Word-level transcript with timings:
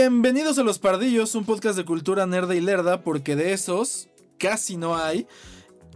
Bienvenidos 0.00 0.56
a 0.60 0.62
Los 0.62 0.78
Pardillos, 0.78 1.34
un 1.34 1.44
podcast 1.44 1.76
de 1.76 1.84
cultura 1.84 2.24
nerda 2.24 2.54
y 2.54 2.60
lerda, 2.60 3.02
porque 3.02 3.34
de 3.34 3.52
esos 3.52 4.08
casi 4.38 4.76
no 4.76 4.96
hay. 4.96 5.26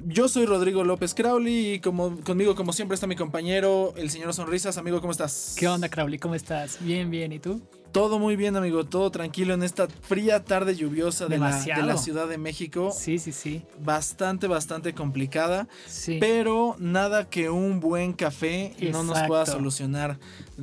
Yo 0.07 0.29
soy 0.29 0.46
Rodrigo 0.46 0.84
López 0.84 1.14
Crowley 1.14 1.75
y 1.75 1.80
como, 1.80 2.18
conmigo, 2.21 2.55
como 2.55 2.73
siempre, 2.73 2.95
está 2.95 3.07
mi 3.07 3.16
compañero, 3.16 3.95
el 3.96 4.11
señor 4.11 4.35
Sonrisas. 4.35 4.77
Amigo, 4.79 5.00
¿cómo 5.00 5.12
estás? 5.12 5.55
¿Qué 5.57 5.68
onda, 5.68 5.89
Crowley? 5.89 6.18
¿Cómo 6.18 6.35
estás? 6.35 6.79
Bien, 6.80 7.11
bien. 7.11 7.32
¿Y 7.32 7.39
tú? 7.39 7.61
Todo 7.93 8.18
muy 8.18 8.36
bien, 8.36 8.57
amigo. 8.57 8.85
Todo 8.85 9.11
tranquilo 9.11 9.53
en 9.54 9.63
esta 9.63 9.86
fría 9.86 10.44
tarde 10.44 10.75
lluviosa 10.75 11.27
de 11.27 11.39
la, 11.39 11.61
de 11.61 11.82
la, 11.82 11.99
Ciudad 11.99 12.27
de 12.27 12.39
México. 12.39 12.91
Sí, 12.91 13.18
sí, 13.18 13.32
sí. 13.32 13.63
Bastante, 13.85 14.46
bastante 14.46 14.94
complicada. 14.94 15.68
Sí. 15.86 16.16
Pero 16.19 16.75
nada 16.79 17.29
que 17.29 17.50
un 17.50 17.80
buen 17.80 18.14
café 18.14 18.75
no 18.91 19.03
nos 19.03 19.22
pueda 19.25 19.44
solucionar. 19.44 20.19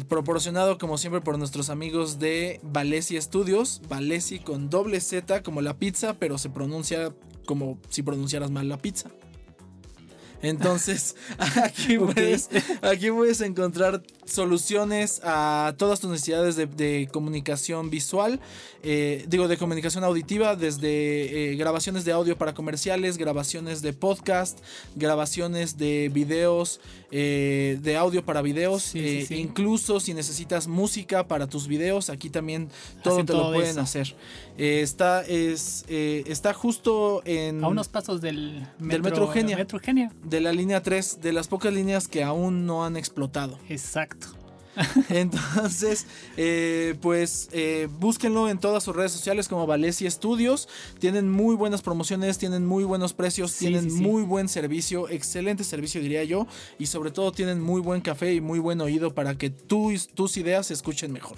Proporcionado, 0.08 0.78
como 0.80 0.98
siempre, 0.98 1.22
por 1.22 1.38
nuestros 1.38 1.70
amigos 1.70 2.18
de 2.18 2.60
Valesi 2.64 3.22
Studios. 3.22 3.82
Valesi 3.88 4.40
con 4.40 4.70
doble 4.70 5.00
Z, 5.00 5.44
como 5.44 5.62
la 5.62 5.76
pizza, 5.78 6.16
pero 6.16 6.40
se 6.40 6.50
pronuncia 6.50 7.14
como 7.46 7.80
si 7.90 8.04
pronunciaras 8.04 8.52
mal 8.52 8.68
la 8.68 8.78
pizza. 8.78 9.10
Entonces, 10.42 11.16
aquí, 11.64 11.98
puedes, 11.98 12.50
aquí 12.82 13.12
puedes 13.12 13.42
encontrar 13.42 14.02
soluciones 14.26 15.22
a 15.24 15.74
todas 15.78 16.00
tus 16.00 16.10
necesidades 16.10 16.56
de, 16.56 17.10
comunicación 17.12 17.90
visual, 17.90 18.40
eh, 18.84 19.26
digo, 19.28 19.48
de 19.48 19.58
comunicación 19.58 20.04
auditiva, 20.04 20.56
desde 20.56 21.52
eh, 21.52 21.56
grabaciones 21.56 22.06
de 22.06 22.12
audio 22.12 22.38
para 22.38 22.54
comerciales, 22.54 23.18
grabaciones 23.18 23.82
de 23.82 23.94
podcast, 23.94 24.60
grabaciones 24.96 25.78
de 25.78 26.10
videos, 26.14 26.80
eh, 27.12 27.80
de 27.82 27.98
audio 27.98 28.24
para 28.24 28.42
videos, 28.42 28.94
incluso 28.96 30.00
si 30.00 30.14
necesitas 30.14 30.68
música 30.68 31.28
para 31.28 31.48
tus 31.48 31.68
videos, 31.68 32.10
aquí 32.10 32.30
también 32.30 32.70
todo 33.04 33.26
te 33.26 33.34
lo 33.34 33.52
pueden 33.52 33.80
hacer. 33.80 34.16
está, 34.58 35.26
es, 35.26 35.86
está 35.88 36.54
justo 36.54 37.22
en... 37.26 37.64
A 37.64 37.68
unos 37.68 37.88
pasos 37.88 38.22
del 38.22 38.68
metro, 38.78 38.90
del 38.90 39.02
metro. 39.02 39.28
Metro 39.58 39.80
de 40.30 40.42
la 40.42 40.52
línea 40.52 40.82
3, 40.82 41.20
de 41.22 41.34
las 41.34 41.48
pocas 41.48 41.74
líneas 41.74 42.08
que 42.08 42.24
aún 42.24 42.66
no 42.66 42.86
han 42.86 42.98
explotado. 42.98 43.60
Exacto. 43.70 44.28
Entonces, 45.10 46.06
eh, 46.38 46.96
pues 47.02 47.50
eh, 47.52 47.88
búsquenlo 48.00 48.50
en 48.50 48.60
todas 48.60 48.84
sus 48.84 48.96
redes 48.96 49.12
sociales 49.12 49.48
como 49.48 49.68
Valencia 49.68 50.10
Studios. 50.10 50.68
Tienen 51.00 51.30
muy 51.30 51.56
buenas 51.56 51.82
promociones, 51.82 52.38
tienen 52.38 52.66
muy 52.66 52.84
buenos 52.84 53.14
precios, 53.14 53.56
tienen 53.56 53.94
muy 53.94 54.24
buen 54.24 54.48
servicio, 54.48 55.10
excelente 55.10 55.64
servicio 55.64 56.02
diría 56.02 56.24
yo. 56.24 56.48
Y 56.78 56.88
sobre 56.88 57.12
todo 57.12 57.32
tienen 57.32 57.62
muy 57.62 57.82
buen 57.82 58.02
café 58.02 58.34
y 58.34 58.42
muy 58.42 58.60
buen 58.60 58.82
oído 58.82 59.14
para 59.14 59.38
que 59.38 59.50
tus 59.50 60.38
ideas 60.38 60.68
se 60.68 60.74
escuchen 60.74 61.12
mejor. 61.12 61.38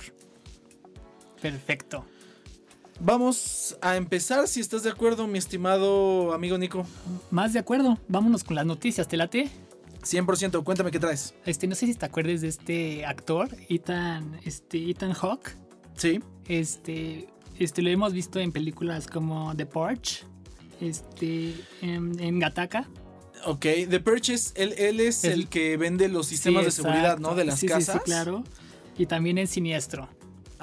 Perfecto. 1.41 2.05
Vamos 3.03 3.77
a 3.81 3.97
empezar, 3.97 4.47
si 4.47 4.59
estás 4.59 4.83
de 4.83 4.91
acuerdo, 4.91 5.25
mi 5.25 5.39
estimado 5.39 6.33
amigo 6.33 6.59
Nico. 6.59 6.85
Más 7.31 7.51
de 7.51 7.57
acuerdo, 7.57 7.97
vámonos 8.07 8.43
con 8.43 8.55
las 8.55 8.65
noticias, 8.65 9.07
¿te 9.07 9.17
late? 9.17 9.49
100%, 10.03 10.63
cuéntame 10.63 10.91
qué 10.91 10.99
traes. 10.99 11.33
Este, 11.47 11.65
no 11.65 11.73
sé 11.73 11.87
si 11.87 11.95
te 11.95 12.05
acuerdes 12.05 12.41
de 12.41 12.47
este 12.49 13.05
actor, 13.07 13.49
Ethan, 13.69 14.39
este, 14.45 14.91
Ethan 14.91 15.13
Hawke. 15.13 15.55
Sí. 15.95 16.19
Este, 16.47 17.27
este, 17.57 17.81
lo 17.81 17.89
hemos 17.89 18.13
visto 18.13 18.39
en 18.39 18.51
películas 18.51 19.07
como 19.07 19.55
The 19.55 19.65
Porch, 19.65 20.23
este, 20.79 21.55
en, 21.81 22.37
Gataka. 22.37 22.87
Ok, 23.45 23.65
The 23.89 23.99
Perch 23.99 24.29
es, 24.29 24.53
él, 24.55 24.75
él 24.77 24.99
es 24.99 25.23
el, 25.23 25.47
que 25.47 25.75
vende 25.75 26.07
los 26.07 26.27
sistemas 26.27 26.65
de 26.65 26.71
seguridad, 26.71 27.17
¿no? 27.17 27.33
De 27.33 27.45
las 27.45 27.59
sí, 27.59 27.65
casas. 27.65 27.95
Sí, 27.95 27.99
sí, 27.99 28.05
claro. 28.05 28.43
Y 28.95 29.07
también 29.07 29.39
en 29.39 29.47
Siniestro. 29.47 30.07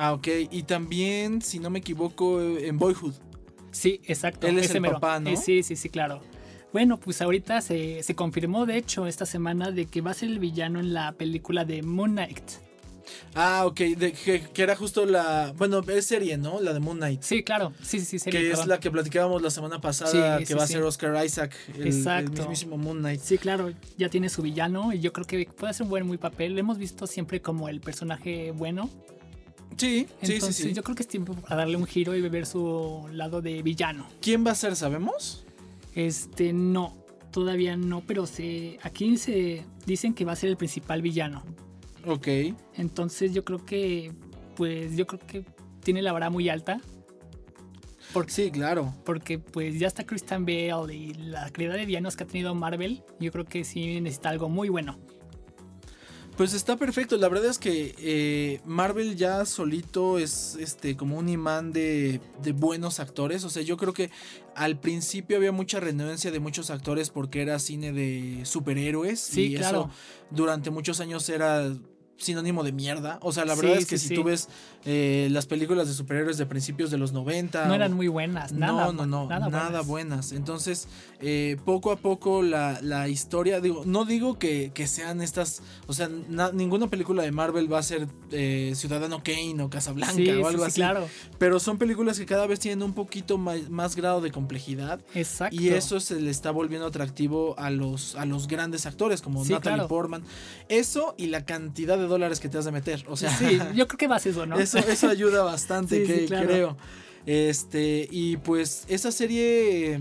Ah, 0.01 0.13
ok. 0.13 0.29
Y 0.53 0.63
también, 0.63 1.43
si 1.43 1.59
no 1.59 1.71
me 1.71 1.81
equivoco, 1.81 2.41
en 2.41 2.79
Boyhood. 2.79 3.15
Sí, 3.73 4.01
exacto. 4.05 4.47
Él 4.47 4.61
es 4.61 4.73
el 4.73 4.83
papá, 4.83 5.19
¿no? 5.19 5.29
Eh, 5.29 5.37
sí, 5.37 5.65
sí, 5.65 5.75
sí, 5.75 5.89
claro. 5.89 6.23
Bueno, 6.73 6.99
pues 6.99 7.21
ahorita 7.21 7.61
se, 7.61 8.05
confirmó, 8.15 8.65
de 8.65 8.77
hecho, 8.77 9.09
esta 9.09 9.27
semana 9.27 9.73
de 9.73 9.87
que 9.87 10.01
va 10.01 10.13
a 10.13 10.15
ser 10.15 10.29
el 10.29 10.39
villano 10.39 10.79
en 10.79 10.95
la 10.95 11.13
película 11.13 11.65
de 11.65 11.83
Moon 11.83 12.13
Knight. 12.13 12.45
Ah, 13.35 13.65
ok, 13.67 13.75
que, 13.75 14.43
era 14.55 14.77
justo 14.77 15.05
la. 15.05 15.53
Bueno, 15.57 15.81
es 15.89 16.07
serie, 16.07 16.39
¿no? 16.39 16.61
La 16.61 16.75
de 16.75 16.79
Moon 16.79 16.99
Knight. 16.99 17.23
Sí, 17.23 17.43
claro, 17.43 17.73
sí, 17.83 17.99
sí, 17.99 18.21
serie. 18.21 18.41
Que 18.41 18.53
es 18.53 18.67
la 18.67 18.79
que 18.79 18.93
platicábamos 18.93 19.43
la 19.43 19.51
semana 19.51 19.81
pasada, 19.81 20.39
que 20.45 20.55
va 20.55 20.63
a 20.63 20.67
ser 20.69 20.83
Oscar 20.85 21.25
Isaac, 21.25 21.57
el, 21.75 21.89
Exacto. 21.89 22.33
el 22.33 22.39
mismísimo 22.39 22.77
Moon 22.77 22.99
Knight. 22.99 23.21
Sí, 23.21 23.37
claro, 23.37 23.73
ya 23.97 24.09
tiene 24.11 24.29
su 24.29 24.43
villano 24.43 24.93
y 24.93 25.01
yo 25.01 25.13
creo 25.13 25.27
que 25.27 25.45
puede 25.47 25.75
ser 25.75 25.85
un 25.85 25.91
buen 25.91 26.07
muy 26.07 26.19
papel. 26.19 26.53
Lo 26.53 26.61
hemos 26.61 26.79
visto 26.79 27.09
siempre 27.09 27.43
como 27.43 27.69
el 27.69 27.81
personaje 27.81 28.53
bueno. 28.53 28.89
Sí, 29.79 30.09
sí, 30.23 30.41
sí, 30.41 30.53
sí. 30.53 30.73
Yo 30.75 30.83
creo 30.83 30.97
que 30.97 31.03
es 31.03 31.09
tiempo 31.09 31.35
para 31.35 31.57
darle 31.57 31.77
un 31.77 31.87
giro 31.87 32.15
y 32.15 32.21
beber 32.21 32.47
su 32.47 33.07
lado 33.13 33.41
de 33.41 33.63
villano. 33.63 34.07
¿Quién 34.21 34.45
va 34.45 34.51
a 34.51 34.55
ser, 34.55 34.75
sabemos? 34.77 35.45
Este, 35.95 36.53
no, 36.53 36.97
todavía 37.31 37.77
no, 37.77 38.03
pero 38.07 38.27
se, 38.27 38.79
aquí 38.83 39.17
se 39.17 39.65
dicen 39.87 40.15
que 40.15 40.25
va 40.25 40.33
a 40.33 40.37
ser 40.37 40.51
el 40.51 40.57
principal 40.57 41.01
villano. 41.01 41.45
Ok. 42.07 42.29
Entonces 42.75 43.33
yo 43.33 43.45
creo 43.45 43.65
que, 43.65 44.13
pues 44.57 44.97
yo 44.97 45.07
creo 45.07 45.21
que 45.27 45.45
tiene 45.83 46.03
la 46.03 46.13
vara 46.13 46.29
muy 46.29 46.49
alta. 46.49 46.81
Porque, 48.13 48.33
sí, 48.33 48.51
claro. 48.51 48.95
Porque 49.05 49.39
pues 49.39 49.79
ya 49.79 49.87
está 49.87 50.05
Christian 50.05 50.47
Bale 50.47 50.95
y 50.95 51.15
la 51.15 51.51
calidad 51.51 51.75
de 51.75 51.87
villanos 51.87 52.17
que 52.17 52.25
ha 52.25 52.27
tenido 52.27 52.55
Marvel, 52.55 53.03
yo 53.21 53.31
creo 53.31 53.45
que 53.45 53.65
sí 53.65 54.01
necesita 54.01 54.31
algo 54.31 54.49
muy 54.49 54.69
bueno. 54.71 54.99
Pues 56.39 56.55
está 56.55 56.77
perfecto. 56.77 57.17
La 57.17 57.29
verdad 57.29 57.51
es 57.51 57.59
que 57.59 57.97
eh, 57.99 58.61
Marvel 58.65 59.17
ya 59.17 59.45
solito 59.45 60.21
es 60.21 60.57
este 60.61 60.97
como 60.97 61.19
un 61.19 61.29
imán 61.29 61.73
de, 61.73 62.21
de, 62.41 62.53
buenos 62.53 63.01
actores. 63.01 63.43
O 63.43 63.51
sea, 63.51 63.63
yo 63.63 63.77
creo 63.77 63.93
que 63.93 64.13
al 64.55 64.79
principio 64.79 65.37
había 65.37 65.51
mucha 65.51 65.81
renuencia 65.81 66.31
de 66.31 66.39
muchos 66.39 66.71
actores 66.71 67.11
porque 67.11 67.43
era 67.43 67.59
cine 67.59 67.93
de 67.93 68.43
superhéroes. 68.45 69.19
Sí, 69.19 69.47
y 69.47 69.57
claro. 69.57 69.91
eso 69.91 69.91
durante 70.31 70.71
muchos 70.71 71.01
años 71.01 71.29
era 71.29 71.73
sinónimo 72.19 72.65
de 72.65 72.73
mierda. 72.73 73.19
O 73.23 73.33
sea, 73.33 73.45
la 73.45 73.55
verdad 73.55 73.77
es 73.77 73.87
que 73.87 73.97
si 73.97 74.15
tú 74.15 74.25
ves 74.25 74.49
eh, 74.85 75.29
las 75.31 75.47
películas 75.47 75.89
de 75.89 75.95
superhéroes 75.95 76.37
de 76.39 76.47
principios 76.47 76.91
de 76.91 76.99
los 76.99 77.13
90. 77.13 77.67
No 77.67 77.75
eran 77.75 77.93
muy 77.93 78.09
buenas, 78.09 78.53
nada. 78.53 78.87
No, 78.87 78.93
no, 78.93 79.07
no, 79.07 79.29
nada, 79.29 79.81
buenas. 79.83 80.33
Entonces, 80.33 80.89
eh, 81.21 81.57
poco 81.65 81.93
a 81.93 81.97
poco 81.97 82.43
la, 82.43 83.09
historia, 83.09 83.61
digo, 83.61 83.83
no 83.87 84.05
digo 84.05 84.39
que, 84.39 84.73
sean 84.87 85.21
estas, 85.21 85.63
o 85.87 85.93
sea, 85.93 86.09
ninguna 86.09 86.89
película 86.89 87.23
de 87.23 87.31
Marvel 87.31 87.73
va 87.73 87.79
a 87.79 87.83
ser 87.83 88.09
eh, 88.33 88.73
Ciudadano 88.75 89.23
Kane 89.23 89.63
o 89.63 89.71
Casablanca 89.71 90.39
o 90.43 90.47
algo 90.47 90.65
así. 90.65 90.77
claro. 90.77 91.09
Pero 91.39 91.61
son 91.61 91.79
películas 91.79 92.19
que 92.19 92.27
cada 92.27 92.47
vez 92.47 92.59
tienen 92.59 92.83
un 92.83 92.95
poquito 92.95 93.39
más, 93.39 93.95
grado 93.95 94.21
de 94.21 94.31
complejidad. 94.31 95.01
Exacto. 95.15 95.57
Y 95.61 95.69
eso 95.69 96.01
se 96.01 96.21
le 96.21 96.31
está 96.31 96.51
volviendo 96.51 96.87
atractivo 96.87 97.55
a 97.59 97.71
los, 97.71 98.15
a 98.17 98.25
los 98.25 98.49
grandes 98.49 98.87
actores 98.87 99.23
como 99.23 99.45
Natalie 99.45 99.87
Portman. 99.87 100.23
Eso 100.69 101.15
y 101.17 101.27
la 101.27 101.45
cantidad 101.45 101.99
de 101.99 102.08
dólares 102.09 102.41
que 102.41 102.49
te 102.49 102.59
has 102.59 102.65
de 102.65 102.73
meter. 102.73 103.05
O 103.09 103.17
sea, 103.17 103.31
sí, 103.37 103.59
yo 103.75 103.87
creo 103.87 103.99
que 103.99 104.07
vas 104.07 104.27
eso, 104.27 104.47
¿no? 104.47 104.59
Eso, 104.59 104.79
eso 104.79 105.09
ayuda 105.09 105.43
bastante, 105.43 106.03
que, 106.05 106.27
creo. 106.27 106.77
Este, 107.27 108.09
y 108.11 108.39
pues 108.39 108.85
esa 108.89 109.13
serie 109.13 110.01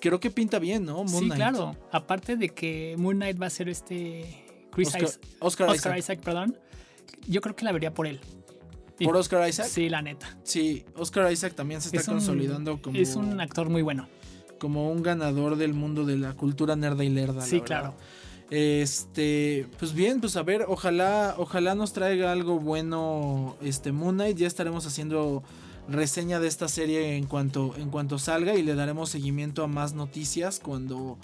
creo 0.00 0.20
que 0.20 0.30
pinta 0.30 0.58
bien, 0.58 0.84
¿no? 0.84 1.04
Moon 1.04 1.24
sí, 1.24 1.30
claro. 1.30 1.76
Aparte 1.90 2.36
de 2.36 2.50
que 2.50 2.94
Moon 2.98 3.16
Knight 3.16 3.40
va 3.40 3.46
a 3.46 3.50
ser 3.50 3.68
este 3.68 4.44
Chris 4.70 4.88
Oscar, 5.40 5.74
Isaac. 5.74 5.98
Isaac. 5.98 6.20
perdón. 6.20 6.56
Yo 7.26 7.40
creo 7.40 7.56
que 7.56 7.64
la 7.64 7.72
vería 7.72 7.92
por 7.92 8.06
él. 8.06 8.20
¿Por 9.04 9.16
Oscar 9.16 9.48
Isaac? 9.48 9.66
Sí, 9.66 9.88
la 9.88 10.02
neta. 10.02 10.36
Sí, 10.42 10.84
Oscar 10.96 11.30
Isaac 11.32 11.54
también 11.54 11.80
se 11.80 11.96
está 11.96 12.10
consolidando 12.10 12.82
como. 12.82 12.98
Es 12.98 13.16
un 13.16 13.40
actor 13.40 13.68
muy 13.68 13.82
bueno. 13.82 14.08
Como 14.58 14.90
un 14.90 15.02
ganador 15.02 15.56
del 15.56 15.72
mundo 15.72 16.04
de 16.04 16.16
la 16.16 16.34
cultura 16.34 16.74
nerda 16.74 17.04
y 17.04 17.08
lerda. 17.08 17.42
Sí, 17.42 17.60
claro. 17.60 17.94
Este, 18.50 19.66
pues 19.78 19.92
bien, 19.92 20.20
pues 20.20 20.36
a 20.36 20.42
ver, 20.42 20.64
ojalá, 20.68 21.34
ojalá 21.36 21.74
nos 21.74 21.92
traiga 21.92 22.32
algo 22.32 22.58
bueno 22.58 23.56
este 23.62 23.92
Moon 23.92 24.16
Knight. 24.16 24.38
Ya 24.38 24.46
estaremos 24.46 24.86
haciendo 24.86 25.42
reseña 25.88 26.40
de 26.40 26.48
esta 26.48 26.68
serie 26.68 27.16
en 27.16 27.26
cuanto, 27.26 27.74
en 27.76 27.90
cuanto 27.90 28.18
salga 28.18 28.54
y 28.54 28.62
le 28.62 28.74
daremos 28.74 29.10
seguimiento 29.10 29.62
a 29.62 29.66
más 29.66 29.94
noticias 29.94 30.60
cuando, 30.60 31.18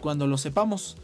cuando 0.00 0.26
lo 0.26 0.38
sepamos. 0.38 0.96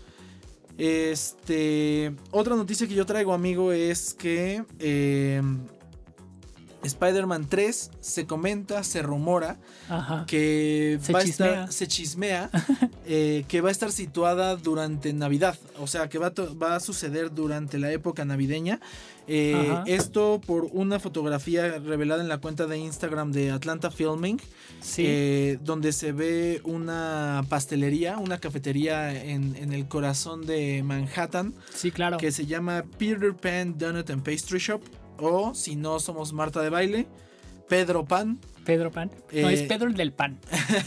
Este, 0.79 2.15
otra 2.31 2.55
noticia 2.55 2.87
que 2.87 2.95
yo 2.95 3.05
traigo, 3.05 3.33
amigo, 3.35 3.73
es 3.73 4.15
que 4.15 4.65
eh, 4.79 5.43
Spider-Man 6.83 7.49
3 7.49 7.91
se 8.01 8.27
comenta, 8.27 8.85
se 8.85 9.03
rumora 9.03 9.59
que 10.27 10.99
se 11.03 11.13
va 11.13 11.23
chismea. 11.23 11.49
a 11.49 11.53
estar, 11.53 11.73
se 11.73 11.89
chismea, 11.89 12.51
eh, 13.07 13.45
que 13.49 13.61
va 13.61 13.69
a 13.69 13.73
estar 13.73 13.91
situada 13.91 14.57
durante 14.57 15.13
Navidad, 15.13 15.59
o 15.79 15.87
sea, 15.87 16.09
que 16.09 16.19
va 16.19 16.29
a, 16.29 16.33
va 16.55 16.77
a 16.77 16.81
suceder 16.81 17.35
durante 17.35 17.79
la 17.79 17.91
época 17.93 18.25
navideña. 18.25 18.81
Eh, 19.31 19.83
esto 19.85 20.41
por 20.47 20.71
una 20.73 20.99
fotografía 20.99 21.79
revelada 21.81 22.23
en 22.23 22.31
la 22.31 22.39
cuenta 22.39 22.67
de 22.67 22.79
Instagram 22.79 23.31
de 23.31 23.51
Atlanta 23.51 23.91
Filming, 23.91 24.41
eh, 24.97 25.59
donde 25.63 25.93
se 25.93 26.13
ve 26.13 26.63
una 26.65 27.45
pastelería, 27.51 28.17
una 28.17 28.39
cafetería 28.39 29.23
en, 29.23 29.55
en, 29.57 29.75
el 29.75 29.87
corazón 29.87 30.47
de 30.47 30.83
Manhattan. 30.83 31.53
Sí, 31.75 31.91
claro. 31.91 32.17
Que 32.17 32.33
se 32.33 32.47
llama 32.47 32.85
Peter 32.97 33.35
Pan 33.35 33.77
Donut 33.77 34.09
and 34.09 34.23
Pastry 34.23 34.59
Shop 34.59 34.81
o 35.19 35.55
si 35.55 35.77
no 35.77 36.01
somos 36.01 36.33
Marta 36.33 36.63
de 36.63 36.71
baile, 36.71 37.07
Pedro 37.69 38.05
Pan. 38.05 38.39
Pedro 38.65 38.91
Pan. 38.91 39.11
no, 39.33 39.49
es 39.49 39.61
eh, 39.61 39.67
Pedro 39.67 39.89
el 39.89 39.95
del 39.95 40.13
pan. 40.13 40.39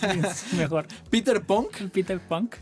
mejor. 0.58 0.86
Peter 1.10 1.42
Punk. 1.42 1.90
Peter 1.92 2.20
Punk. 2.20 2.56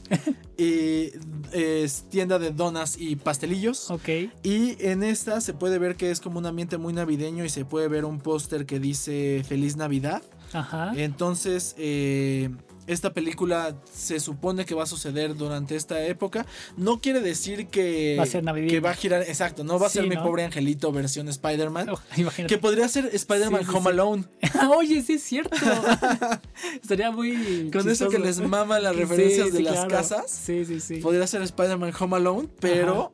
y 0.58 1.12
es 1.52 2.04
tienda 2.10 2.40
de 2.40 2.52
donas 2.52 2.96
y 2.98 3.18
pastelillos. 3.18 3.92
Ok. 3.92 4.10
Y 4.44 4.78
en 4.86 5.04
esta 5.04 5.42
se 5.42 5.54
puede 5.54 5.78
ver 5.78 5.96
que 5.96 6.12
es 6.12 6.22
como 6.22 6.40
un 6.40 6.46
ambiente 6.46 6.78
muy 6.78 6.94
navideño 6.94 7.44
y 7.44 7.50
se 7.50 7.66
puede 7.66 7.90
ver 7.90 8.06
un 8.06 8.20
póster 8.20 8.66
que 8.66 8.80
dice 8.80 9.44
Feliz 9.48 9.76
Navidad. 9.76 10.22
Ajá. 10.54 10.94
Entonces, 10.96 11.76
eh, 11.78 12.50
esta 12.90 13.14
película 13.14 13.76
se 13.92 14.20
supone 14.20 14.66
que 14.66 14.74
va 14.74 14.84
a 14.84 14.88
suceder 14.88 15.36
durante 15.36 15.76
esta 15.76 16.04
época. 16.06 16.46
No 16.76 17.00
quiere 17.00 17.22
decir 17.22 17.68
que 17.68 18.16
va 18.18 18.24
a, 18.24 18.26
ser 18.26 18.44
que 18.44 18.80
va 18.80 18.92
a 18.92 18.96
girar, 18.96 19.22
exacto, 19.22 19.64
no 19.64 19.80
va 19.80 19.88
a 19.88 19.90
ser 19.90 20.08
mi 20.08 20.18
pobre 20.18 20.44
angelito 20.44 20.92
versión 20.92 21.30
Spider-Man. 21.30 21.90
Oh, 21.90 22.00
que 22.48 22.58
podría 22.58 22.88
ser 22.88 23.10
Spider-Man 23.14 23.68
Home 23.70 23.90
Alone. 23.92 24.24
Oye, 24.76 25.02
sí 25.04 25.14
es 25.14 25.24
cierto. 25.24 25.56
Estaría 26.82 27.12
muy. 27.12 27.70
Con 27.72 27.88
eso 27.88 28.10
que 28.10 28.20
les 28.20 28.40
mama 28.40 28.80
las 28.80 28.96
referencias 28.96 29.54
de 29.54 29.62
las 29.62 29.86
casas. 29.86 30.32
Sí, 30.32 30.66
sí, 30.66 30.80
sí. 30.80 30.96
Podría 30.98 31.28
ser 31.28 31.42
Spider-Man 31.44 31.94
Home 32.00 32.18
Alone, 32.18 32.50
pero. 32.60 33.14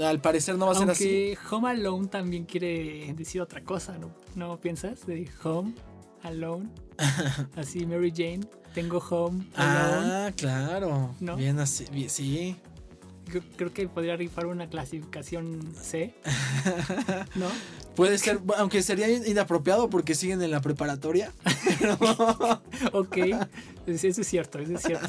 Al 0.00 0.20
parecer 0.20 0.56
no 0.56 0.66
va 0.66 0.72
a 0.72 0.74
ser 0.76 0.90
así. 0.90 1.34
Home 1.50 1.70
Alone 1.70 2.06
también 2.06 2.44
quiere 2.44 3.12
decir 3.16 3.40
otra 3.40 3.64
cosa, 3.64 3.98
¿no? 3.98 4.14
¿No 4.36 4.60
piensas? 4.60 5.06
De 5.06 5.28
Home 5.42 5.74
Alone. 6.22 6.68
así, 7.56 7.84
Mary 7.84 8.12
Jane. 8.14 8.46
Tengo 8.74 8.98
Home. 8.98 9.44
Ah, 9.56 10.30
claro. 10.36 11.14
¿No? 11.20 11.36
Bien 11.36 11.58
así, 11.58 11.86
sí. 12.08 12.56
Creo 13.56 13.72
que 13.72 13.88
podría 13.88 14.16
rifar 14.16 14.46
una 14.46 14.68
clasificación 14.68 15.74
C. 15.80 16.14
¿No? 17.34 17.46
Puede 17.94 18.18
ser, 18.18 18.40
aunque 18.56 18.82
sería 18.82 19.08
inapropiado 19.10 19.90
porque 19.90 20.14
siguen 20.14 20.42
en 20.42 20.50
la 20.50 20.60
preparatoria. 20.60 21.32
ok, 22.92 23.16
eso 23.86 24.06
es 24.08 24.26
cierto, 24.26 24.58
eso 24.58 24.74
es 24.74 24.82
cierto. 24.82 25.08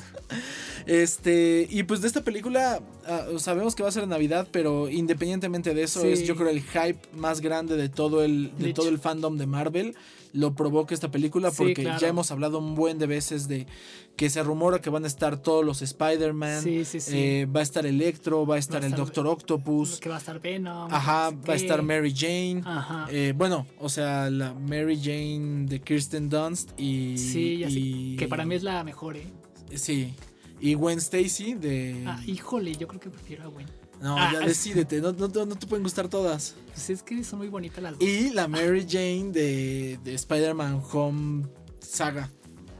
Este, 0.85 1.67
y 1.69 1.83
pues 1.83 2.01
de 2.01 2.07
esta 2.07 2.23
película 2.23 2.81
ah, 3.05 3.27
sabemos 3.37 3.75
que 3.75 3.83
va 3.83 3.89
a 3.89 3.91
ser 3.91 4.07
Navidad, 4.07 4.47
pero 4.51 4.89
independientemente 4.89 5.73
de 5.73 5.83
eso, 5.83 6.05
es 6.05 6.25
yo 6.27 6.35
creo 6.35 6.49
el 6.49 6.61
hype 6.61 6.99
más 7.13 7.39
grande 7.41 7.77
de 7.77 7.89
todo 7.89 8.23
el, 8.23 8.51
de 8.57 8.73
todo 8.73 8.89
el 8.89 8.99
fandom 8.99 9.37
de 9.37 9.47
Marvel 9.47 9.95
lo 10.33 10.55
provoca 10.55 10.93
esta 10.93 11.11
película 11.11 11.51
porque 11.51 11.83
ya 11.83 12.07
hemos 12.07 12.31
hablado 12.31 12.57
un 12.57 12.75
buen 12.75 12.97
de 12.97 13.07
veces 13.07 13.47
de 13.47 13.67
que 14.15 14.29
se 14.29 14.43
rumora 14.43 14.81
que 14.81 14.89
van 14.89 15.03
a 15.03 15.07
estar 15.07 15.37
todos 15.37 15.63
los 15.63 15.81
Spider-Man, 15.81 16.63
eh, 16.65 17.47
va 17.55 17.59
a 17.61 17.63
estar 17.63 17.85
Electro, 17.85 18.45
va 18.45 18.55
a 18.55 18.57
estar 18.59 18.83
el 18.83 18.93
Doctor 18.93 19.27
Octopus, 19.27 19.99
que 19.99 20.09
va 20.09 20.15
a 20.15 20.19
estar 20.19 20.39
Venom, 20.39 20.91
ajá, 20.91 21.31
va 21.31 21.53
a 21.53 21.55
estar 21.55 21.81
Mary 21.81 22.13
Jane, 22.15 22.63
eh, 23.09 23.33
bueno, 23.35 23.67
o 23.79 23.89
sea, 23.89 24.29
la 24.29 24.53
Mary 24.53 24.99
Jane 25.01 25.67
de 25.67 25.79
Kirsten 25.79 26.29
Dunst 26.29 26.71
y, 26.79 27.17
sí, 27.17 28.15
que 28.17 28.27
para 28.27 28.45
mí 28.45 28.55
es 28.55 28.63
la 28.63 28.83
mejor, 28.83 29.17
¿eh? 29.17 29.27
Sí. 29.75 30.13
Y 30.59 30.75
Gwen 30.75 30.99
Stacy 30.99 31.55
de. 31.55 32.05
Ah, 32.07 32.21
híjole, 32.25 32.73
yo 32.75 32.87
creo 32.87 33.01
que 33.01 33.09
prefiero 33.09 33.43
a 33.43 33.47
Gwen. 33.47 33.67
No, 34.03 34.17
ya 34.17 34.39
ah, 34.41 34.45
decídete, 34.45 34.99
no, 34.99 35.13
no, 35.13 35.29
no, 35.29 35.55
te 35.55 35.65
pueden 35.65 35.81
gustar 35.81 36.09
todas. 36.09 36.55
Pues 36.73 36.89
es 36.89 37.01
que 37.01 37.23
son 37.23 37.39
muy 37.39 37.47
bonitas 37.47 37.81
las 37.81 37.93
dos. 37.93 38.03
Y 38.03 38.31
la 38.31 38.49
Mary 38.49 38.85
Jane 38.85 39.31
de, 39.31 39.97
de 40.03 40.13
Spider-Man 40.13 40.83
Home 40.91 41.47
Saga. 41.79 42.29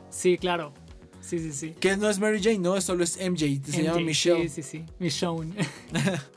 Sí, 0.10 0.38
claro. 0.38 0.74
Sí, 1.22 1.40
sí, 1.40 1.54
sí. 1.54 1.76
Que 1.80 1.96
no 1.96 2.10
es 2.10 2.20
Mary 2.20 2.44
Jane, 2.44 2.60
no, 2.60 2.80
solo 2.82 3.06
es 3.06 3.18
MJ, 3.18 3.64
se 3.66 3.84
llama 3.84 4.02
Michelle. 4.02 4.50
Sí, 4.50 4.62
sí, 4.62 4.64
sí. 4.64 4.86
Michelle. 5.00 5.54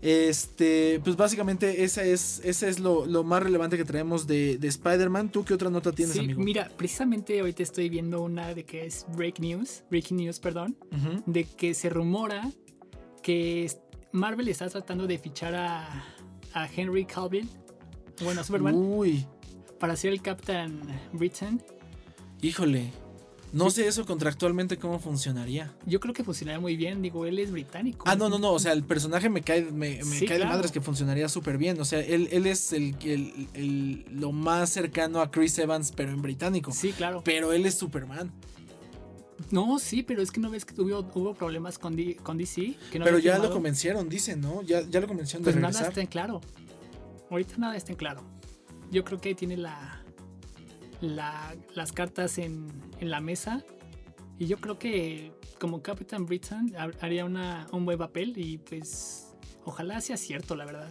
Este, 0.00 1.00
pues 1.02 1.16
básicamente 1.16 1.82
esa 1.82 2.04
es, 2.04 2.40
ese 2.44 2.68
es 2.68 2.78
lo, 2.78 3.04
lo, 3.04 3.24
más 3.24 3.42
relevante 3.42 3.76
que 3.76 3.84
traemos 3.84 4.28
de, 4.28 4.56
de 4.56 4.68
Spider-Man. 4.68 5.32
¿Tú 5.32 5.44
qué 5.44 5.54
otra 5.54 5.70
nota 5.70 5.90
tienes, 5.90 6.14
sí, 6.14 6.20
amigo? 6.20 6.40
Mira, 6.40 6.70
precisamente 6.76 7.40
ahorita 7.40 7.64
estoy 7.64 7.88
viendo 7.88 8.22
una 8.22 8.54
de 8.54 8.64
que 8.64 8.86
es 8.86 9.06
Break 9.16 9.40
News, 9.40 9.82
Breaking 9.90 10.18
News, 10.18 10.38
perdón, 10.38 10.76
de 11.26 11.42
que 11.42 11.74
se 11.74 11.90
rumora 11.90 12.48
que 13.24 13.64
Marvel 14.12 14.48
está 14.48 14.68
tratando 14.68 15.06
de 15.06 15.18
fichar 15.18 15.54
a, 15.54 16.04
a 16.54 16.68
Henry 16.74 17.04
Calvin, 17.04 17.48
bueno, 18.22 18.42
Superman, 18.42 18.74
Uy. 18.74 19.26
para 19.78 19.96
ser 19.96 20.12
el 20.12 20.22
Captain 20.22 20.80
Britain. 21.12 21.62
Híjole. 22.40 22.90
No 23.50 23.70
sé 23.70 23.88
eso 23.88 24.04
contractualmente 24.04 24.76
cómo 24.76 24.98
funcionaría. 24.98 25.72
Yo 25.86 26.00
creo 26.00 26.12
que 26.12 26.22
funcionaría 26.22 26.60
muy 26.60 26.76
bien, 26.76 27.00
digo, 27.00 27.24
él 27.24 27.38
es 27.38 27.50
británico. 27.50 28.04
Ah, 28.06 28.14
no, 28.14 28.28
no, 28.28 28.38
no, 28.38 28.52
o 28.52 28.58
sea, 28.58 28.72
el 28.72 28.84
personaje 28.84 29.30
me 29.30 29.40
cae, 29.40 29.62
me, 29.62 30.00
cae 30.26 30.38
de 30.38 30.44
madres 30.44 30.70
que 30.70 30.82
funcionaría 30.82 31.30
súper 31.30 31.56
bien. 31.56 31.80
O 31.80 31.84
sea, 31.86 32.00
él, 32.00 32.28
él 32.30 32.46
es 32.46 32.74
el, 32.74 32.94
el, 33.54 34.04
lo 34.10 34.32
más 34.32 34.68
cercano 34.68 35.22
a 35.22 35.30
Chris 35.30 35.58
Evans, 35.58 35.92
pero 35.96 36.10
en 36.10 36.20
británico. 36.20 36.72
Sí, 36.72 36.92
claro. 36.92 37.22
Pero 37.24 37.54
él 37.54 37.64
es 37.64 37.74
Superman. 37.76 38.30
No, 39.50 39.78
sí, 39.78 40.02
pero 40.02 40.22
es 40.22 40.30
que 40.30 40.40
no 40.40 40.50
ves 40.50 40.64
que 40.64 40.80
hubo, 40.80 40.98
hubo 41.14 41.34
problemas 41.34 41.78
con, 41.78 41.96
con 42.22 42.38
DC. 42.38 42.74
pero 42.92 43.18
ya 43.18 43.38
lo 43.38 43.50
convencieron, 43.50 44.08
dicen, 44.08 44.40
¿no? 44.40 44.62
Ya, 44.62 44.82
ya 44.82 45.00
lo 45.00 45.06
convencieron 45.06 45.44
de 45.44 45.52
pues 45.52 45.62
nada 45.62 45.88
está 45.88 46.00
en 46.00 46.06
claro. 46.06 46.40
Ahorita 47.30 47.56
nada 47.58 47.76
está 47.76 47.92
en 47.92 47.98
claro. 47.98 48.22
Yo 48.90 49.04
creo 49.04 49.20
que 49.20 49.34
tiene 49.34 49.56
la, 49.56 50.02
las 51.00 51.92
cartas 51.92 52.38
en, 52.38 52.68
la 53.00 53.20
mesa. 53.20 53.64
Y 54.38 54.46
yo 54.46 54.58
creo 54.58 54.78
que 54.78 55.32
como 55.58 55.82
Captain 55.82 56.26
Britain 56.26 56.72
haría 57.00 57.24
una, 57.24 57.66
un 57.72 57.84
buen 57.84 57.98
papel 57.98 58.34
y 58.36 58.58
pues 58.58 59.34
ojalá 59.64 60.00
sea 60.00 60.16
cierto, 60.16 60.56
la 60.56 60.64
verdad. 60.64 60.90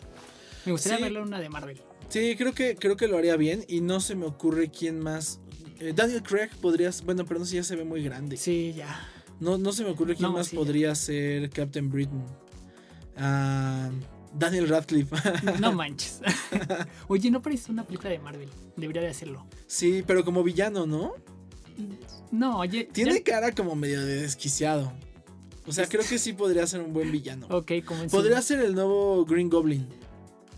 Me 0.66 0.74
gustaría 0.74 1.00
verlo 1.00 1.22
en 1.22 1.28
una 1.28 1.40
de 1.40 1.50
Marvel. 1.50 1.82
Sí, 2.10 2.36
creo 2.38 2.54
que, 2.54 2.76
creo 2.76 2.98
que 2.98 3.08
lo 3.08 3.18
haría 3.18 3.36
bien 3.36 3.64
y 3.68 3.82
no 3.82 4.00
se 4.00 4.16
me 4.16 4.26
ocurre 4.26 4.70
quién 4.70 5.00
más. 5.00 5.40
Eh, 5.80 5.94
Daniel 5.96 6.24
Craig 6.24 6.50
podría, 6.62 6.92
bueno, 7.06 7.26
pero 7.26 7.40
no 7.40 7.46
sé, 7.46 7.56
ya 7.56 7.64
se 7.64 7.76
ve 7.76 7.84
muy 7.84 8.04
grande. 8.04 8.38
Sí, 8.38 8.74
ya. 8.76 9.08
No, 9.40 9.58
no 9.58 9.72
se 9.72 9.84
me 9.84 9.92
ocurre 9.92 10.16
quién 10.16 10.32
más 10.32 10.50
podría 10.50 10.96
ser 10.96 11.50
Captain 11.50 11.90
Britain. 11.90 12.24
Ah... 13.18 13.90
Daniel 14.34 14.68
Radcliffe. 14.68 15.16
No 15.60 15.72
manches. 15.74 16.22
Oye, 17.08 17.32
no 17.32 17.42
parece 17.42 17.72
una 17.72 17.84
película 17.86 18.10
de 18.10 18.20
Marvel. 18.20 18.50
Debería 18.76 19.02
de 19.02 19.10
hacerlo. 19.10 19.46
Sí, 19.66 20.04
pero 20.06 20.24
como 20.24 20.44
villano, 20.44 20.86
¿no? 20.86 21.14
No, 22.32 22.60
oye. 22.60 22.90
Tiene 22.92 23.22
cara 23.22 23.52
como 23.52 23.76
medio 23.76 24.04
de 24.04 24.22
desquiciado. 24.22 24.92
O 25.68 25.72
sea, 25.72 25.86
creo 25.88 26.04
que 26.04 26.18
sí 26.18 26.34
podría 26.34 26.66
ser 26.66 26.82
un 26.82 26.92
buen 26.92 27.12
villano. 27.12 27.48
Ok, 27.50 27.72
como 27.86 28.08
Podría 28.08 28.42
ser 28.42 28.60
el 28.62 28.74
nuevo 28.74 29.24
Green 29.26 29.50
Goblin. 29.50 29.88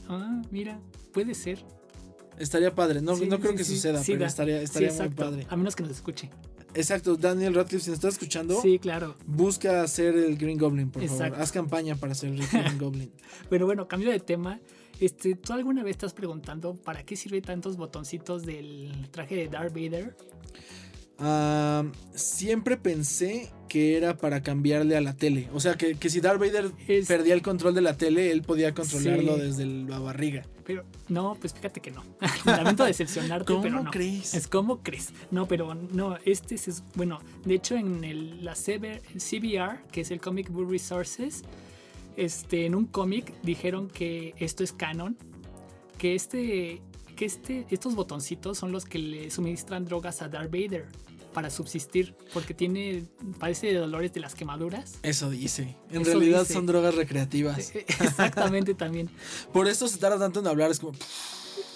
Ah, 0.08 0.42
mira, 0.50 0.80
puede 1.12 1.34
ser. 1.36 1.64
Estaría 2.40 2.74
padre. 2.74 3.02
No, 3.02 3.16
no 3.16 3.40
creo 3.40 3.54
que 3.56 3.64
suceda, 3.64 4.02
pero 4.06 4.26
estaría, 4.26 4.62
estaría 4.62 4.92
muy 4.94 5.10
padre. 5.10 5.46
A 5.50 5.56
menos 5.56 5.76
que 5.76 5.84
nos 5.84 5.92
escuche. 5.92 6.30
Exacto, 6.74 7.16
Daniel 7.16 7.56
Radcliffe, 7.56 7.84
si 7.84 7.90
nos 7.90 7.98
estás 7.98 8.14
escuchando, 8.14 8.62
sí, 8.62 8.78
claro. 8.78 9.16
busca 9.26 9.82
hacer 9.82 10.16
el 10.16 10.38
Green 10.38 10.58
Goblin, 10.58 10.92
por 10.92 11.04
favor. 11.08 11.34
Haz 11.36 11.52
campaña 11.52 11.96
para 11.96 12.12
hacer 12.12 12.30
el 12.30 12.46
Green 12.48 12.78
Goblin. 12.80 13.12
bueno, 13.50 13.66
bueno, 13.66 13.88
cambio 13.88 14.12
de 14.12 14.20
tema. 14.20 14.60
Este, 15.00 15.36
¿Tú 15.36 15.54
alguna 15.54 15.82
vez 15.84 15.92
estás 15.92 16.14
preguntando 16.14 16.76
para 16.76 17.04
qué 17.04 17.16
sirve 17.16 17.42
tantos 17.42 17.78
botoncitos 17.78 18.46
del 18.46 19.08
traje 19.12 19.36
de 19.36 19.48
Darth 19.48 19.74
Vader? 19.74 20.16
Siempre 22.14 22.78
pensé 22.78 23.52
que 23.68 23.98
era 23.98 24.18
para 24.18 24.42
cambiarle 24.42 24.98
a 24.98 25.02
la 25.02 25.16
tele. 25.16 25.48
O 25.54 25.60
sea, 25.60 25.76
que, 25.76 25.96
si 26.10 26.22
Darth 26.22 26.40
Vader 26.40 26.72
perdía 27.08 27.34
el 27.34 27.42
control 27.42 27.76
de 27.76 27.82
la 27.82 27.96
tele, 27.96 28.32
él 28.32 28.42
podía 28.42 28.74
controlarlo 28.74 29.38
desde 29.38 29.66
la 29.66 30.00
barriga. 30.00 30.46
Pero 30.66 30.84
no, 31.08 31.36
pues 31.40 31.54
fíjate 31.54 31.80
que 31.80 31.92
no. 31.92 32.04
Lamento 32.46 32.84
decepcionarte, 32.84 33.54
pero 33.62 33.84
no. 33.84 33.92
crees? 33.92 34.34
Es 34.34 34.48
como 34.48 34.82
crees. 34.82 35.10
No, 35.32 35.48
pero 35.48 35.74
no, 35.74 36.18
este 36.26 36.56
es. 36.56 36.84
Bueno, 36.96 37.20
de 37.46 37.56
hecho, 37.56 37.76
en 37.76 38.04
el, 38.04 38.44
la 38.44 38.54
CBR, 38.54 39.88
que 39.92 40.02
es 40.02 40.12
el 40.12 40.20
Comic 40.20 40.50
Book 40.50 40.70
Resources, 40.70 41.44
este, 42.18 42.66
en 42.66 42.76
un 42.76 42.86
cómic 42.86 43.34
dijeron 43.44 43.88
que 43.88 44.34
esto 44.38 44.64
es 44.64 44.74
canon. 44.74 45.18
Que 45.98 46.16
este. 46.16 46.82
Que 47.16 47.26
este, 47.26 47.66
estos 47.70 47.96
botoncitos 47.96 48.58
son 48.58 48.72
los 48.72 48.86
que 48.86 48.98
le 48.98 49.30
suministran 49.30 49.84
drogas 49.84 50.22
a 50.22 50.30
Darth 50.30 50.52
Vader 50.52 50.88
para 51.34 51.50
subsistir 51.50 52.16
porque 52.34 52.54
tiene 52.54 53.06
padece 53.40 53.68
de 53.68 53.76
dolores 53.76 54.14
de 54.14 54.20
las 54.20 54.36
quemaduras. 54.36 55.00
Eso 55.04 55.30
dice. 55.30 55.76
En 55.92 56.06
realidad 56.06 56.46
son 56.46 56.66
drogas 56.66 56.96
recreativas. 56.96 57.76
E-, 57.76 57.86
exactamente 57.88 58.74
también. 58.74 59.10
Por 59.54 59.68
eso 59.68 59.88
se 59.88 59.98
tarda 59.98 60.20
tanto 60.20 60.40
en 60.40 60.48
hablar, 60.48 60.72
es 60.72 60.80
como 60.80 60.94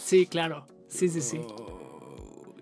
Sí, 0.03 0.27
claro. 0.27 0.67
Sí, 0.87 1.09
sí, 1.09 1.21
sí. 1.21 1.39
Oh, 1.39 2.53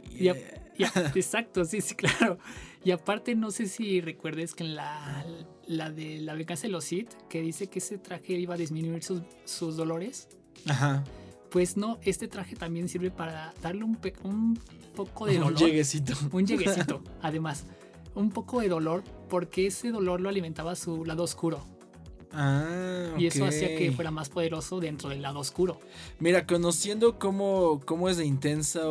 exacto, 1.15 1.65
sí, 1.65 1.81
sí, 1.81 1.95
claro. 1.95 2.37
Y 2.83 2.91
aparte 2.91 3.35
no 3.35 3.51
sé 3.51 3.67
si 3.67 4.01
recuerdes 4.01 4.55
que 4.55 4.63
en 4.63 4.75
la, 4.75 5.25
la 5.67 5.91
de 5.91 6.19
la 6.19 6.33
venganza 6.33 6.63
de 6.63 6.69
los 6.69 6.85
Sith, 6.85 7.11
que 7.29 7.41
dice 7.41 7.67
que 7.67 7.79
ese 7.79 7.97
traje 7.97 8.33
iba 8.33 8.55
a 8.55 8.57
disminuir 8.57 9.03
sus, 9.03 9.21
sus 9.45 9.75
dolores. 9.75 10.29
Ajá. 10.67 11.03
Pues 11.51 11.75
no, 11.75 11.99
este 12.03 12.29
traje 12.29 12.55
también 12.55 12.87
sirve 12.87 13.11
para 13.11 13.53
darle 13.61 13.83
un, 13.83 13.99
un 14.23 14.57
poco 14.95 15.25
de 15.25 15.33
dolor. 15.37 15.51
Un 15.51 15.57
lleguecito. 15.57 16.13
Un 16.31 16.47
lleguecito, 16.47 17.03
además. 17.21 17.65
Un 18.15 18.31
poco 18.31 18.61
de 18.61 18.69
dolor 18.69 19.03
porque 19.29 19.67
ese 19.67 19.91
dolor 19.91 20.21
lo 20.21 20.29
alimentaba 20.29 20.75
su 20.75 21.05
lado 21.05 21.23
oscuro. 21.23 21.63
Ah, 22.33 23.13
y 23.17 23.25
eso 23.25 23.45
hacía 23.45 23.75
que 23.75 23.91
fuera 23.91 24.11
más 24.11 24.29
poderoso 24.29 24.79
dentro 24.79 25.09
del 25.09 25.21
lado 25.21 25.39
oscuro. 25.39 25.79
Mira, 26.19 26.45
conociendo 26.45 27.19
cómo, 27.19 27.81
cómo 27.85 28.09
es 28.09 28.17
de 28.17 28.25
intensa 28.25 28.81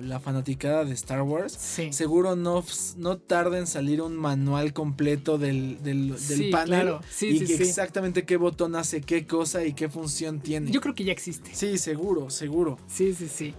la 0.00 0.20
fanaticada 0.20 0.84
de 0.84 0.94
Star 0.94 1.22
Wars, 1.22 1.52
seguro 1.90 2.36
no, 2.36 2.64
no 2.96 3.18
tarda 3.18 3.58
en 3.58 3.66
salir 3.66 4.00
un 4.00 4.16
manual 4.16 4.72
completo 4.72 5.38
del, 5.38 5.82
del, 5.82 6.14
panel 6.50 6.96
y 7.20 7.52
exactamente 7.52 8.24
qué 8.24 8.36
botón 8.36 8.76
hace 8.76 9.00
qué 9.00 9.26
cosa 9.26 9.64
y 9.64 9.72
qué 9.72 9.88
función 9.88 10.40
tiene. 10.40 10.70
Yo 10.70 10.80
creo 10.80 10.94
que 10.94 11.04
ya 11.04 11.12
existe. 11.12 11.50
Sí, 11.54 11.78
seguro, 11.78 12.30
seguro. 12.30 12.78
Sí, 12.86 13.14
sí, 13.14 13.28
sí. 13.28 13.54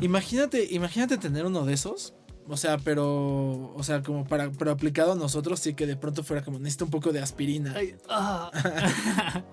Imagínate, 0.00 0.66
imagínate 0.70 1.18
tener 1.18 1.46
uno 1.46 1.64
de 1.64 1.74
esos 1.74 2.14
o 2.48 2.56
sea, 2.56 2.78
pero. 2.78 3.72
O 3.74 3.82
sea, 3.82 4.02
como 4.02 4.24
para. 4.24 4.50
Pero 4.50 4.70
aplicado 4.70 5.12
a 5.12 5.14
nosotros, 5.14 5.60
sí 5.60 5.74
que 5.74 5.86
de 5.86 5.96
pronto 5.96 6.22
fuera 6.22 6.44
como. 6.44 6.58
Necesito 6.58 6.84
un 6.84 6.90
poco 6.90 7.12
de 7.12 7.20
aspirina. 7.20 7.74
Ah. 8.08 8.50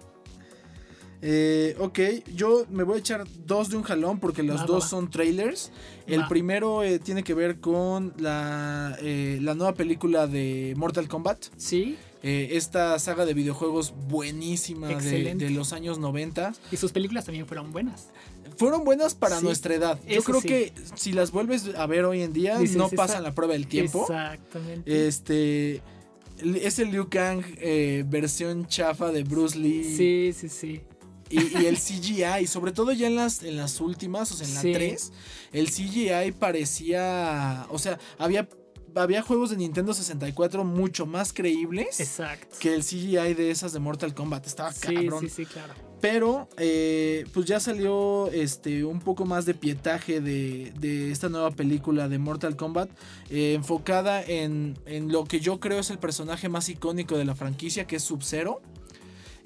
eh, 1.22 1.76
ok, 1.80 2.00
yo 2.36 2.66
me 2.70 2.84
voy 2.84 2.98
a 2.98 3.00
echar 3.00 3.26
dos 3.46 3.70
de 3.70 3.78
un 3.78 3.84
jalón 3.84 4.20
porque 4.20 4.44
los 4.44 4.66
dos 4.66 4.90
son 4.90 5.10
trailers. 5.10 5.72
El 6.06 6.28
primero 6.28 6.84
eh, 6.84 7.00
tiene 7.00 7.24
que 7.24 7.34
ver 7.34 7.60
con 7.60 8.14
la, 8.18 8.98
eh, 9.02 9.40
la 9.42 9.56
nueva 9.56 9.74
película 9.74 10.28
de 10.28 10.74
Mortal 10.76 11.08
Kombat. 11.08 11.46
Sí. 11.56 11.98
Eh, 12.24 12.50
esta 12.52 13.00
saga 13.00 13.26
de 13.26 13.34
videojuegos 13.34 13.96
buenísima 14.08 14.90
de, 14.90 15.34
de, 15.34 15.50
los 15.50 15.74
años 15.74 15.98
90. 15.98 16.54
Y 16.72 16.78
sus 16.78 16.92
películas 16.92 17.26
también 17.26 17.48
fueron 17.48 17.72
buenas 17.72 18.10
fueron 18.58 18.84
buenas 18.84 19.16
para 19.16 19.42
nuestra 19.42 19.76
edad. 19.76 20.00
Yo 20.08 20.24
creo 20.24 20.42
que 20.42 20.74
si 20.96 21.14
las 21.14 21.32
vuelves 21.32 21.70
a 21.76 21.86
ver 21.86 22.06
hoy 22.06 22.22
en 22.22 22.34
día, 22.34 22.60
no 22.76 22.90
pasan 22.90 23.24
la 23.24 23.34
prueba 23.34 23.54
del 23.54 23.68
tiempo. 23.68 24.02
Exactamente. 24.02 25.08
Este. 25.08 25.82
Es 26.44 26.80
el 26.80 26.90
Liu 26.90 27.08
Kang 27.08 27.44
eh, 27.58 28.04
versión 28.08 28.66
chafa 28.66 29.12
de 29.12 29.24
Bruce 29.24 29.58
Lee. 29.58 29.84
Sí, 29.96 30.34
sí, 30.36 30.50
sí. 30.50 30.82
Y, 31.30 31.66
el 31.66 31.78
CGI, 31.78 32.46
sobre 32.48 32.72
todo 32.72 32.92
ya 32.92 33.08
en 33.08 33.16
las, 33.16 33.44
en 33.44 33.56
las 33.56 33.80
últimas, 33.80 34.32
o 34.32 34.36
sea, 34.36 34.48
en 34.48 34.56
la 34.56 34.62
3, 34.62 35.12
el 35.54 35.70
CGI 35.70 36.32
parecía. 36.38 37.68
O 37.70 37.80
sea, 37.80 38.00
había 38.18 38.50
había 38.96 39.22
juegos 39.22 39.52
de 39.52 39.58
Nintendo 39.58 39.94
64 39.94 40.64
mucho 40.64 41.06
más 41.06 41.34
creíbles 41.34 42.00
Exacto. 42.00 42.58
que 42.60 42.74
el 42.74 42.84
CGI 42.84 43.34
de 43.34 43.52
esas 43.52 43.74
de 43.74 43.80
Mortal 43.80 44.14
Kombat. 44.14 44.46
Estaba 44.48 44.74
cabrón. 44.74 45.22
Sí, 45.22 45.30
sí, 45.30 45.46
claro. 45.46 45.74
Pero 46.02 46.50
eh, 46.58 47.26
pues 47.32 47.46
ya 47.46 47.60
salió 47.60 48.30
este 48.32 48.84
un 48.84 49.00
poco 49.00 49.26
más 49.26 49.46
de 49.46 49.54
pietaje 49.54 50.20
de, 50.20 51.12
esta 51.12 51.30
nueva 51.30 51.52
película 51.52 52.10
de 52.10 52.18
Mortal 52.18 52.56
Kombat. 52.56 52.90
Eh, 53.30 53.54
enfocada 53.54 54.24
en, 54.24 54.78
en, 54.88 55.12
lo 55.12 55.26
que 55.26 55.40
yo 55.40 55.60
creo 55.60 55.80
es 55.80 55.92
el 55.92 56.00
personaje 56.00 56.50
más 56.50 56.68
icónico 56.70 57.18
de 57.18 57.26
la 57.26 57.36
franquicia, 57.36 57.86
que 57.86 57.98
es 57.98 58.04
Sub-Zero. 58.04 58.62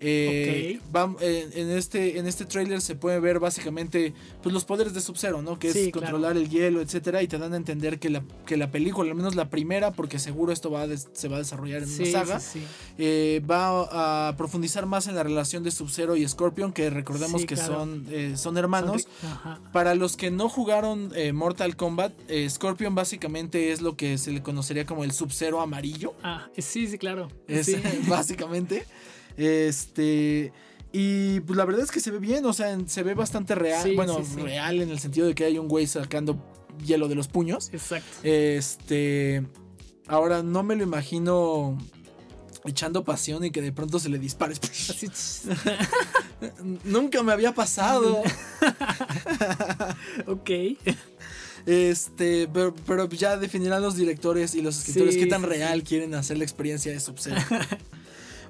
Eh, 0.08 0.80
eh, 1.22 1.50
en, 1.56 1.72
este, 1.72 2.20
en 2.20 2.28
este 2.28 2.46
trailer 2.46 2.82
se 2.82 2.96
puede 2.96 3.20
ver 3.20 3.40
básicamente 3.40 4.14
pues, 4.44 4.54
los 4.54 4.64
poderes 4.64 4.94
de 4.94 5.02
Sub-Zero, 5.02 5.42
¿no? 5.42 5.58
Que 5.58 5.70
es 5.70 5.92
controlar 5.92 6.38
el 6.38 6.50
hielo, 6.50 6.82
etcétera. 6.82 7.24
Y 7.24 7.28
te 7.28 7.38
dan 7.38 7.54
a 7.54 7.58
entender 7.58 8.00
que 8.00 8.10
la, 8.10 8.24
que 8.46 8.56
la 8.58 8.72
película, 8.72 9.10
al 9.10 9.16
menos 9.16 9.36
la 9.36 9.50
primera, 9.50 9.92
porque 9.92 10.20
seguro 10.20 10.52
esto 10.52 10.70
va 10.70 10.86
se 11.14 11.28
va 11.28 11.38
a 11.38 11.40
desarrollar 11.40 11.82
en 11.82 11.90
una 11.90 12.06
saga, 12.12 12.42
eh, 12.98 13.42
va 13.50 14.28
a 14.30 14.38
profundizar 14.38 14.86
más 14.86 15.08
en 15.08 15.16
la 15.16 15.24
relación 15.24 15.64
de 15.64 15.72
Sub-Zero 15.72 16.16
y 16.16 16.28
Scorpion, 16.28 16.72
que 16.72 16.90
recordemos 16.90 17.46
que 17.46 17.58
son, 17.58 18.06
son 18.36 18.58
hermanos. 18.58 19.08
Para 19.74 19.96
los 19.96 20.18
que 20.18 20.30
no 20.30 20.50
jugaron 20.50 21.12
Mortal 21.34 21.76
Kombat, 21.76 22.14
Scorpion 22.50 22.94
básicamente 22.94 23.72
es 23.72 23.82
lo 23.82 23.96
que 23.98 24.18
se 24.18 24.32
le 24.32 24.44
conocería 24.44 24.86
como 24.86 25.04
el 25.04 25.12
Sub-Zero 25.12 25.62
amarillo. 25.62 26.14
Ah, 26.22 26.48
sí, 26.58 26.88
sí, 26.88 26.98
claro. 26.98 27.30
Es, 27.48 27.76
básicamente. 28.08 28.86
Este. 29.38 30.52
Y 30.92 31.42
pues 31.42 31.58
la 31.58 31.66
verdad 31.66 31.84
es 31.84 31.92
que 31.92 32.00
se 32.00 32.10
ve 32.10 32.20
bien, 32.20 32.46
o 32.46 32.54
sea, 32.54 32.78
se 32.86 33.04
ve 33.04 33.14
bastante 33.14 33.54
real. 33.54 33.96
bueno, 33.96 34.22
real 34.38 34.82
en 34.82 34.90
el 34.90 35.00
sentido 35.00 35.28
de 35.28 35.36
que 35.36 35.44
hay 35.44 35.58
un 35.58 35.68
güey 35.68 35.88
sacando 35.88 36.38
hielo 36.86 37.08
de 37.08 37.16
los 37.16 37.28
puños. 37.28 37.70
Exacto. 37.74 38.08
Este. 38.24 39.46
Ahora 40.08 40.44
no 40.44 40.64
me 40.64 40.76
lo 40.76 40.84
imagino 40.84 41.78
echando 42.66 43.04
pasión 43.04 43.44
y 43.46 43.52
que 43.52 43.62
de 43.62 43.72
pronto 43.72 44.00
se 44.00 44.10
le 44.10 44.20
dispare. 44.20 44.56
Nunca 46.84 47.24
me 47.24 47.32
había 47.32 47.54
pasado. 47.54 48.22
ok. 50.28 50.50
Este, 51.66 52.48
pero, 52.48 53.10
ya 53.10 53.38
definirán 53.38 53.82
los 53.82 53.96
directores 53.96 54.54
y 54.54 54.62
los 54.62 54.78
escritores 54.78 55.18
qué 55.18 55.26
tan 55.26 55.44
real 55.44 55.84
quieren 55.84 56.14
hacer 56.14 56.38
la 56.38 56.44
experiencia 56.44 56.92
de 56.92 57.00
Sub-Zero. 57.00 57.42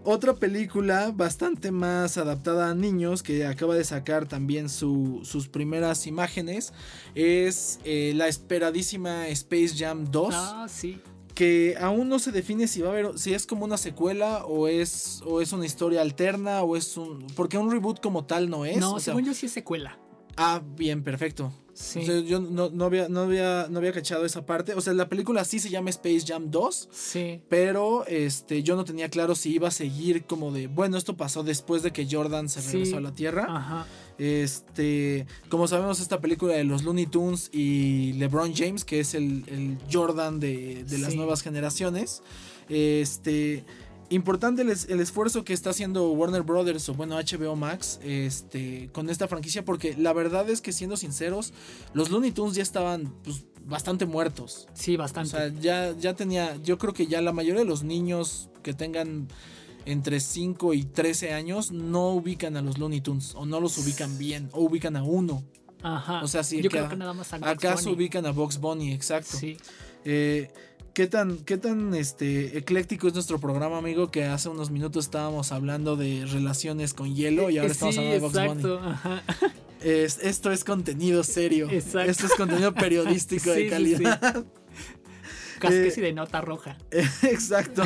Otra 0.07 0.35
película 0.35 1.11
bastante 1.11 1.71
más 1.71 2.19
adaptada 2.19 2.69
a 2.69 2.75
niños 2.75 3.23
que 3.23 3.43
acaba 3.47 3.73
de 3.73 3.83
sacar 3.83 4.27
también 4.27 4.69
sus 4.69 5.47
primeras 5.51 6.05
imágenes 6.05 6.73
es 7.15 7.79
eh, 7.85 8.13
la 8.15 8.27
esperadísima 8.27 9.27
Space 9.29 9.73
Jam 9.75 10.05
2. 10.11 10.35
Ah, 10.37 10.67
sí. 10.69 11.01
Que 11.33 11.75
aún 11.81 12.07
no 12.07 12.19
se 12.19 12.31
define 12.31 12.67
si 12.67 12.81
va 12.81 12.89
a 12.89 12.91
haber, 12.91 13.17
si 13.17 13.33
es 13.33 13.47
como 13.47 13.65
una 13.65 13.77
secuela 13.77 14.45
o 14.45 14.67
es, 14.67 15.23
o 15.25 15.41
es 15.41 15.51
una 15.53 15.65
historia 15.65 16.01
alterna 16.01 16.61
o 16.61 16.77
es 16.77 16.97
un. 16.97 17.25
Porque 17.35 17.57
un 17.57 17.71
reboot 17.71 17.99
como 17.99 18.25
tal 18.25 18.47
no 18.47 18.63
es. 18.63 18.77
No, 18.77 18.99
según 18.99 19.25
yo 19.25 19.33
sí 19.33 19.47
es 19.47 19.53
secuela. 19.53 19.97
Ah, 20.37 20.61
bien, 20.77 21.03
perfecto. 21.03 21.51
Yo 21.75 22.39
no, 22.39 22.85
había, 22.85 23.09
no, 23.09 23.21
había, 23.21 23.67
no 23.69 23.79
había 23.79 23.91
cachado 23.91 24.25
esa 24.25 24.45
parte. 24.45 24.73
O 24.73 24.81
sea, 24.81 24.93
la 24.93 25.09
película 25.09 25.43
sí 25.43 25.59
se 25.59 25.69
llama 25.69 25.89
Space 25.89 26.23
Jam 26.25 26.49
2. 26.49 26.89
Sí. 26.91 27.41
Pero 27.49 28.05
este, 28.07 28.63
yo 28.63 28.75
no 28.75 28.85
tenía 28.85 29.09
claro 29.09 29.35
si 29.35 29.53
iba 29.53 29.67
a 29.67 29.71
seguir 29.71 30.23
como 30.25 30.51
de, 30.51 30.67
bueno, 30.67 30.97
esto 30.97 31.17
pasó 31.17 31.43
después 31.43 31.83
de 31.83 31.91
que 31.91 32.07
Jordan 32.09 32.47
se 32.49 32.61
regresó 32.61 32.97
a 32.97 33.01
la 33.01 33.13
Tierra. 33.13 33.45
Ajá. 33.49 33.87
Este, 34.17 35.27
como 35.49 35.67
sabemos, 35.67 35.99
esta 35.99 36.21
película 36.21 36.53
de 36.53 36.63
los 36.63 36.83
Looney 36.83 37.07
Tunes 37.07 37.49
y 37.51 38.13
LeBron 38.13 38.55
James, 38.55 38.85
que 38.85 39.01
es 39.01 39.13
el, 39.13 39.77
Jordan 39.91 40.39
de, 40.39 40.85
de 40.85 40.97
las 40.97 41.15
nuevas 41.15 41.41
generaciones. 41.41 42.23
Este 42.69 43.63
Importante 44.09 44.61
el, 44.61 44.99
esfuerzo 44.99 45.43
que 45.43 45.53
está 45.53 45.71
haciendo 45.71 46.11
Warner 46.11 46.43
Brothers 46.43 46.89
o 46.89 46.93
bueno 46.93 47.15
HBO 47.15 47.55
Max 47.55 47.99
este, 48.03 48.89
con 48.91 49.09
esta 49.09 49.27
franquicia 49.27 49.65
porque 49.65 49.95
la 49.97 50.13
verdad 50.13 50.47
es 50.49 50.61
que 50.61 50.71
siendo 50.71 50.95
sinceros 50.95 51.53
los 51.93 52.11
Looney 52.11 52.31
Tunes 52.31 52.55
ya 52.55 52.61
estaban 52.61 53.11
pues, 53.23 53.45
bastante 53.65 54.05
muertos. 54.05 54.67
Sí, 54.73 54.95
bastante. 54.95 55.35
O 55.35 55.39
sea, 55.39 55.47
ya, 55.59 55.95
ya 55.97 56.13
tenía, 56.13 56.55
yo 56.57 56.77
creo 56.77 56.93
que 56.93 57.07
ya 57.07 57.21
la 57.21 57.33
mayoría 57.33 57.61
de 57.61 57.67
los 57.67 57.83
niños 57.83 58.49
que 58.61 58.73
tengan 58.73 59.27
entre 59.85 60.19
5 60.19 60.73
y 60.73 60.83
13 60.83 61.33
años 61.33 61.71
no 61.71 62.09
ubican 62.09 62.57
a 62.57 62.61
los 62.61 62.77
Looney 62.77 63.01
Tunes 63.01 63.33
o 63.35 63.45
no 63.45 63.59
los 63.59 63.77
ubican 63.77 64.17
bien 64.17 64.49
o 64.51 64.61
ubican 64.61 64.95
a 64.97 65.03
uno. 65.03 65.43
Ajá. 65.81 66.23
O 66.23 66.27
sea, 66.27 66.43
sí, 66.43 66.61
yo 66.61 66.69
creo 66.69 66.89
que 66.89 66.95
nada 66.95 67.13
más 67.13 67.31
a 67.33 67.37
acaso 67.37 67.91
ubican 67.91 68.25
a 68.25 68.31
Box 68.31 68.59
Bunny, 68.59 68.91
exacto. 68.91 69.37
Sí. 69.37 69.57
Eh, 70.03 70.51
¿Qué 70.95 71.07
tan, 71.07 71.39
qué 71.39 71.57
tan 71.57 71.93
este, 71.93 72.57
ecléctico 72.57 73.09
es 73.09 73.13
nuestro 73.13 73.37
programa, 73.37 73.77
amigo? 73.77 74.11
Que 74.11 74.23
hace 74.23 74.47
unos 74.47 74.71
minutos 74.71 75.03
estábamos 75.03 75.51
hablando 75.51 75.97
de 75.97 76.25
relaciones 76.25 76.93
con 76.93 77.13
hielo 77.13 77.49
y 77.49 77.57
ahora 77.57 77.73
estamos 77.73 77.97
hablando 77.97 78.13
de 78.13 78.21
Box 78.21 78.37
exacto, 78.37 78.79
Ajá. 78.79 79.23
esto 79.81 80.53
es 80.53 80.63
contenido 80.63 81.25
serio. 81.25 81.67
Exacto. 81.69 82.09
Esto 82.09 82.27
es 82.27 82.33
contenido 82.35 82.73
periodístico 82.73 83.51
de 83.51 83.67
calidad. 83.67 84.45
Casi 85.59 85.75
eh, 85.75 85.91
de 85.97 86.13
nota 86.13 86.39
roja. 86.39 86.77
exacto. 87.23 87.83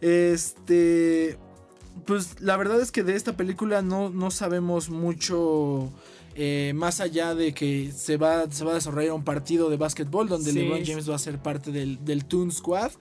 Este. 0.00 1.38
Pues 2.04 2.40
la 2.40 2.56
verdad 2.56 2.80
es 2.80 2.92
que 2.92 3.02
de 3.02 3.16
esta 3.16 3.36
película 3.36 3.82
no, 3.82 4.10
no 4.10 4.30
sabemos 4.30 4.88
mucho 4.88 5.92
eh, 6.38 6.72
más 6.74 7.00
allá 7.00 7.34
de 7.34 7.54
que 7.54 7.90
se 7.96 8.18
va, 8.18 8.50
se 8.50 8.62
va 8.62 8.72
a 8.72 8.74
desarrollar 8.74 9.12
un 9.12 9.24
partido 9.24 9.70
de 9.70 9.78
básquetbol 9.78 10.28
donde 10.28 10.52
LeBron 10.52 10.84
James 10.84 11.08
va 11.08 11.14
a 11.14 11.18
ser 11.18 11.38
parte 11.38 11.72
del, 11.72 12.04
del 12.04 12.26
Toon 12.26 12.52
Squad. 12.52 12.92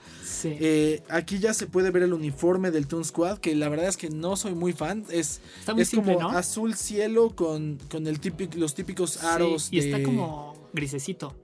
Eh, 0.46 1.04
aquí 1.10 1.40
ya 1.40 1.54
se 1.54 1.68
puede 1.68 1.92
ver 1.92 2.04
el 2.04 2.14
uniforme 2.14 2.72
del 2.72 2.88
Toon 2.88 3.04
Squad, 3.04 3.40
que 3.40 3.54
la 3.54 3.68
verdad 3.68 3.90
es 3.90 3.98
que 3.98 4.10
no 4.10 4.38
soy 4.38 4.56
muy 4.56 4.72
fan. 4.72 5.04
Es, 5.10 5.42
es 5.78 5.92
como 5.92 6.30
azul 6.30 6.76
cielo 6.76 7.36
con, 7.36 7.78
con 7.92 8.08
el 8.08 8.22
típico, 8.22 8.58
los 8.58 8.74
típicos 8.74 9.22
aros. 9.24 9.68
y 9.70 9.80
está 9.80 10.02
como 10.02 10.70
grisecito. 10.74 11.36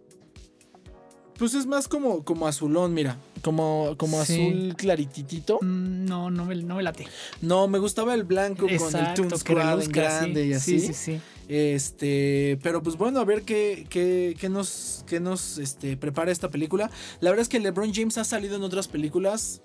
Pues 1.38 1.56
es 1.56 1.66
más 1.66 1.88
como, 1.88 2.24
como 2.24 2.48
azulón, 2.48 2.94
mira. 2.94 3.18
Como, 3.42 3.96
como 3.98 4.22
azul 4.22 4.76
clarititito. 4.78 5.58
Mm, 5.60 6.06
no, 6.06 6.30
no 6.30 6.46
me, 6.46 6.56
no 6.56 6.76
me 6.76 6.84
late. 6.84 7.08
No, 7.42 7.68
me 7.68 7.80
gustaba 7.80 8.14
el 8.14 8.24
blanco 8.24 8.68
con 8.68 8.96
el 8.96 9.14
Toon 9.16 9.38
Squad 9.38 9.88
grande 9.90 10.46
y 10.46 10.54
así. 10.54 10.80
Sí, 10.80 10.88
sí, 10.88 10.94
sí. 10.94 11.22
Este, 11.54 12.58
pero 12.64 12.82
pues 12.82 12.96
bueno, 12.96 13.20
a 13.20 13.26
ver 13.26 13.42
qué, 13.42 13.86
qué, 13.90 14.38
qué 14.40 14.48
nos, 14.48 15.04
qué 15.06 15.20
nos 15.20 15.58
este, 15.58 15.98
prepara 15.98 16.32
esta 16.32 16.50
película. 16.50 16.90
La 17.20 17.30
verdad 17.30 17.42
es 17.42 17.50
que 17.50 17.60
LeBron 17.60 17.94
James 17.94 18.18
ha 18.18 18.24
salido 18.24 18.56
en 18.56 18.64
otras 18.64 18.88
películas, 18.88 19.62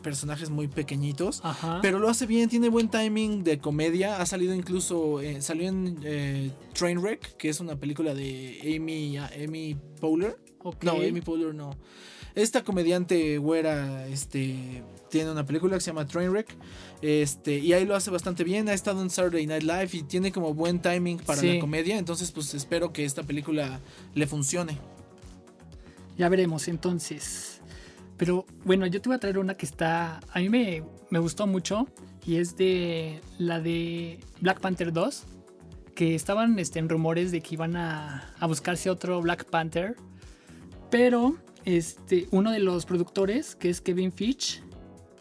personajes 0.00 0.50
muy 0.50 0.68
pequeñitos, 0.68 1.42
pero 1.82 1.98
lo 1.98 2.08
hace 2.08 2.26
bien, 2.26 2.48
tiene 2.48 2.68
buen 2.68 2.88
timing 2.88 3.42
de 3.42 3.58
comedia. 3.58 4.20
Ha 4.20 4.26
salido 4.26 4.54
incluso, 4.54 5.20
eh, 5.20 5.42
salió 5.42 5.68
en 5.68 5.98
eh, 6.04 6.52
Trainwreck, 6.72 7.36
que 7.36 7.48
es 7.48 7.58
una 7.58 7.74
película 7.74 8.14
de 8.14 8.76
Amy, 8.76 9.16
Amy 9.16 9.76
Powler. 10.00 10.38
No, 10.82 10.92
Amy 10.92 11.20
Poehler 11.20 11.52
no. 11.52 11.76
Esta 12.34 12.64
comediante 12.64 13.38
güera 13.38 14.08
este, 14.08 14.82
tiene 15.08 15.30
una 15.30 15.46
película 15.46 15.76
que 15.76 15.80
se 15.80 15.90
llama 15.90 16.06
Trainwreck. 16.06 16.48
Este, 17.00 17.58
y 17.58 17.72
ahí 17.72 17.84
lo 17.84 17.94
hace 17.94 18.10
bastante 18.10 18.42
bien. 18.42 18.68
Ha 18.68 18.74
estado 18.74 19.02
en 19.02 19.10
Saturday 19.10 19.46
Night 19.46 19.62
Live 19.62 19.90
y 19.92 20.02
tiene 20.02 20.32
como 20.32 20.52
buen 20.52 20.80
timing 20.80 21.18
para 21.18 21.40
la 21.42 21.60
comedia. 21.60 21.96
Entonces, 21.96 22.32
pues 22.32 22.52
espero 22.54 22.92
que 22.92 23.04
esta 23.04 23.22
película 23.22 23.78
le 24.14 24.26
funcione. 24.26 24.78
Ya 26.18 26.28
veremos 26.28 26.66
entonces. 26.66 27.60
Pero 28.16 28.46
bueno, 28.64 28.86
yo 28.86 29.00
te 29.00 29.08
voy 29.08 29.16
a 29.16 29.20
traer 29.20 29.38
una 29.38 29.54
que 29.54 29.66
está. 29.66 30.20
A 30.32 30.40
mí 30.40 30.48
me, 30.48 30.82
me 31.10 31.20
gustó 31.20 31.46
mucho. 31.46 31.86
Y 32.26 32.36
es 32.36 32.56
de 32.56 33.20
la 33.38 33.60
de 33.60 34.18
Black 34.40 34.58
Panther 34.60 34.92
2. 34.92 35.24
Que 35.94 36.16
estaban 36.16 36.58
este, 36.58 36.80
en 36.80 36.88
rumores 36.88 37.30
de 37.30 37.40
que 37.40 37.54
iban 37.54 37.76
a, 37.76 38.34
a 38.40 38.46
buscarse 38.48 38.90
otro 38.90 39.20
Black 39.22 39.44
Panther. 39.44 39.94
Pero 40.90 41.36
este, 41.64 42.26
uno 42.30 42.50
de 42.50 42.60
los 42.60 42.86
productores, 42.86 43.56
que 43.56 43.70
es 43.70 43.80
Kevin 43.80 44.12
Fitch. 44.12 44.62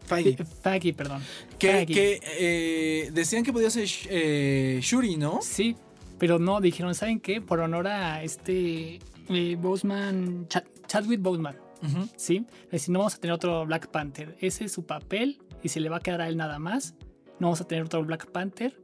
Faggy. 0.05 0.93
perdón. 0.93 1.21
Que, 1.57 2.19
eh, 2.21 3.09
decían 3.13 3.43
que 3.43 3.53
podía 3.53 3.69
ser 3.69 3.87
eh, 4.09 4.79
Shuri, 4.81 5.15
¿no? 5.15 5.39
Sí, 5.41 5.75
pero 6.19 6.39
no, 6.39 6.59
dijeron, 6.61 6.93
¿saben 6.93 7.19
qué? 7.19 7.41
Por 7.41 7.59
honor 7.61 7.87
a 7.87 8.23
este 8.23 8.99
eh, 9.29 9.57
Boseman, 9.59 10.47
Chadwick 10.87 11.21
Boseman, 11.21 11.55
¿sí? 12.17 12.45
Si 12.73 12.91
no 12.91 12.99
vamos 12.99 13.15
a 13.15 13.17
tener 13.17 13.33
otro 13.33 13.65
Black 13.65 13.87
Panther. 13.87 14.35
Ese 14.39 14.65
es 14.65 14.71
su 14.73 14.85
papel 14.85 15.39
y 15.63 15.69
se 15.69 15.79
le 15.79 15.89
va 15.89 15.97
a 15.97 15.99
quedar 16.01 16.21
a 16.21 16.27
él 16.27 16.37
nada 16.37 16.59
más. 16.59 16.95
No 17.39 17.47
vamos 17.47 17.61
a 17.61 17.67
tener 17.67 17.85
otro 17.85 18.03
Black 18.03 18.29
Panther, 18.29 18.77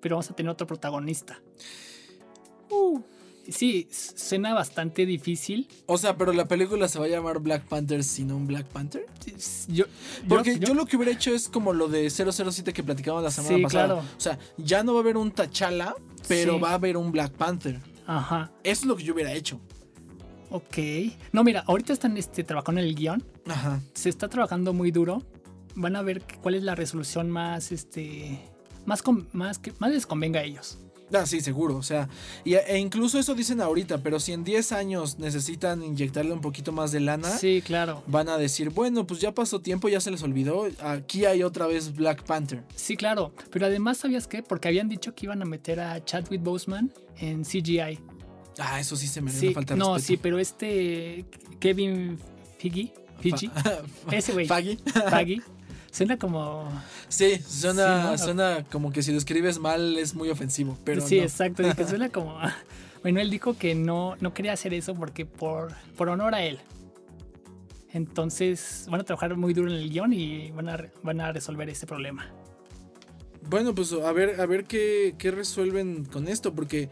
pero 0.00 0.16
vamos 0.16 0.30
a 0.30 0.34
tener 0.34 0.50
otro 0.50 0.66
protagonista. 0.66 1.40
Uh 2.70 3.02
sí, 3.48 3.88
suena 3.90 4.54
bastante 4.54 5.06
difícil. 5.06 5.68
O 5.86 5.98
sea, 5.98 6.16
pero 6.16 6.32
la 6.32 6.46
película 6.46 6.88
se 6.88 6.98
va 6.98 7.06
a 7.06 7.08
llamar 7.08 7.40
Black 7.40 7.64
Panther 7.64 8.04
sin 8.04 8.32
un 8.32 8.46
Black 8.46 8.66
Panther. 8.66 9.06
Yo, 9.68 9.84
Porque 10.28 10.58
yo, 10.58 10.74
lo 10.74 10.86
que 10.86 10.96
hubiera 10.96 11.12
hecho 11.12 11.32
es 11.32 11.48
como 11.48 11.72
lo 11.72 11.88
de 11.88 12.08
007 12.10 12.72
que 12.72 12.82
platicamos 12.82 13.22
la 13.22 13.30
semana 13.30 13.56
sí, 13.56 13.62
pasada. 13.62 13.86
Claro. 13.86 14.00
O 14.00 14.20
sea, 14.20 14.38
ya 14.56 14.82
no 14.82 14.94
va 14.94 15.00
a 15.00 15.02
haber 15.02 15.16
un 15.16 15.30
T'Challa, 15.32 15.94
pero 16.28 16.60
va 16.60 16.70
a 16.70 16.74
haber 16.74 16.96
un 16.96 17.12
Black 17.12 17.32
Panther. 17.32 17.80
Ajá. 18.06 18.52
Eso 18.62 18.82
es 18.82 18.86
lo 18.86 18.96
que 18.96 19.04
yo 19.04 19.14
hubiera 19.14 19.32
hecho. 19.32 19.60
Ok. 20.50 20.78
No, 21.32 21.44
mira, 21.44 21.64
ahorita 21.66 21.92
están 21.92 22.16
este, 22.16 22.44
trabajando 22.44 22.80
en 22.80 22.86
el 22.86 22.94
guion. 22.94 23.24
Ajá. 23.46 23.80
Se 23.94 24.08
está 24.08 24.28
trabajando 24.28 24.72
muy 24.72 24.90
duro. 24.90 25.22
Van 25.74 25.96
a 25.96 26.02
ver 26.02 26.22
cuál 26.42 26.54
es 26.54 26.62
la 26.62 26.74
resolución 26.74 27.30
más, 27.30 27.72
este, 27.72 28.38
más, 28.84 29.02
más 29.32 29.58
que 29.58 29.72
más 29.78 29.90
les 29.90 30.06
convenga 30.06 30.40
a 30.40 30.44
ellos. 30.44 30.78
Ah, 31.12 31.26
sí, 31.26 31.40
seguro. 31.40 31.76
O 31.76 31.82
sea, 31.82 32.08
e 32.44 32.78
incluso 32.78 33.18
eso 33.18 33.34
dicen 33.34 33.60
ahorita, 33.60 33.98
pero 33.98 34.20
si 34.20 34.32
en 34.32 34.44
10 34.44 34.72
años 34.72 35.18
necesitan 35.18 35.82
inyectarle 35.82 36.32
un 36.32 36.40
poquito 36.40 36.72
más 36.72 36.92
de 36.92 37.00
lana, 37.00 37.30
sí, 37.30 37.62
claro. 37.64 38.02
Van 38.06 38.28
a 38.28 38.38
decir, 38.38 38.70
bueno, 38.70 39.06
pues 39.06 39.20
ya 39.20 39.32
pasó 39.32 39.60
tiempo, 39.60 39.88
ya 39.88 40.00
se 40.00 40.10
les 40.10 40.22
olvidó. 40.22 40.68
Aquí 40.80 41.24
hay 41.24 41.42
otra 41.42 41.66
vez 41.66 41.94
Black 41.94 42.24
Panther. 42.24 42.64
Sí, 42.74 42.96
claro. 42.96 43.32
Pero 43.50 43.66
además, 43.66 43.98
¿sabías 43.98 44.26
qué? 44.26 44.42
Porque 44.42 44.68
habían 44.68 44.88
dicho 44.88 45.14
que 45.14 45.26
iban 45.26 45.42
a 45.42 45.44
meter 45.44 45.80
a 45.80 46.04
Chadwick 46.04 46.42
Boseman 46.42 46.92
en 47.18 47.44
CGI. 47.44 47.98
Ah, 48.58 48.80
eso 48.80 48.96
sí 48.96 49.06
se 49.06 49.20
me 49.20 49.30
sí, 49.30 49.54
falta 49.54 49.76
No, 49.76 49.98
sí, 49.98 50.16
pero 50.16 50.38
este 50.38 51.24
Kevin 51.58 52.18
Figgy, 52.58 52.92
Fiji, 53.20 53.50
ese 54.10 54.32
güey, 54.32 54.46
Faggy, 54.46 54.78
Faggy 55.10 55.42
Suena 55.92 56.18
como. 56.18 56.66
Sí, 57.08 57.38
suena, 57.46 58.16
suena 58.16 58.64
como 58.72 58.90
que 58.90 59.02
si 59.02 59.12
lo 59.12 59.18
escribes 59.18 59.58
mal 59.58 59.98
es 59.98 60.14
muy 60.14 60.30
ofensivo. 60.30 60.78
Pero 60.84 61.06
sí, 61.06 61.18
exacto. 61.18 61.62
Que 61.76 61.84
suena 61.86 62.08
como. 62.08 62.38
Bueno, 63.02 63.20
él 63.20 63.28
dijo 63.28 63.58
que 63.58 63.74
no, 63.74 64.16
no 64.20 64.32
quería 64.32 64.54
hacer 64.54 64.72
eso 64.72 64.94
porque 64.94 65.26
por, 65.26 65.74
por 65.96 66.08
honor 66.08 66.34
a 66.34 66.42
él. 66.42 66.58
Entonces 67.92 68.86
van 68.88 69.02
a 69.02 69.04
trabajar 69.04 69.36
muy 69.36 69.52
duro 69.52 69.70
en 69.70 69.76
el 69.76 69.90
guion 69.90 70.14
y 70.14 70.50
van 70.52 70.70
a, 70.70 70.82
van 71.02 71.20
a 71.20 71.30
resolver 71.30 71.68
este 71.68 71.86
problema. 71.86 72.26
Bueno, 73.50 73.74
pues 73.74 73.92
a 73.92 74.12
ver, 74.12 74.40
a 74.40 74.46
ver 74.46 74.64
qué, 74.64 75.14
qué 75.18 75.30
resuelven 75.30 76.06
con 76.06 76.26
esto, 76.26 76.54
porque 76.54 76.88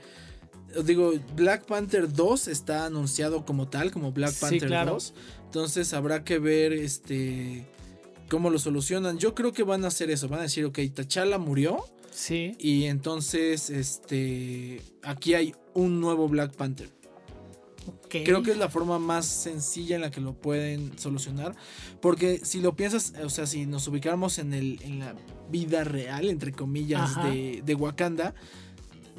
digo, 0.85 1.13
Black 1.35 1.65
Panther 1.65 2.13
2 2.13 2.49
está 2.49 2.85
anunciado 2.85 3.47
como 3.47 3.69
tal, 3.69 3.93
como 3.93 4.13
Black 4.13 4.35
Panther 4.35 4.85
2. 4.85 5.15
Entonces 5.47 5.95
habrá 5.95 6.23
que 6.23 6.39
ver 6.39 6.75
este 6.75 7.65
cómo 8.31 8.49
lo 8.49 8.59
solucionan. 8.59 9.19
Yo 9.19 9.35
creo 9.35 9.53
que 9.53 9.65
van 9.65 9.85
a 9.85 9.89
hacer 9.89 10.11
eso. 10.11 10.29
Van 10.29 10.39
a 10.39 10.45
decir, 10.45 10.65
ok, 10.65 10.79
T'Challa 10.95 11.37
murió. 11.37 11.85
Sí. 12.11 12.57
Y 12.59 12.85
entonces, 12.85 13.69
este. 13.69 14.81
Aquí 15.03 15.35
hay 15.35 15.55
un 15.75 16.01
nuevo 16.01 16.29
Black 16.29 16.55
Panther. 16.55 16.91
Creo 18.09 18.43
que 18.43 18.51
es 18.51 18.59
la 18.59 18.69
forma 18.69 18.99
más 18.99 19.25
sencilla 19.25 19.97
en 19.97 20.03
la 20.03 20.11
que 20.11 20.21
lo 20.21 20.35
pueden 20.35 20.99
solucionar. 20.99 21.55
Porque 22.01 22.41
si 22.45 22.61
lo 22.61 22.75
piensas, 22.75 23.15
o 23.23 23.31
sea, 23.31 23.47
si 23.47 23.67
nos 23.67 23.87
ubicáramos 23.89 24.39
en, 24.39 24.53
el, 24.53 24.81
en 24.83 24.99
la 24.99 25.15
vida 25.51 25.85
real, 25.85 26.29
entre 26.29 26.53
comillas, 26.53 27.17
de, 27.25 27.63
de 27.65 27.75
Wakanda 27.75 28.35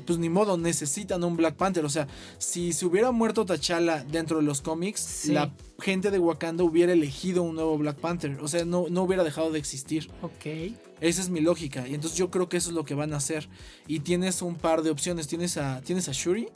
pues 0.05 0.19
ni 0.19 0.29
modo, 0.29 0.57
necesitan 0.57 1.23
un 1.23 1.35
Black 1.37 1.55
Panther. 1.55 1.85
O 1.85 1.89
sea, 1.89 2.07
si 2.37 2.73
se 2.73 2.85
hubiera 2.85 3.11
muerto 3.11 3.45
T'Challa 3.45 4.03
dentro 4.03 4.37
de 4.37 4.43
los 4.43 4.61
cómics, 4.61 5.27
la 5.27 5.51
gente 5.79 6.11
de 6.11 6.19
Wakanda 6.19 6.63
hubiera 6.63 6.93
elegido 6.93 7.43
un 7.43 7.55
nuevo 7.55 7.77
Black 7.77 7.97
Panther. 7.97 8.39
O 8.41 8.47
sea, 8.47 8.65
no, 8.65 8.85
no 8.89 9.03
hubiera 9.03 9.23
dejado 9.23 9.51
de 9.51 9.59
existir. 9.59 10.09
Ok. 10.21 10.75
Esa 10.99 11.21
es 11.21 11.29
mi 11.29 11.41
lógica. 11.41 11.87
Y 11.87 11.95
entonces 11.95 12.17
yo 12.17 12.29
creo 12.29 12.47
que 12.47 12.57
eso 12.57 12.69
es 12.69 12.75
lo 12.75 12.85
que 12.85 12.93
van 12.93 13.13
a 13.13 13.17
hacer. 13.17 13.49
Y 13.87 14.01
tienes 14.01 14.41
un 14.41 14.55
par 14.55 14.83
de 14.83 14.91
opciones. 14.91 15.27
Tienes 15.27 15.57
a, 15.57 15.81
tienes 15.81 16.07
a 16.09 16.11
Shuri. 16.11 16.47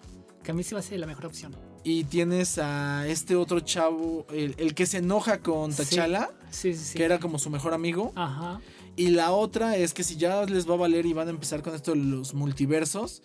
Que 0.44 0.52
a 0.52 0.54
mí 0.54 0.64
sí 0.64 0.76
va 0.76 0.80
a 0.80 0.84
ser 0.84 1.00
la 1.00 1.08
mejor 1.08 1.26
opción. 1.26 1.56
Y 1.84 2.04
tienes 2.04 2.60
a 2.60 3.08
este 3.08 3.36
otro 3.36 3.60
chavo, 3.60 4.26
el, 4.32 4.74
que 4.76 4.86
se 4.86 4.98
enoja 4.98 5.40
con 5.40 5.72
T'Challa. 5.72 6.30
Sí. 6.52 6.74
Sí, 6.74 6.74
sí, 6.74 6.98
que 6.98 7.04
era 7.04 7.20
como 7.20 7.38
su 7.38 7.50
mejor 7.50 7.74
amigo. 7.74 8.14
Ajá. 8.16 8.62
Y 8.96 9.10
la 9.10 9.32
otra 9.32 9.76
es 9.76 9.94
que 9.94 10.04
si 10.04 10.16
ya 10.16 10.46
les 10.46 10.70
va 10.70 10.76
a 10.76 10.78
valer 10.78 11.06
y 11.06 11.14
van 11.14 11.28
a 11.28 11.32
empezar 11.32 11.62
con 11.62 11.76
esto 11.76 11.92
de 11.92 11.98
los 11.98 12.34
multiversos, 12.34 13.22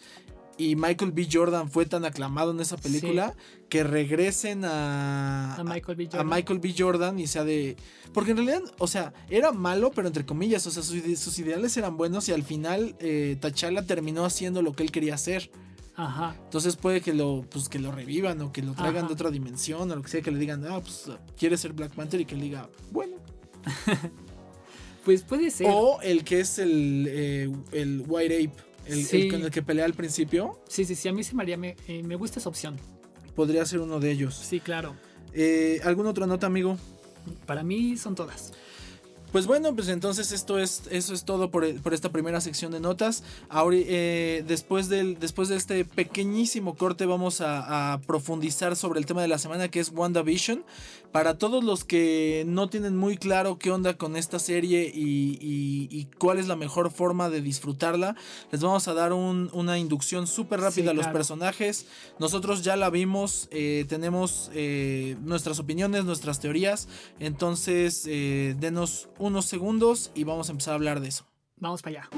y 0.60 0.76
Michael 0.76 1.12
B. 1.12 1.26
Jordan 1.30 1.70
fue 1.70 1.86
tan 1.86 2.04
aclamado 2.04 2.50
en 2.50 2.60
esa 2.60 2.76
película 2.76 3.34
que 3.70 3.82
regresen 3.82 4.66
a, 4.66 5.54
a, 5.54 5.64
Michael 5.64 5.96
B. 5.96 6.04
Jordan. 6.04 6.20
a, 6.20 6.34
Michael 6.36 6.58
B. 6.58 6.74
Jordan. 6.76 7.18
y 7.18 7.26
sea 7.26 7.44
de. 7.44 7.76
Porque 8.12 8.32
en 8.32 8.36
realidad, 8.36 8.62
o 8.78 8.86
sea, 8.86 9.14
era 9.30 9.52
malo, 9.52 9.90
pero 9.90 10.06
entre 10.06 10.26
comillas, 10.26 10.66
o 10.66 10.70
sea, 10.70 10.82
sus, 10.82 11.38
ideales 11.38 11.76
eran 11.78 11.96
buenos 11.96 12.28
y 12.28 12.32
al 12.32 12.42
final 12.42 12.94
eh, 12.98 13.38
T'Challa 13.40 13.86
terminó 13.86 14.26
haciendo 14.26 14.60
lo 14.60 14.74
que 14.74 14.82
él 14.82 14.92
quería 14.92 15.14
hacer. 15.14 15.50
Ajá. 15.96 16.36
Entonces 16.44 16.76
puede 16.76 17.00
que 17.00 17.14
lo, 17.14 17.46
pues, 17.48 17.70
que 17.70 17.78
lo 17.78 17.90
revivan 17.90 18.42
o 18.42 18.52
que 18.52 18.60
lo 18.60 18.74
traigan 18.74 19.06
de 19.06 19.14
otra 19.14 19.30
dimensión 19.30 19.90
o 19.90 19.96
lo 19.96 20.02
que 20.02 20.08
sea, 20.08 20.20
que 20.20 20.30
le 20.30 20.38
digan, 20.38 20.62
ah, 20.66 20.80
pues 20.80 21.10
quiere 21.38 21.56
ser 21.56 21.72
Black 21.72 21.94
Panther 21.94 22.20
y 22.20 22.26
que 22.26 22.34
él 22.34 22.42
diga, 22.42 22.68
bueno. 22.90 23.16
Pues 25.04 25.22
puede 25.22 25.50
ser. 25.50 25.66
O 25.70 26.00
el 26.02 26.24
que 26.24 26.40
es 26.40 26.58
el, 26.58 27.06
eh, 27.08 27.50
el 27.72 28.04
White 28.06 28.36
Ape, 28.36 28.62
el, 28.86 29.30
con 29.30 29.42
el 29.42 29.50
que 29.50 29.62
pelea 29.62 29.84
al 29.84 29.94
principio. 29.94 30.60
Sí, 30.68 30.84
sí, 30.84 30.94
sí, 30.94 31.08
a 31.08 31.12
mí 31.12 31.24
sí 31.24 31.34
María 31.34 31.56
me, 31.56 31.76
eh, 31.88 32.02
me 32.02 32.16
gusta 32.16 32.38
esa 32.38 32.48
opción. 32.48 32.76
Podría 33.34 33.64
ser 33.64 33.80
uno 33.80 34.00
de 34.00 34.10
ellos. 34.10 34.34
Sí, 34.34 34.60
claro. 34.60 34.96
Eh, 35.32 35.80
¿Alguna 35.84 36.10
otra 36.10 36.26
nota, 36.26 36.46
amigo? 36.46 36.76
Para 37.46 37.62
mí 37.62 37.96
son 37.96 38.14
todas. 38.14 38.52
Pues 39.32 39.46
bueno, 39.46 39.72
pues 39.76 39.88
entonces 39.88 40.32
esto 40.32 40.58
es, 40.58 40.82
eso 40.90 41.14
es 41.14 41.24
todo 41.24 41.52
por, 41.52 41.64
esta 41.64 42.10
primera 42.10 42.40
sección 42.40 42.72
de 42.72 42.80
notas. 42.80 43.22
Ahora, 43.48 43.76
eh, 43.78 44.44
después, 44.46 44.88
del, 44.88 45.20
después 45.20 45.48
de 45.48 45.56
este 45.56 45.84
pequeñísimo 45.84 46.74
corte 46.74 47.06
vamos 47.06 47.40
a, 47.40 48.00
profundizar 48.06 48.74
sobre 48.74 48.98
el 48.98 49.06
tema 49.06 49.22
de 49.22 49.28
la 49.28 49.38
semana 49.38 49.68
que 49.68 49.78
es 49.78 49.92
WandaVision. 49.94 50.64
Para 51.12 51.38
todos 51.38 51.64
los 51.64 51.84
que 51.84 52.44
no 52.46 52.68
tienen 52.68 52.96
muy 52.96 53.16
claro 53.16 53.58
qué 53.58 53.72
onda 53.72 53.94
con 53.94 54.16
esta 54.16 54.38
serie 54.38 54.90
y, 54.94 56.08
cuál 56.18 56.38
es 56.38 56.46
la 56.46 56.56
mejor 56.56 56.90
forma 56.90 57.30
de 57.30 57.40
disfrutarla, 57.40 58.16
les 58.52 58.60
vamos 58.60 58.86
a 58.88 58.94
dar 58.94 59.12
una 59.12 59.78
inducción 59.78 60.26
súper 60.26 60.60
rápida 60.60 60.90
a 60.90 60.94
los 60.94 61.06
personajes. 61.08 61.86
Nosotros 62.18 62.62
ya 62.62 62.76
la 62.76 62.90
vimos, 62.90 63.48
eh, 63.50 63.86
tenemos 63.88 64.50
eh, 64.54 65.16
nuestras 65.22 65.58
opiniones, 65.58 66.04
nuestras 66.04 66.40
teorías. 66.40 66.88
Entonces, 67.18 68.04
denos 68.04 69.08
unos 69.20 69.44
segundos 69.44 70.10
y 70.14 70.24
vamos 70.24 70.48
a 70.48 70.52
empezar 70.52 70.72
a 70.72 70.74
hablar 70.76 71.00
de 71.00 71.08
eso. 71.08 71.26
Vamos 71.56 71.82
para 71.82 72.00
allá. 72.00 72.10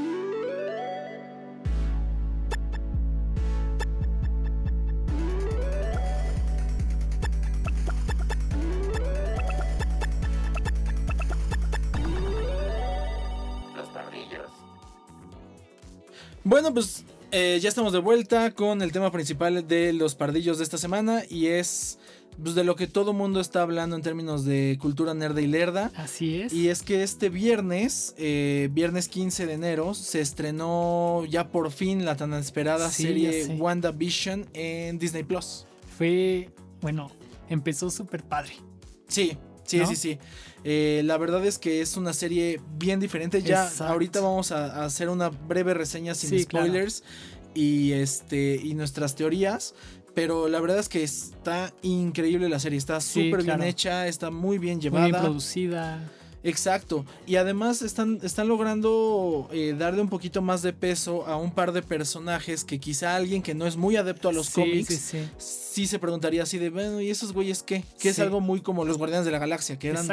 Los 13.76 13.88
pardillos. 13.88 14.46
Bueno, 16.44 16.72
pues 16.72 17.04
eh, 17.32 17.58
ya 17.60 17.68
estamos 17.68 17.92
de 17.92 17.98
vuelta 17.98 18.52
con 18.52 18.80
el 18.80 18.92
tema 18.92 19.10
principal 19.10 19.66
de 19.66 19.92
los 19.92 20.14
pardillos 20.14 20.58
de 20.58 20.64
esta 20.64 20.78
semana 20.78 21.22
y 21.28 21.48
es 21.48 21.98
pues, 22.40 22.54
de 22.54 22.64
lo 22.64 22.76
que 22.76 22.86
todo 22.86 23.12
mundo 23.12 23.40
está 23.40 23.62
hablando 23.62 23.96
en 23.96 24.02
términos 24.02 24.44
de 24.44 24.78
cultura 24.80 25.14
nerd 25.14 25.36
y 25.38 25.46
lerda. 25.46 25.90
Así 25.96 26.42
es. 26.42 26.52
Y 26.52 26.68
es 26.68 26.82
que 26.82 27.02
este 27.02 27.28
viernes, 27.28 28.14
eh, 28.18 28.68
viernes 28.72 29.08
15 29.08 29.46
de 29.46 29.52
enero, 29.52 29.94
se 29.94 30.20
estrenó 30.20 31.24
ya 31.28 31.48
por 31.48 31.70
fin 31.70 32.04
la 32.04 32.16
tan 32.16 32.32
esperada 32.34 32.90
serie 32.90 33.46
WandaVision 33.58 34.46
en 34.52 34.98
Disney 34.98 35.22
Plus. 35.22 35.66
Fue, 35.96 36.50
bueno, 36.80 37.10
empezó 37.48 37.90
súper 37.90 38.22
padre. 38.22 38.54
Sí, 39.08 39.36
sí, 39.64 39.84
sí, 39.86 39.96
sí. 39.96 40.18
Eh, 40.64 41.02
la 41.04 41.16
verdad 41.18 41.44
es 41.44 41.58
que 41.58 41.80
es 41.80 41.96
una 41.96 42.12
serie 42.12 42.60
bien 42.76 43.00
diferente. 43.00 43.42
Ya 43.42 43.70
ahorita 43.80 44.20
vamos 44.20 44.52
a, 44.52 44.84
hacer 44.84 45.08
una 45.08 45.28
breve 45.28 45.74
reseña 45.74 46.14
sin 46.14 46.38
spoilers 46.40 47.02
y 47.54 47.92
este 47.92 48.60
y 48.62 48.74
nuestras 48.74 49.14
teorías. 49.14 49.74
Pero 50.14 50.48
la 50.48 50.60
verdad 50.60 50.78
es 50.78 50.88
que 50.88 51.02
está 51.02 51.72
increíble 51.82 52.48
la 52.48 52.58
serie. 52.58 52.78
Está 52.78 53.00
súper 53.00 53.42
bien 53.42 53.62
hecha, 53.62 54.06
está 54.06 54.30
muy 54.30 54.58
bien 54.58 54.80
llevada. 54.80 55.04
Muy 55.04 55.12
bien 55.12 55.22
producida. 55.22 56.10
Exacto. 56.44 57.04
Y 57.26 57.36
además 57.36 57.82
están, 57.82 58.18
están 58.22 58.48
logrando 58.48 59.48
eh, 59.52 59.74
darle 59.78 60.02
un 60.02 60.08
poquito 60.08 60.42
más 60.42 60.62
de 60.62 60.72
peso 60.72 61.26
a 61.26 61.36
un 61.36 61.52
par 61.52 61.72
de 61.72 61.82
personajes 61.82 62.64
que 62.64 62.80
quizá 62.80 63.16
alguien 63.16 63.42
que 63.42 63.54
no 63.54 63.66
es 63.66 63.76
muy 63.76 63.96
adepto 63.96 64.28
a 64.28 64.32
los 64.32 64.50
cómics 64.50 65.14
sí, 65.38 65.86
se 65.86 65.98
preguntaría 65.98 66.42
así 66.42 66.58
de, 66.58 66.70
bueno, 66.70 67.00
¿y 67.00 67.10
esos 67.10 67.32
güeyes 67.32 67.62
qué? 67.62 67.84
Que 67.98 68.10
es 68.10 68.18
algo 68.18 68.40
muy 68.40 68.60
como 68.60 68.84
los 68.84 68.98
Guardianes 68.98 69.24
de 69.24 69.32
la 69.32 69.38
Galaxia, 69.38 69.78
que 69.78 69.88
eran 69.88 70.06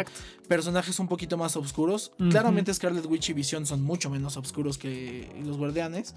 personajes 0.48 1.00
un 1.00 1.08
poquito 1.08 1.38
más 1.38 1.56
oscuros. 1.58 2.12
Claramente 2.30 2.74
Scarlet 2.74 3.06
Witch 3.06 3.30
y 3.30 3.34
Vision 3.34 3.66
son 3.66 3.82
mucho 3.82 4.10
menos 4.10 4.38
oscuros 4.38 4.78
que 4.78 5.28
los 5.44 5.58
Guardianes. 5.58 6.16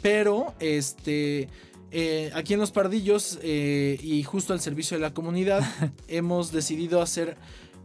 Pero, 0.00 0.54
este... 0.60 1.48
Eh, 1.90 2.30
aquí 2.34 2.54
en 2.54 2.60
Los 2.60 2.70
Pardillos 2.70 3.38
eh, 3.42 3.98
y 4.02 4.22
justo 4.22 4.52
al 4.52 4.60
servicio 4.60 4.96
de 4.96 5.00
la 5.00 5.14
comunidad 5.14 5.62
hemos 6.08 6.52
decidido 6.52 7.00
hacer 7.00 7.36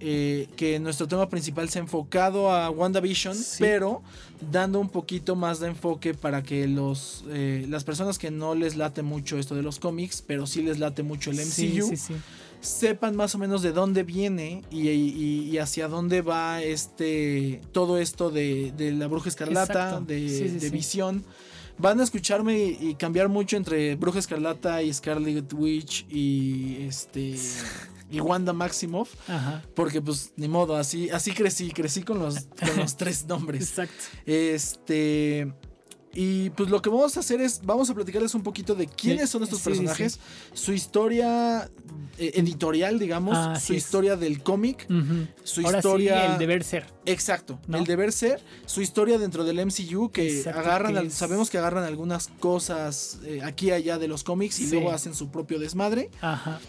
eh, 0.02 0.50
que 0.58 0.78
nuestro 0.80 1.08
tema 1.08 1.30
principal 1.30 1.70
se 1.70 1.80
ha 1.80 1.82
enfocado 1.82 2.52
a 2.52 2.70
WandaVision, 2.70 3.38
pero 3.60 4.02
dando 4.52 4.82
un 4.82 4.90
poquito 4.90 5.38
más 5.38 5.62
de 5.62 5.68
enfoque 5.68 6.14
para 6.14 6.44
que 6.44 6.68
los, 6.68 7.24
las 7.30 7.86
personas 7.86 8.20
que 8.20 8.30
no 8.30 8.54
les 8.56 8.76
late 8.76 9.02
mucho 9.02 9.38
esto 9.38 9.56
de 9.56 9.64
los 9.64 9.80
cómics, 9.80 10.22
pero 10.22 10.46
sí 10.46 10.62
les 10.62 10.80
late 10.80 11.04
mucho 11.04 11.32
el 11.32 11.38
MCU, 11.38 11.96
sepan 12.60 13.16
más 13.16 13.36
o 13.36 13.38
menos 13.38 13.62
de 13.62 13.72
dónde 13.72 14.04
viene 14.04 14.64
y, 14.70 15.58
hacia 15.58 15.88
dónde 15.88 16.22
va 16.22 16.62
este 16.62 17.62
todo 17.72 17.98
esto 17.98 18.30
de, 18.30 18.74
la 18.98 19.08
bruja 19.08 19.30
escarlata, 19.30 20.02
de, 20.02 20.50
de 20.50 20.70
visión 20.70 21.24
van 21.78 22.00
a 22.00 22.04
escucharme 22.04 22.58
y, 22.58 22.96
cambiar 22.96 23.30
mucho 23.30 23.58
entre 23.58 23.96
Bruja 23.96 24.20
Escarlata 24.20 24.82
y 24.82 24.94
Scarlet 24.94 25.52
Witch 25.54 26.06
y 26.10 26.86
este 26.88 27.36
y 28.12 28.20
Wanda 28.20 28.54
Maximoff. 28.54 29.16
Porque 29.76 30.02
pues 30.02 30.34
ni 30.36 30.48
modo, 30.48 30.76
así, 30.76 31.10
así 31.10 31.32
crecí, 31.32 31.72
crecí 31.72 32.04
con 32.04 32.20
los, 32.20 32.48
con 32.60 32.78
los 32.78 32.96
tres 32.98 33.26
nombres. 33.26 33.70
Exacto. 33.70 34.04
Este... 34.26 35.52
Y 36.16 36.52
pues 36.52 36.70
lo 36.70 36.82
que 36.82 36.90
vamos 36.90 37.18
a 37.18 37.22
hacer 37.22 37.42
es, 37.42 37.62
vamos 37.64 37.90
a 37.90 37.96
platicarles 37.96 38.36
un 38.36 38.44
poquito 38.44 38.76
de 38.76 38.86
quiénes 38.88 39.30
son 39.32 39.42
estos 39.42 39.62
personajes, 39.62 40.20
su 40.54 40.72
historia 40.72 41.70
eh, 42.20 42.32
editorial, 42.36 43.00
digamos, 43.00 43.36
ah, 43.36 43.60
su 43.60 43.74
historia 43.74 44.16
del 44.16 44.44
cómic, 44.44 44.88
su 45.44 45.62
historia... 45.62 46.34
el 46.34 46.38
deber 46.38 46.64
ser. 46.64 46.86
Exacto, 47.06 47.60
el 47.72 47.86
deber 47.86 48.12
ser, 48.12 48.42
su 48.68 48.82
historia 48.82 49.18
dentro 49.18 49.44
del 49.44 49.66
MCU, 49.66 50.12
que 50.12 50.44
agarran, 50.54 51.10
sabemos 51.10 51.50
que 51.50 51.58
agarran 51.58 51.84
algunas 51.84 52.28
cosas 52.28 53.20
eh, 53.26 53.42
aquí 53.44 53.68
y 53.68 53.72
allá 53.72 53.98
de 53.98 54.08
los 54.08 54.24
cómics 54.24 54.60
y 54.60 54.68
luego 54.68 54.92
hacen 54.92 55.16
su 55.16 55.32
propio 55.32 55.58
desmadre. 55.58 56.12
Ajá. 56.22 56.60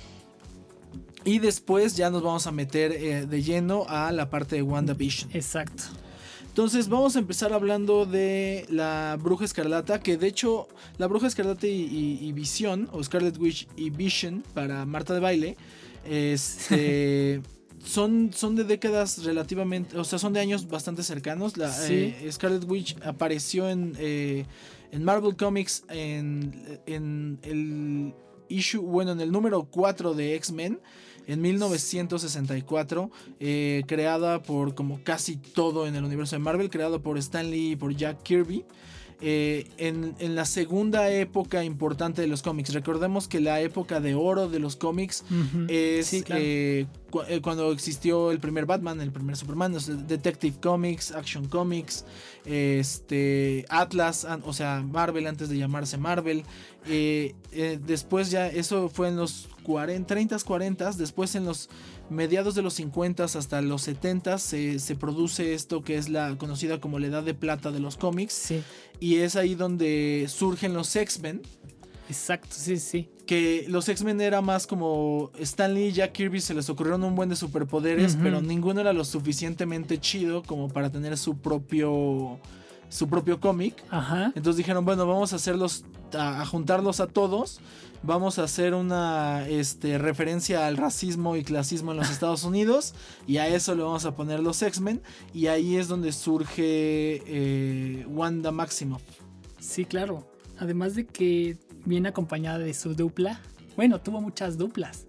Y 1.25 1.39
después 1.39 1.97
ya 1.97 2.11
nos 2.11 2.23
vamos 2.23 2.47
a 2.47 2.53
meter 2.53 2.93
eh, 2.93 3.27
de 3.27 3.43
lleno 3.43 3.87
a 3.89 4.13
la 4.13 4.29
parte 4.29 4.57
de 4.57 4.63
WandaVision. 4.63 5.31
Exacto. 5.33 5.85
Entonces 6.55 6.89
vamos 6.89 7.17
a 7.17 7.19
empezar 7.19 7.53
hablando 7.53 8.07
de 8.07 8.65
la 8.69 9.19
Bruja 9.21 9.45
Escarlata, 9.45 9.99
que 9.99 10.17
de 10.17 10.29
hecho 10.29 10.69
la 10.99 11.09
Bruja 11.09 11.27
Escarlata 11.27 11.67
y, 11.67 12.31
Visión, 12.31 12.89
o 12.93 13.03
Scarlet 13.03 13.37
Witch 13.39 13.67
y 13.75 13.91
Vision 13.91 14.45
para 14.55 14.87
Marta 14.87 15.15
de 15.15 15.19
Baile, 15.19 15.57
este, 16.09 17.43
son, 17.85 18.31
son 18.33 18.55
de 18.55 18.63
décadas 18.63 19.25
relativamente, 19.25 19.99
o 19.99 20.05
sea, 20.05 20.21
son 20.21 20.33
de 20.33 20.39
años 20.39 20.69
bastante 20.69 21.03
cercanos. 21.03 21.57
La, 21.57 21.75
eh, 21.89 22.29
Scarlet 22.31 22.63
Witch 22.71 22.97
apareció 23.03 23.69
en, 23.69 23.97
eh, 23.99 24.47
en 24.93 25.03
Marvel 25.03 25.35
Comics 25.35 25.83
en, 25.89 26.81
en 26.87 27.41
el 27.43 28.15
issue, 28.49 28.81
bueno, 28.81 29.11
en 29.11 29.21
el 29.21 29.33
número 29.33 29.65
4 29.65 30.15
de 30.15 30.37
X-Men 30.37 30.79
en 31.27 31.41
1964, 31.41 33.11
eh, 33.41 33.83
creada 33.87 34.43
por 34.43 34.75
como 34.75 35.03
casi 35.03 35.37
todo 35.37 35.87
en 35.87 35.97
el 35.97 36.05
universo 36.05 36.37
de 36.37 36.41
Marvel, 36.41 36.71
creado 36.71 37.03
por 37.03 37.19
Stan 37.19 37.51
Lee 37.51 37.73
y 37.73 37.77
por 37.77 37.95
Jack 37.95 38.23
Kirby. 38.23 38.65
Eh, 39.27 39.67
en, 39.79 40.35
la 40.35 40.45
segunda 40.45 41.09
época 41.09 41.65
importante 41.65 42.21
de 42.21 42.29
los 42.29 42.43
cómics. 42.43 42.75
Recordemos 42.75 43.27
que 43.27 43.41
la 43.41 43.59
época 43.63 43.99
de 43.99 44.15
oro 44.15 44.51
de 44.51 44.59
los 44.59 44.77
cómics 44.77 45.25
es 45.69 46.25
eh, 46.29 46.87
cuando 47.41 47.73
existió 47.73 48.33
el 48.33 48.39
primer 48.39 48.67
Batman, 48.67 49.01
el 49.01 49.13
primer 49.13 49.35
Superman, 49.37 49.75
Detective 50.07 50.59
Comics, 50.61 51.13
Action 51.13 51.49
Comics, 51.49 52.05
este, 52.45 53.65
Atlas, 53.71 54.27
o 54.45 54.53
sea, 54.53 54.83
Marvel 54.83 55.27
antes 55.27 55.49
de 55.49 55.57
llamarse 55.57 55.97
Marvel. 55.97 56.45
después 56.85 58.31
ya, 58.31 58.49
eso 58.49 58.91
fue 58.91 59.09
en 59.09 59.17
los 59.17 59.49
40, 59.63 60.07
30, 60.07 60.39
40, 60.39 60.93
después 60.93 61.35
en 61.35 61.47
los 61.47 61.71
mediados 62.11 62.55
de 62.55 62.63
los 62.63 62.75
50 62.75 63.25
hasta 63.25 63.61
los 63.63 63.83
70 63.83 64.39
se, 64.39 64.79
se, 64.79 64.97
produce 64.97 65.55
esto 65.55 65.83
que 65.83 65.97
es 65.97 66.09
la 66.09 66.37
conocida 66.37 66.81
como 66.81 66.99
la 66.99 67.07
edad 67.07 67.23
de 67.23 67.35
plata 67.35 67.71
de 67.71 67.81
los 67.81 67.97
cómics. 67.97 68.53
Y 69.01 69.17
es 69.17 69.37
ahí 69.37 69.55
donde 69.55 70.27
surgen 70.29 70.75
los 70.75 70.95
X-Men. 70.95 71.43
Exacto, 72.09 72.49
sí, 72.51 72.79
sí. 72.79 73.09
Que 73.27 73.65
los 73.69 73.89
X-Men 73.89 74.21
era 74.21 74.43
más 74.43 74.67
como 74.67 75.31
Stanley 75.39 75.89
y 75.89 75.93
Jack 75.93 76.13
Kirby 76.13 76.41
se 76.41 76.53
les 76.53 76.69
ocurrieron 76.69 77.03
un 77.05 77.15
buen 77.15 77.31
de 77.31 77.37
superpoderes, 77.37 78.19
pero 78.23 78.43
ninguno 78.43 78.83
era 78.83 78.93
lo 78.93 79.05
suficientemente 79.05 79.99
chido 79.99 80.43
como 80.43 80.69
para 80.69 80.91
tener 80.91 81.17
su 81.17 81.39
propio 81.39 82.39
su 82.91 83.09
propio 83.09 83.41
cómic. 83.41 83.83
Ajá. 83.91 84.27
Entonces 84.37 84.59
dijeron, 84.59 84.85
bueno, 84.85 85.07
vamos 85.07 85.33
a 85.33 85.37
hacerlos 85.37 85.85
a 86.15 86.45
juntarlos 86.47 87.01
a 87.01 87.07
todos 87.07 87.61
vamos 88.05 88.39
a 88.39 88.45
hacer 88.45 88.75
una 88.75 89.49
este, 89.49 89.99
referencia 89.99 90.67
al 90.67 90.77
racismo 90.77 91.37
y 91.37 91.43
clasismo 91.43 91.93
en 91.93 91.99
los 91.99 92.11
Estados 92.13 92.45
Unidos 92.45 92.95
y 93.27 93.39
a 93.39 93.49
eso 93.49 93.75
le 93.75 93.83
vamos 93.83 94.05
a 94.05 94.15
poner 94.15 94.41
los 94.41 94.63
X-Men 94.63 95.03
y 95.33 95.47
ahí 95.47 95.77
es 95.77 95.89
donde 95.89 96.13
surge 96.13 97.23
eh, 97.27 98.07
Wanda 98.09 98.53
Maximoff. 98.53 99.03
Sí, 99.59 99.85
claro. 99.85 100.31
Además 100.59 100.95
de 100.95 101.07
que 101.07 101.57
viene 101.85 102.11
acompañada 102.11 102.59
de 102.59 102.75
su 102.75 102.95
dupla. 102.95 103.41
Bueno, 103.77 104.01
tuvo 104.01 104.21
muchas 104.21 104.57
duplas. 104.57 105.07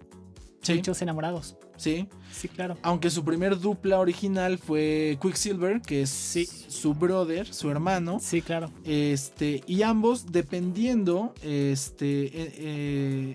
Muchos 0.68 1.00
enamorados. 1.02 1.56
Sí. 1.76 2.08
Sí, 2.32 2.48
claro. 2.48 2.76
Aunque 2.82 3.10
su 3.10 3.24
primer 3.24 3.58
dupla 3.58 3.98
original 3.98 4.58
fue 4.58 5.18
Quicksilver, 5.20 5.80
que 5.80 6.02
es 6.02 6.66
su 6.68 6.94
brother, 6.94 7.52
su 7.52 7.70
hermano. 7.70 8.18
Sí, 8.20 8.42
claro. 8.42 8.70
Este, 8.84 9.62
y 9.66 9.82
ambos, 9.82 10.32
dependiendo, 10.32 11.34
este, 11.42 12.26
eh, 12.26 12.54
eh, 12.58 13.34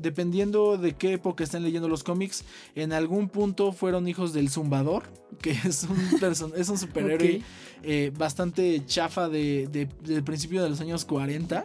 dependiendo 0.00 0.78
de 0.78 0.94
qué 0.94 1.14
época 1.14 1.44
estén 1.44 1.62
leyendo 1.62 1.88
los 1.88 2.02
cómics, 2.02 2.44
en 2.74 2.92
algún 2.92 3.28
punto 3.28 3.72
fueron 3.72 4.08
hijos 4.08 4.32
del 4.32 4.48
Zumbador, 4.48 5.04
que 5.42 5.50
es 5.50 5.84
un, 5.84 5.98
es 6.56 6.68
un 6.68 6.78
superhéroe 6.78 7.42
eh, 7.82 8.12
bastante 8.16 8.84
chafa 8.86 9.28
de, 9.28 9.88
del 10.02 10.24
principio 10.24 10.62
de 10.62 10.70
los 10.70 10.80
años 10.80 11.04
40. 11.04 11.64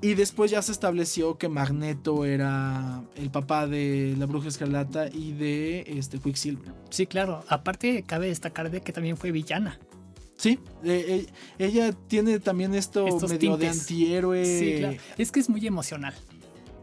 Y 0.00 0.14
después 0.14 0.50
ya 0.50 0.60
se 0.62 0.72
estableció 0.72 1.38
que 1.38 1.48
Magneto 1.48 2.24
era 2.24 3.02
el 3.16 3.30
papá 3.30 3.66
de 3.66 4.14
la 4.18 4.26
Bruja 4.26 4.48
Escarlata 4.48 5.08
y 5.08 5.32
de 5.32 5.84
este 5.86 6.18
Quicksilver. 6.18 6.72
Sí, 6.90 7.06
claro. 7.06 7.44
Aparte, 7.48 8.04
cabe 8.06 8.28
destacar 8.28 8.70
de 8.70 8.82
que 8.82 8.92
también 8.92 9.16
fue 9.16 9.30
villana. 9.30 9.78
Sí, 10.36 10.58
eh, 10.84 11.26
eh, 11.26 11.26
ella 11.58 11.92
tiene 11.92 12.38
también 12.40 12.74
esto 12.74 13.06
medio 13.26 13.56
de 13.56 13.68
antihéroe. 13.68 14.44
Sí, 14.44 14.74
claro. 14.78 14.96
Es 15.16 15.32
que 15.32 15.40
es 15.40 15.48
muy 15.48 15.66
emocional. 15.66 16.14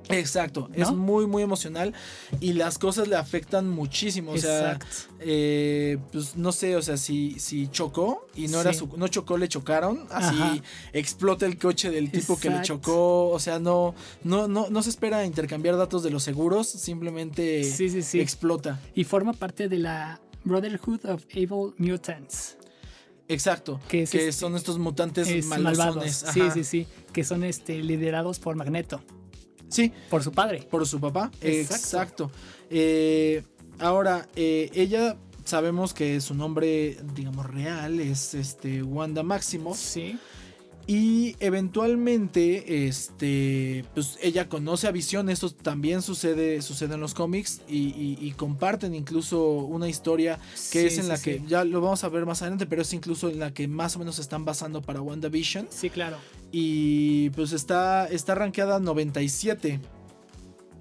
Exacto, 0.09 0.69
es 0.73 0.91
muy, 0.91 1.25
muy 1.27 1.43
emocional 1.43 1.93
y 2.39 2.53
las 2.53 2.77
cosas 2.77 3.07
le 3.07 3.15
afectan 3.15 3.69
muchísimo. 3.69 4.31
O 4.31 4.37
sea, 4.37 4.79
eh, 5.19 5.97
pues 6.11 6.35
no 6.35 6.51
sé, 6.51 6.75
o 6.75 6.81
sea, 6.81 6.97
si, 6.97 7.39
si 7.39 7.67
chocó 7.67 8.27
y 8.35 8.47
no 8.47 8.61
era 8.61 8.73
su, 8.73 8.87
no 8.97 9.07
chocó, 9.07 9.37
le 9.37 9.47
chocaron, 9.47 10.05
así 10.11 10.61
explota 10.91 11.45
el 11.45 11.57
coche 11.57 11.89
del 11.89 12.11
tipo 12.11 12.37
que 12.37 12.49
le 12.49 12.61
chocó. 12.61 13.29
O 13.29 13.39
sea, 13.39 13.59
no, 13.59 13.95
no, 14.23 14.47
no, 14.47 14.69
no 14.69 14.83
se 14.83 14.89
espera 14.89 15.25
intercambiar 15.25 15.77
datos 15.77 16.03
de 16.03 16.09
los 16.09 16.23
seguros, 16.23 16.67
simplemente 16.67 17.61
explota. 18.13 18.79
Y 18.95 19.03
forma 19.05 19.33
parte 19.33 19.69
de 19.69 19.77
la 19.77 20.19
Brotherhood 20.43 21.05
of 21.05 21.23
Evil 21.29 21.73
Mutants. 21.77 22.57
Exacto, 23.29 23.79
que, 23.87 24.03
este, 24.03 24.31
son 24.33 24.55
estos 24.55 24.77
mutantes 24.77 25.45
malvados. 25.45 26.11
Sí, 26.33 26.41
sí, 26.53 26.63
sí, 26.63 26.87
que 27.13 27.23
son 27.23 27.43
este, 27.43 27.81
liderados 27.81 28.39
por 28.39 28.55
Magneto. 28.55 29.01
Sí. 29.69 29.91
Por 30.09 30.23
su 30.23 30.31
padre. 30.31 30.67
Por 30.69 30.85
su 30.87 30.99
papá. 30.99 31.31
Exacto. 31.41 32.31
Eh, 32.69 33.43
ahora, 33.79 34.27
eh, 34.35 34.69
ella 34.73 35.17
sabemos 35.45 35.93
que 35.93 36.21
su 36.21 36.35
nombre, 36.35 36.97
digamos, 37.15 37.45
real 37.45 37.99
es 37.99 38.33
este 38.33 38.83
Wanda 38.83 39.23
Máximo. 39.23 39.75
Sí. 39.75 40.17
Y 40.85 41.37
eventualmente, 41.39 42.87
este, 42.87 43.85
pues 43.93 44.17
ella 44.21 44.49
conoce 44.49 44.87
a 44.87 44.91
Visión, 44.91 45.29
esto 45.29 45.49
también 45.49 46.01
sucede, 46.01 46.61
sucede 46.61 46.95
en 46.95 46.99
los 46.99 47.13
cómics 47.13 47.61
y, 47.69 48.33
comparten 48.35 48.93
incluso 48.93 49.39
una 49.41 49.87
historia 49.87 50.39
que 50.71 50.87
es 50.87 50.97
en 50.97 51.07
la 51.07 51.17
que, 51.17 51.41
ya 51.47 51.63
lo 51.63 51.79
vamos 51.79 52.03
a 52.03 52.09
ver 52.09 52.25
más 52.25 52.41
adelante, 52.41 52.65
pero 52.65 52.81
es 52.81 52.91
incluso 52.93 53.29
en 53.29 53.39
la 53.39 53.53
que 53.53 53.67
más 53.67 53.95
o 53.95 53.99
menos 53.99 54.15
se 54.15 54.21
están 54.21 54.43
basando 54.43 54.81
para 54.81 55.01
WandaVision. 55.01 55.67
Sí, 55.69 55.89
claro. 55.89 56.17
Y 56.51 57.29
pues 57.29 57.53
está, 57.53 58.07
está 58.07 58.35
rankeada 58.35 58.79
97 58.79 59.79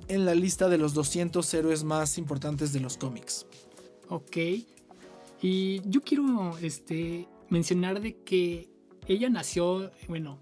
en 0.09 0.25
la 0.25 0.35
lista 0.35 0.69
de 0.69 0.79
los 0.79 0.95
200 0.95 1.55
héroes 1.55 1.85
más 1.85 2.19
importantes 2.19 2.73
de 2.73 2.81
los 2.81 2.97
cómics. 2.97 3.47
Ok. 4.09 4.37
Y 5.43 5.81
yo 5.88 6.01
quiero 6.03 6.59
este, 6.59 7.29
mencionar 7.51 8.01
de 8.01 8.17
que 8.17 8.71
ella 9.07 9.29
nació, 9.29 9.91
bueno, 10.09 10.38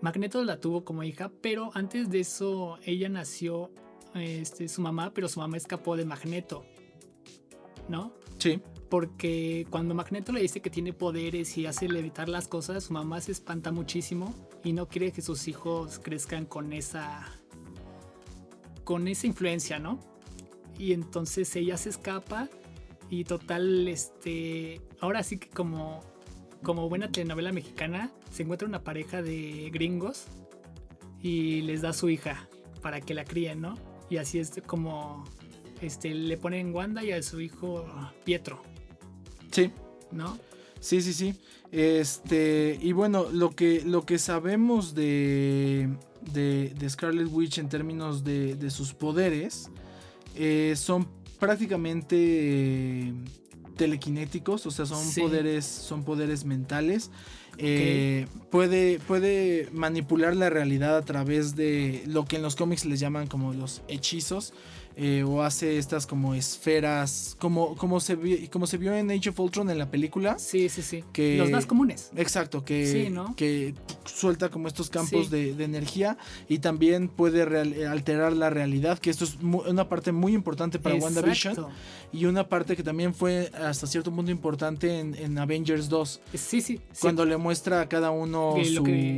Magneto 0.00 0.42
la 0.44 0.60
tuvo 0.60 0.84
como 0.84 1.02
hija, 1.02 1.30
pero 1.40 1.70
antes 1.74 2.10
de 2.10 2.20
eso 2.20 2.78
ella 2.84 3.08
nació 3.08 3.70
este, 4.14 4.68
su 4.68 4.80
mamá, 4.80 5.12
pero 5.12 5.28
su 5.28 5.40
mamá 5.40 5.56
escapó 5.56 5.96
de 5.96 6.04
Magneto. 6.04 6.64
¿No? 7.88 8.12
Sí. 8.38 8.60
Porque 8.88 9.66
cuando 9.70 9.94
Magneto 9.94 10.32
le 10.32 10.40
dice 10.40 10.60
que 10.60 10.70
tiene 10.70 10.92
poderes 10.92 11.56
y 11.58 11.66
hace 11.66 11.88
levitar 11.88 12.28
las 12.28 12.46
cosas, 12.48 12.84
su 12.84 12.92
mamá 12.92 13.20
se 13.20 13.32
espanta 13.32 13.72
muchísimo 13.72 14.34
y 14.62 14.72
no 14.72 14.88
quiere 14.88 15.12
que 15.12 15.22
sus 15.22 15.48
hijos 15.48 15.98
crezcan 15.98 16.46
con 16.46 16.72
esa. 16.72 17.26
con 18.84 19.08
esa 19.08 19.26
influencia, 19.26 19.78
¿no? 19.78 19.98
Y 20.78 20.92
entonces 20.92 21.54
ella 21.56 21.76
se 21.76 21.88
escapa 21.88 22.48
y 23.10 23.24
total, 23.24 23.88
este. 23.88 24.80
Ahora 25.00 25.22
sí 25.22 25.38
que 25.38 25.48
como 25.48 26.00
como 26.62 26.88
buena 26.88 27.10
telenovela 27.10 27.52
mexicana, 27.52 28.10
se 28.30 28.42
encuentra 28.42 28.68
una 28.68 28.82
pareja 28.82 29.22
de 29.22 29.70
gringos 29.72 30.26
y 31.22 31.62
les 31.62 31.82
da 31.82 31.90
a 31.90 31.92
su 31.92 32.08
hija 32.08 32.48
para 32.82 33.00
que 33.00 33.14
la 33.14 33.24
críen, 33.24 33.60
¿no? 33.60 33.74
Y 34.10 34.18
así 34.18 34.38
es 34.38 34.52
como 34.66 35.24
este, 35.80 36.14
le 36.14 36.36
ponen 36.36 36.74
Wanda 36.74 37.04
y 37.04 37.12
a 37.12 37.22
su 37.22 37.40
hijo 37.40 37.86
Pietro. 38.24 38.62
Sí. 39.50 39.70
¿No? 40.12 40.38
Sí, 40.80 41.02
sí, 41.02 41.12
sí. 41.12 41.34
Este, 41.72 42.78
y 42.80 42.92
bueno, 42.92 43.26
lo 43.32 43.50
que, 43.50 43.82
lo 43.84 44.06
que 44.06 44.18
sabemos 44.18 44.94
de, 44.94 45.88
de, 46.32 46.88
Scarlet 46.88 47.28
Witch 47.30 47.58
en 47.58 47.68
términos 47.68 48.22
de, 48.24 48.70
sus 48.70 48.94
poderes 48.94 49.70
eh, 50.36 50.74
son 50.76 51.08
prácticamente 51.38 53.12
telequinéticos, 53.76 54.66
o 54.66 54.70
sea, 54.70 54.86
son 54.86 55.04
poderes, 55.14 55.64
son 55.64 56.04
poderes 56.04 56.44
mentales. 56.44 57.10
Eh, 57.58 58.26
puede, 58.50 58.98
puede 59.00 59.68
manipular 59.72 60.36
la 60.36 60.50
realidad 60.50 60.96
a 60.96 61.02
través 61.02 61.56
de 61.56 62.02
lo 62.06 62.26
que 62.26 62.36
en 62.36 62.42
los 62.42 62.56
cómics 62.56 62.84
les 62.84 63.00
llaman 63.00 63.26
como 63.26 63.52
los 63.54 63.82
hechizos. 63.88 64.52
Eh, 64.98 65.22
o 65.24 65.42
hace 65.42 65.76
estas 65.76 66.06
como 66.06 66.34
esferas, 66.34 67.36
como, 67.38 67.76
como, 67.76 68.00
se 68.00 68.16
vio, 68.16 68.38
como 68.50 68.66
se 68.66 68.78
vio 68.78 68.94
en 68.94 69.10
Age 69.10 69.28
of 69.28 69.38
Ultron 69.38 69.68
en 69.68 69.76
la 69.76 69.90
película. 69.90 70.38
Sí, 70.38 70.70
sí, 70.70 70.80
sí. 70.80 71.04
Los 71.36 71.50
más 71.50 71.66
comunes. 71.66 72.10
Exacto, 72.16 72.64
que, 72.64 73.12
que 73.36 73.74
suelta 74.06 74.48
como 74.48 74.68
estos 74.68 74.88
campos 74.88 75.28
de, 75.28 75.50
energía 75.62 76.16
y 76.48 76.60
también 76.60 77.08
puede 77.08 77.42
alterar 77.86 78.32
la 78.32 78.48
realidad, 78.48 78.98
que 78.98 79.10
esto 79.10 79.24
es 79.24 79.36
una 79.42 79.86
parte 79.86 80.12
muy 80.12 80.32
importante 80.32 80.78
para 80.78 80.94
WandaVision 80.94 81.66
y 82.10 82.24
una 82.24 82.48
parte 82.48 82.74
que 82.74 82.82
también 82.82 83.12
fue 83.12 83.50
hasta 83.52 83.86
cierto 83.86 84.10
punto 84.10 84.30
importante 84.30 85.00
en, 85.00 85.36
Avengers 85.36 85.90
2. 85.90 86.20
Sí, 86.32 86.62
sí. 86.62 86.80
Cuando 87.02 87.26
le 87.26 87.36
muestra 87.36 87.82
a 87.82 87.88
cada 87.90 88.10
uno 88.10 88.54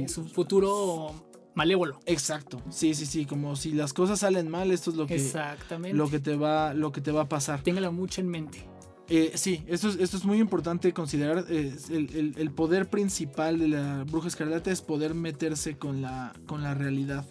su 0.08 0.24
futuro 0.24 1.27
malévolo. 1.58 1.98
Exacto. 2.06 2.62
Sí, 2.70 2.94
sí, 2.94 3.04
sí. 3.04 3.26
Como 3.26 3.56
si 3.56 3.72
las 3.72 3.92
cosas 3.92 4.20
salen 4.20 4.48
mal, 4.48 4.70
esto 4.70 4.90
es 4.90 4.96
lo 4.96 5.06
que. 5.06 5.16
Exactamente. 5.16 5.96
Lo 5.96 6.08
que 6.08 6.20
te 6.20 6.36
va, 6.36 6.72
lo 6.72 6.92
que 6.92 7.00
te 7.00 7.10
va 7.10 7.22
a 7.22 7.28
pasar. 7.28 7.62
Téngalo 7.62 7.92
mucho 7.92 8.20
en 8.20 8.28
mente. 8.28 8.66
Eh, 9.10 9.32
sí, 9.34 9.64
esto 9.66 9.88
es, 9.88 9.96
esto 9.96 10.16
es 10.16 10.24
muy 10.24 10.38
importante 10.38 10.92
considerar. 10.92 11.44
Eh, 11.48 11.74
el, 11.90 12.50
poder 12.52 12.88
principal 12.88 13.58
de 13.58 13.68
la 13.68 14.04
bruja 14.04 14.28
escarlata 14.28 14.70
es 14.70 14.82
poder 14.82 15.14
meterse 15.14 15.76
con 15.76 16.00
la, 16.00 16.32
con 16.46 16.62
la 16.62 16.74
realidad. 16.74 17.26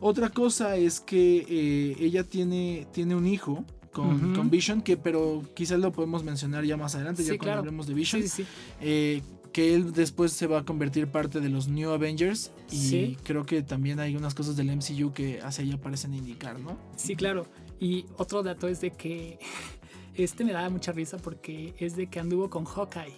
Otra 0.00 0.30
cosa 0.30 0.76
es 0.76 1.00
que 1.00 1.44
eh, 1.48 1.96
ella 2.00 2.24
tiene, 2.24 2.86
tiene 2.92 3.16
un 3.16 3.26
hijo 3.26 3.64
con, 3.92 4.48
Vision, 4.48 4.80
que 4.80 4.96
pero 4.96 5.42
quizás 5.56 5.80
lo 5.80 5.90
podemos 5.90 6.22
mencionar 6.22 6.64
ya 6.64 6.76
más 6.76 6.94
adelante, 6.94 7.24
ya 7.24 7.36
cuando 7.36 7.58
hablemos 7.58 7.88
de 7.88 7.94
Vision. 7.94 8.22
Sí, 8.22 8.28
sí, 8.28 8.46
sí 8.80 9.22
que 9.58 9.74
él 9.74 9.92
después 9.92 10.32
se 10.32 10.46
va 10.46 10.60
a 10.60 10.64
convertir 10.64 11.08
parte 11.08 11.40
de 11.40 11.48
los 11.48 11.66
New 11.66 11.90
Avengers 11.90 12.52
y 12.70 13.16
creo 13.24 13.44
que 13.44 13.60
también 13.62 13.98
hay 13.98 14.14
unas 14.14 14.32
cosas 14.32 14.56
del 14.56 14.70
MCU 14.70 15.12
que 15.12 15.40
hacia 15.42 15.64
allá 15.64 15.76
parecen 15.78 16.14
indicar, 16.14 16.60
¿no? 16.60 16.78
Sí, 16.94 17.16
claro. 17.16 17.44
Y 17.80 18.04
otro 18.18 18.44
dato 18.44 18.68
es 18.68 18.80
de 18.80 18.92
que 18.92 19.40
este 20.14 20.44
me 20.44 20.52
da 20.52 20.70
mucha 20.70 20.92
risa 20.92 21.16
porque 21.16 21.74
es 21.76 21.96
de 21.96 22.06
que 22.06 22.20
anduvo 22.20 22.48
con 22.48 22.64
Hawkeye. 22.66 23.16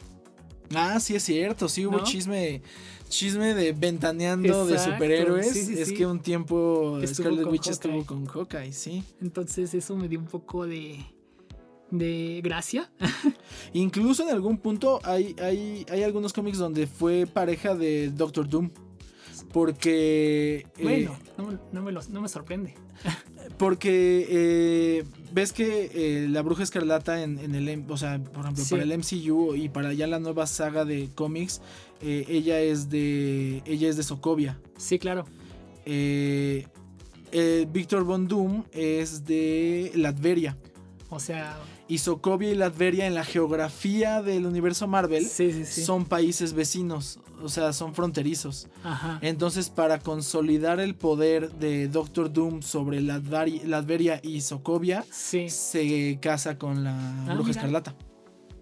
Ah, 0.74 0.98
sí 0.98 1.14
es 1.14 1.24
cierto, 1.24 1.68
sí 1.68 1.85
hubo 1.85 2.03
chisme 2.05 2.62
chisme 3.11 3.53
de 3.53 3.74
ventaneando 3.74 4.64
de 4.64 4.79
superhéroes. 4.79 5.55
es 5.55 5.92
que 5.92 6.07
un 6.07 6.20
tiempo 6.20 7.03
Scarlet 7.07 7.48
Witch 7.48 7.68
estuvo 7.68 8.07
con 8.07 8.24
Hawkeye, 8.24 8.72
sí. 8.72 9.05
Entonces 9.20 9.74
eso 9.74 9.94
me 9.94 10.09
dio 10.09 10.18
un 10.18 10.26
poco 10.26 10.66
de 10.66 11.05
de 11.90 12.40
gracia. 12.42 12.90
Incluso 13.72 14.22
en 14.22 14.31
algún 14.31 14.59
punto 14.59 15.00
hay, 15.05 15.35
hay, 15.42 15.87
hay 15.90 16.03
algunos 16.03 16.33
cómics 16.33 16.59
donde 16.59 16.87
fue 16.87 17.26
pareja 17.26 17.74
de 17.74 18.11
Doctor 18.11 18.48
Doom. 18.48 18.70
Porque. 19.53 20.66
Eh, 20.79 20.83
bueno, 20.83 21.16
no, 21.72 21.83
me 21.83 21.92
no, 21.92 22.20
me 22.20 22.29
sorprende. 22.29 22.74
Porque 23.59 24.26
eh, 24.29 25.05
ves 25.33 25.53
que 25.53 25.90
eh, 25.92 26.29
la 26.29 26.42
Bruja 26.42 26.62
Escarlata 26.62 27.22
en, 27.22 27.55
el. 27.55 27.85
O 27.88 27.96
sea, 27.96 28.22
por 28.22 28.44
ejemplo, 28.44 28.64
para 28.70 28.83
el 28.83 28.98
MCU 28.98 29.57
y 29.57 29.68
para 29.68 29.92
ya 29.92 30.07
la 30.07 30.20
nueva 30.20 30.46
saga 30.46 30.85
de 30.85 31.09
cómics, 31.14 31.61
ella 32.00 32.61
es 32.61 32.90
de. 32.90 33.62
Ella 33.64 33.88
es 33.88 33.96
de 33.96 34.03
Sokovia. 34.03 34.61
Sí, 34.76 34.98
claro. 34.98 35.24
Victor 37.72 38.05
Von 38.05 38.29
Doom 38.29 38.64
es 38.72 39.24
de 39.24 39.90
Latveria. 39.94 40.57
O 41.09 41.18
sea, 41.18 41.59
y 41.90 41.98
Sokovia 41.98 42.50
y 42.50 42.55
Latveria 42.55 43.09
en 43.09 43.14
la 43.14 43.24
geografía 43.24 44.22
del 44.22 44.46
universo 44.46 44.87
Marvel 44.87 45.26
son 45.26 46.05
países 46.05 46.53
vecinos, 46.53 47.18
o 47.42 47.48
sea, 47.48 47.72
son 47.72 47.96
fronterizos. 47.96 48.68
Entonces, 49.22 49.70
para 49.70 49.98
consolidar 49.98 50.79
el 50.79 50.94
poder 50.94 51.50
de 51.50 51.88
Doctor 51.88 52.33
Doom 52.33 52.62
sobre 52.62 53.00
Latveria 53.00 54.20
y 54.22 54.40
Sokovia, 54.40 55.05
se 55.11 56.18
casa 56.22 56.59
con 56.59 56.85
la 56.85 57.26
ah, 57.26 57.35
Bruja 57.35 57.50
Escarlata. 57.50 57.96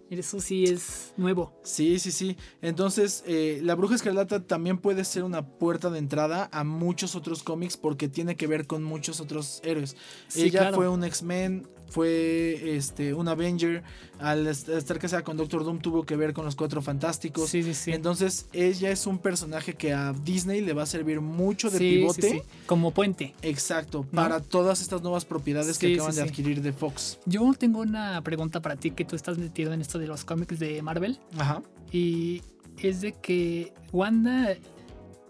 Eso 0.08 0.40
sí 0.40 0.64
es 0.64 1.12
nuevo. 1.18 1.52
Sí, 1.62 1.98
sí, 1.98 2.12
sí. 2.12 2.34
Entonces, 2.62 3.24
eh, 3.26 3.60
la 3.62 3.74
Bruja 3.74 3.94
Escarlata 3.94 4.40
también 4.40 4.78
puede 4.78 5.04
ser 5.04 5.22
una 5.22 5.46
puerta 5.46 5.90
de 5.90 5.98
entrada 5.98 6.48
a 6.50 6.64
muchos 6.64 7.14
otros 7.14 7.42
cómics 7.42 7.76
porque 7.76 8.08
tiene 8.08 8.36
que 8.36 8.46
ver 8.46 8.66
con 8.66 8.82
muchos 8.82 9.20
otros 9.20 9.60
héroes. 9.64 9.96
Ella 10.34 10.72
fue 10.72 10.88
un 10.88 11.04
X-Men, 11.04 11.68
fue 11.90 12.76
este, 12.76 13.14
un 13.14 13.28
Avenger. 13.28 13.82
Al 14.18 14.46
estar 14.46 14.98
casada 14.98 15.22
con 15.22 15.36
Doctor 15.36 15.64
Doom 15.64 15.78
tuvo 15.78 16.04
que 16.04 16.16
ver 16.16 16.32
con 16.32 16.44
los 16.44 16.56
Cuatro 16.56 16.82
Fantásticos. 16.82 17.48
Sí, 17.48 17.62
sí, 17.62 17.74
sí. 17.74 17.92
Entonces 17.92 18.46
ella 18.52 18.90
es 18.90 19.06
un 19.06 19.18
personaje 19.18 19.74
que 19.74 19.92
a 19.92 20.12
Disney 20.12 20.60
le 20.60 20.72
va 20.72 20.82
a 20.82 20.86
servir 20.86 21.20
mucho 21.20 21.70
de 21.70 21.78
pivote. 21.78 22.42
Como 22.66 22.92
puente. 22.92 23.34
Exacto, 23.42 24.04
para 24.12 24.40
todas 24.40 24.80
estas 24.80 25.02
nuevas 25.02 25.24
propiedades 25.24 25.78
que 25.78 25.94
acaban 25.94 26.14
de 26.14 26.22
adquirir 26.22 26.62
de 26.62 26.72
Fox. 26.72 27.18
Yo 27.26 27.52
tengo 27.56 27.80
una 27.80 28.22
pregunta 28.22 28.60
para 28.60 28.76
ti 28.76 28.90
que 28.90 29.04
tú 29.04 29.16
estás 29.16 29.38
metido 29.38 29.72
en 29.72 29.80
esto 29.80 29.98
de 29.98 30.06
los 30.06 30.24
cómics 30.24 30.58
de 30.58 30.82
Marvel. 30.82 31.18
Ajá. 31.38 31.62
Y 31.92 32.42
es 32.78 33.00
de 33.00 33.12
que 33.12 33.72
Wanda 33.92 34.56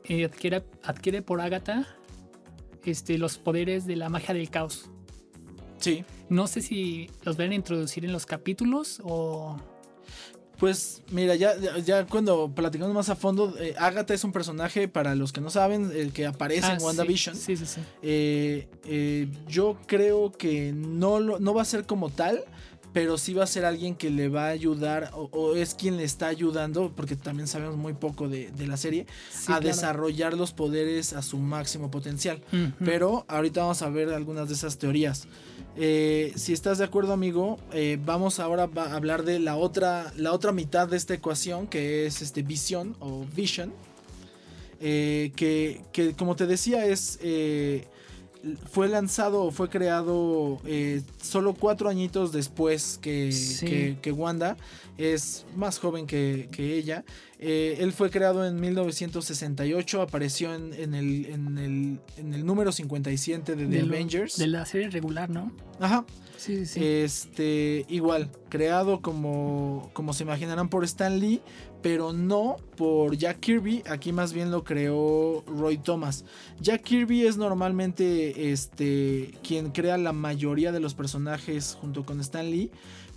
eh, 0.04 0.24
adquiere, 0.24 0.64
adquiere 0.82 1.22
por 1.22 1.40
Agatha 1.40 1.86
este, 2.84 3.18
los 3.18 3.38
poderes 3.38 3.86
de 3.86 3.96
la 3.96 4.08
magia 4.08 4.34
del 4.34 4.50
caos. 4.50 4.90
Sí. 5.78 6.04
No 6.28 6.46
sé 6.46 6.60
si 6.60 7.10
los 7.22 7.36
van 7.36 7.52
a 7.52 7.54
introducir 7.54 8.04
en 8.04 8.12
los 8.12 8.26
capítulos 8.26 9.00
o... 9.04 9.56
Pues 10.58 11.02
mira, 11.12 11.36
ya, 11.36 11.56
ya 11.78 12.04
cuando 12.04 12.52
platicamos 12.52 12.92
más 12.92 13.08
a 13.10 13.14
fondo, 13.14 13.54
eh, 13.60 13.76
Agatha 13.78 14.12
es 14.12 14.24
un 14.24 14.32
personaje, 14.32 14.88
para 14.88 15.14
los 15.14 15.32
que 15.32 15.40
no 15.40 15.50
saben, 15.50 15.92
el 15.94 16.12
que 16.12 16.26
aparece 16.26 16.66
en 16.66 16.78
ah, 16.80 16.84
WandaVision. 16.84 17.36
Sí, 17.36 17.56
sí, 17.56 17.64
sí. 17.64 17.80
Eh, 18.02 18.68
eh, 18.84 19.28
yo 19.46 19.78
creo 19.86 20.32
que 20.32 20.72
no, 20.72 21.20
no 21.20 21.54
va 21.54 21.62
a 21.62 21.64
ser 21.64 21.86
como 21.86 22.10
tal, 22.10 22.44
pero 22.92 23.18
sí 23.18 23.34
va 23.34 23.44
a 23.44 23.46
ser 23.46 23.64
alguien 23.64 23.94
que 23.94 24.10
le 24.10 24.28
va 24.28 24.46
a 24.46 24.48
ayudar 24.48 25.10
o, 25.14 25.54
es 25.54 25.74
quien 25.74 25.96
le 25.96 26.04
está 26.04 26.26
ayudando, 26.26 26.92
porque 26.94 27.16
también 27.16 27.46
sabemos 27.46 27.76
muy 27.76 27.92
poco 27.92 28.28
de, 28.28 28.50
la 28.66 28.76
serie, 28.76 29.06
a 29.46 29.60
desarrollar 29.60 30.34
los 30.34 30.52
poderes 30.52 31.12
a 31.12 31.22
su 31.22 31.38
máximo 31.38 31.90
potencial. 31.90 32.42
Pero 32.84 33.24
ahorita 33.28 33.60
vamos 33.60 33.82
a 33.82 33.88
ver 33.90 34.10
algunas 34.10 34.48
de 34.48 34.54
esas 34.54 34.78
teorías. 34.78 35.28
Eh, 35.76 36.32
si 36.36 36.52
estás 36.52 36.78
de 36.78 36.84
acuerdo, 36.84 37.12
amigo, 37.12 37.58
eh, 37.72 37.98
vamos 38.04 38.40
ahora 38.40 38.68
a 38.74 38.94
hablar 38.94 39.24
de 39.24 39.38
la 39.38 39.56
otra, 39.56 40.12
la 40.16 40.32
otra 40.32 40.52
mitad 40.52 40.88
de 40.88 40.96
esta 40.96 41.14
ecuación, 41.14 41.66
que 41.68 42.06
es 42.06 42.20
este 42.22 42.42
visión 42.42 42.96
o 43.00 43.24
vision. 43.34 43.72
eh, 44.80 45.32
que, 45.36 45.82
que, 45.92 46.14
como 46.14 46.36
te 46.36 46.46
decía 46.46 46.86
es 46.86 47.18
fue 48.56 48.88
lanzado 48.88 49.42
o 49.44 49.50
fue 49.50 49.68
creado 49.68 50.60
eh, 50.64 51.02
solo 51.22 51.54
cuatro 51.54 51.88
añitos 51.88 52.32
después 52.32 52.98
que, 53.00 53.96
que, 54.00 54.12
Wanda. 54.12 54.56
Es 54.96 55.46
más 55.56 55.78
joven 55.78 56.06
que, 56.06 56.48
ella. 56.58 57.04
Eh, 57.38 57.76
él 57.80 57.92
fue 57.92 58.10
creado 58.10 58.44
en 58.46 58.60
1968, 58.60 60.02
apareció 60.02 60.54
en, 60.54 60.72
en, 60.74 60.94
el, 60.94 61.26
en, 61.26 61.58
el, 61.58 62.00
en 62.16 62.34
el 62.34 62.44
número 62.44 62.72
57 62.72 63.54
de 63.54 63.66
The 63.66 63.80
Avengers. 63.80 64.36
De 64.36 64.46
la 64.48 64.66
serie 64.66 64.90
regular, 64.90 65.30
¿no? 65.30 65.52
Ajá. 65.78 66.04
Sí, 66.38 66.66
sí. 66.66 66.80
Este, 66.82 67.84
igual, 67.88 68.30
creado 68.48 69.02
como, 69.02 69.90
como 69.92 70.12
se 70.12 70.22
imaginarán 70.22 70.68
por 70.68 70.84
Stan 70.84 71.18
Lee, 71.18 71.42
pero 71.82 72.12
no 72.12 72.56
por 72.76 73.16
Jack 73.16 73.40
Kirby. 73.40 73.82
Aquí 73.90 74.12
más 74.12 74.32
bien 74.32 74.52
lo 74.52 74.62
creó 74.62 75.42
Roy 75.46 75.78
Thomas. 75.78 76.24
Jack 76.60 76.82
Kirby 76.82 77.26
es 77.26 77.36
normalmente 77.36 78.52
este, 78.52 79.34
quien 79.42 79.70
crea 79.72 79.98
la 79.98 80.12
mayoría 80.12 80.70
de 80.70 80.78
los 80.78 80.94
personajes 80.94 81.76
junto 81.80 82.06
con 82.06 82.20
Stan 82.20 82.48
Lee. 82.48 82.70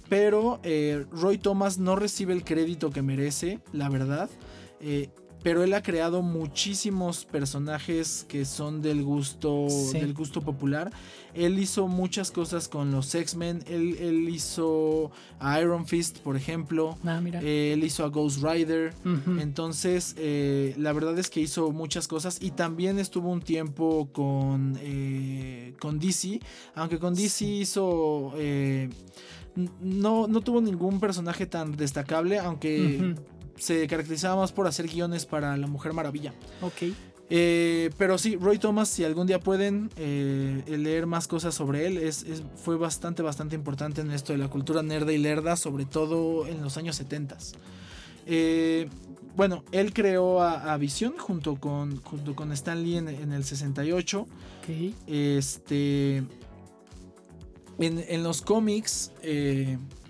Pero 0.09 0.59
eh, 0.63 1.05
Roy 1.11 1.37
Thomas 1.37 1.77
no 1.77 1.95
recibe 1.95 2.33
el 2.33 2.43
crédito 2.43 2.89
que 2.89 3.03
merece, 3.03 3.59
la 3.71 3.87
verdad. 3.87 4.31
Eh, 4.79 5.09
pero 5.43 5.63
él 5.63 5.73
ha 5.73 5.81
creado 5.81 6.21
muchísimos 6.21 7.25
personajes 7.25 8.25
que 8.27 8.45
son 8.45 8.81
del 8.81 9.03
gusto 9.03 9.67
del 9.93 10.13
gusto 10.13 10.41
popular. 10.41 10.91
Él 11.33 11.59
hizo 11.59 11.87
muchas 11.87 12.29
cosas 12.29 12.67
con 12.67 12.91
los 12.91 13.15
X-Men. 13.15 13.63
Él, 13.67 14.27
hizo 14.29 15.11
a 15.39 15.59
Iron 15.61 15.87
Fist, 15.87 16.19
por 16.19 16.35
ejemplo. 16.35 16.97
Ah, 17.05 17.21
mira. 17.21 17.41
Eh, 17.41 17.73
él 17.73 17.83
hizo 17.83 18.03
a 18.03 18.09
Ghost 18.09 18.43
Rider. 18.43 18.93
Entonces, 19.39 20.15
eh, 20.17 20.75
la 20.77 20.93
verdad 20.93 21.17
es 21.17 21.29
que 21.29 21.39
hizo 21.39 21.71
muchas 21.71 22.07
cosas. 22.07 22.37
Y 22.41 22.51
también 22.51 22.99
estuvo 22.99 23.29
un 23.29 23.41
tiempo 23.41 24.09
con, 24.11 24.77
eh, 24.81 25.73
con 25.79 25.99
DC. 25.99 26.41
Aunque 26.75 26.99
con 26.99 27.15
DC 27.15 27.45
hizo. 27.45 28.33
no, 29.81 30.27
no 30.27 30.41
tuvo 30.41 30.61
ningún 30.61 30.99
personaje 30.99 31.45
tan 31.45 31.75
destacable. 31.77 32.39
Aunque 32.39 33.15
se 33.57 33.87
caracterizaba 33.87 34.35
más 34.35 34.51
por 34.51 34.67
hacer 34.67 34.87
guiones 34.87 35.25
para 35.25 35.55
La 35.57 35.67
Mujer 35.67 35.93
Maravilla. 35.93 36.33
Ok. 36.61 36.93
Eh, 37.33 37.91
pero 37.97 38.17
sí, 38.17 38.35
Roy 38.35 38.59
Thomas, 38.59 38.89
si 38.89 39.05
algún 39.05 39.25
día 39.25 39.39
pueden 39.39 39.89
eh, 39.95 40.63
leer 40.67 41.05
más 41.05 41.29
cosas 41.29 41.55
sobre 41.55 41.87
él, 41.87 41.97
es, 41.97 42.25
fue 42.57 42.75
bastante, 42.75 43.23
bastante 43.23 43.55
importante 43.55 44.01
en 44.01 44.11
esto 44.11 44.33
de 44.33 44.39
la 44.39 44.49
cultura 44.49 44.83
nerda 44.83 45.13
y 45.13 45.17
lerda, 45.17 45.55
sobre 45.55 45.85
todo 45.85 46.45
en 46.45 46.61
los 46.61 46.75
años 46.75 46.97
70. 46.97 47.37
Eh, 48.25 48.89
bueno, 49.37 49.63
él 49.71 49.93
creó 49.93 50.41
a, 50.41 50.75
Visión 50.75 51.13
junto 51.17 51.55
con, 51.55 52.01
junto 52.01 52.35
con 52.35 52.51
Stan 52.51 52.83
Lee 52.83 52.97
en, 52.97 53.07
el 53.07 53.45
68. 53.45 54.27
Okay. 54.61 54.93
Este. 55.07 56.17
En, 57.79 58.03
en 58.09 58.23
los 58.23 58.41
cómics. 58.41 59.13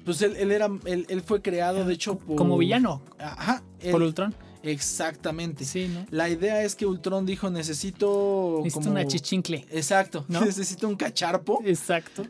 Pues 0.06 0.22
él, 0.22 0.52
era, 0.52 0.68
él, 0.86 1.24
fue 1.26 1.42
creado, 1.42 1.86
de 1.86 1.94
hecho, 1.94 2.18
por... 2.18 2.36
Como 2.36 2.58
villano. 2.58 3.02
Ajá. 3.20 3.64
por 3.92 4.02
Ultron. 4.02 4.36
Exactamente. 4.64 5.66
Sí, 5.66 5.88
¿no? 5.88 6.06
La 6.10 6.30
idea 6.30 6.64
es 6.64 6.76
que 6.76 6.86
Ultron 6.86 7.26
dijo, 7.26 7.50
necesito... 7.50 8.62
Necesito 8.64 8.92
una 8.92 9.06
chichincle. 9.06 9.66
Exacto. 9.72 10.26
¿no? 10.28 10.42
Necesito 10.46 10.88
un 10.88 10.96
cacharpo. 10.96 11.62
Exacto. 11.66 12.24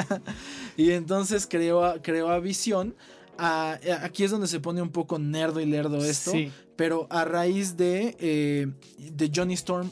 y 0.76 0.90
entonces 0.90 1.46
creó 1.48 1.84
a, 1.84 2.02
creó 2.02 2.30
a 2.30 2.40
Visión. 2.40 2.94
aquí 3.38 4.24
es 4.24 4.30
donde 4.30 4.48
se 4.48 4.60
pone 4.60 4.82
un 4.82 4.90
poco 4.90 5.18
nerdo 5.18 5.60
y 5.60 5.66
lerdo 5.66 6.04
esto. 6.04 6.32
Sí. 6.32 6.50
Pero 6.76 7.06
a 7.10 7.24
raíz 7.24 7.76
de, 7.76 8.16
eh, 8.18 8.66
de 8.98 9.30
Johnny 9.34 9.54
Storm. 9.54 9.90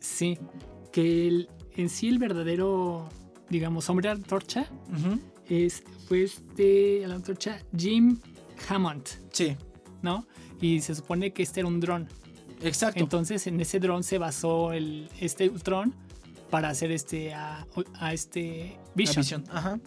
Sí. 0.00 0.38
Que 0.92 1.46
en 1.76 1.88
sí 1.88 2.08
el 2.08 2.18
verdadero, 2.18 3.08
digamos, 3.48 3.88
hombre 3.90 4.08
antorcha 4.08 4.68
es, 5.48 5.82
fue 6.10 6.24
este, 6.24 7.06
la 7.06 7.14
antorcha 7.14 7.62
Jim 7.76 8.18
Hammond. 8.68 9.04
Sí. 9.30 9.56
¿No? 10.02 10.26
Y 10.60 10.80
se 10.80 10.96
supone 10.96 11.32
que 11.32 11.44
este 11.44 11.60
era 11.60 11.68
un 11.68 11.78
dron. 11.78 12.08
Exacto. 12.62 12.98
Entonces 12.98 13.46
en 13.46 13.60
ese 13.60 13.78
dron 13.78 14.02
se 14.02 14.18
basó 14.18 14.72
el, 14.72 15.08
este 15.20 15.48
Ultron 15.48 15.94
para 16.50 16.70
hacer 16.70 16.90
este 16.90 17.32
a, 17.32 17.64
este 18.12 18.76
Vision. 18.96 19.44
Ajá. 19.50 19.78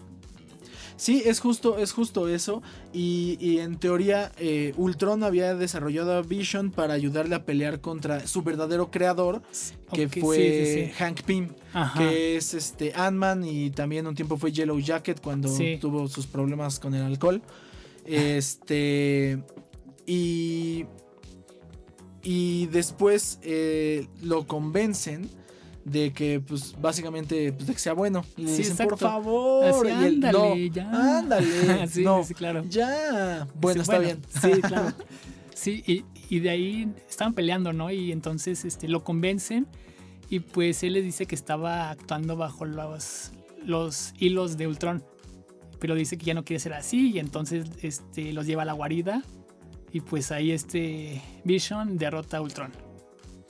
Sí, 0.95 1.23
es 1.25 1.39
justo, 1.39 1.77
es 1.77 1.91
justo 1.91 2.27
eso. 2.29 2.62
Y, 2.91 3.58
en 3.60 3.77
teoría, 3.77 4.32
eh, 4.38 4.73
Ultron 4.77 5.23
había 5.23 5.56
desarrollado 5.56 6.13
a 6.13 6.21
Vision 6.21 6.71
para 6.71 6.93
ayudarle 6.93 7.36
a 7.36 7.45
pelear 7.45 7.82
contra 7.82 8.27
su 8.27 8.43
verdadero 8.43 8.91
creador, 8.91 9.41
que 9.91 10.08
fue 10.08 10.93
Hank 10.97 11.21
Pym, 11.23 11.49
que 11.97 12.38
es 12.38 12.53
este 12.53 12.93
Ant-Man 12.93 13.43
y 13.45 13.71
también 13.71 14.08
un 14.08 14.15
tiempo 14.15 14.38
fue 14.38 14.51
Yellow 14.51 14.79
Jacket 14.79 15.19
cuando 15.21 15.49
tuvo 15.79 16.08
sus 16.08 16.27
problemas 16.27 16.79
con 16.79 16.93
el 16.93 17.03
alcohol. 17.03 17.41
Este. 18.06 19.41
Y. 20.06 20.86
Y 22.25 22.67
después 22.67 23.39
eh, 23.41 24.08
lo 24.21 24.47
convencen 24.47 25.29
de 25.86 26.13
que 26.13 26.39
pues 26.39 26.76
básicamente 26.80 27.52
pues, 27.54 27.67
de 27.67 27.74
que 27.74 27.80
sea 27.80 27.93
bueno. 27.93 28.24
Y 28.38 28.43
le 28.43 28.58
dicen 28.58 28.88
por 28.88 28.98
favor 28.98 29.88
ándale 29.88 30.69
ya. 30.69 31.17
ándale 31.19 31.88
sí, 31.88 32.06
sí, 32.26 32.34
claro. 32.34 32.63
ya 32.69 33.48
bueno 33.56 33.82
está 33.82 34.00
bien. 34.00 34.22
sí 34.41 34.52
claro. 34.62 34.93
Sí 35.54 35.84
y, 35.86 36.04
y, 36.30 36.39
de 36.39 36.50
ahí 36.50 36.91
estaban 37.10 37.34
peleando 37.34 37.74
no 37.74 37.91
y 37.91 38.12
entonces 38.12 38.65
este 38.65 38.88
lo 38.88 39.04
convencen 39.04 39.67
y 40.30 40.39
pues 40.39 40.84
él 40.84 40.93
les 40.93 41.04
dice 41.04 41.26
que 41.26 41.36
estaba 41.36 41.89
actuando 41.89 42.36
bajo 42.36 42.65
los 42.65 43.32
los 43.65 44.13
hilos 44.19 44.58
de 44.58 44.67
Ultron 44.67 45.04
pero 45.80 45.96
dice 45.96 46.17
que 46.17 46.26
ya 46.26 46.34
no 46.34 46.43
quiere 46.43 46.60
ser 46.60 46.74
así 46.74 47.12
y 47.12 47.19
entonces 47.19 47.65
este 47.82 48.34
los 48.34 48.46
lleva 48.48 48.63
a 48.63 48.65
la 48.65 48.74
guarida 48.74 49.24
y 49.93 50.02
pues 50.02 50.32
ahí 50.32 50.52
este 50.52 51.22
Vision 51.43 51.98
derrota 52.00 52.38
a 52.38 52.41
Ultron. 52.41 52.72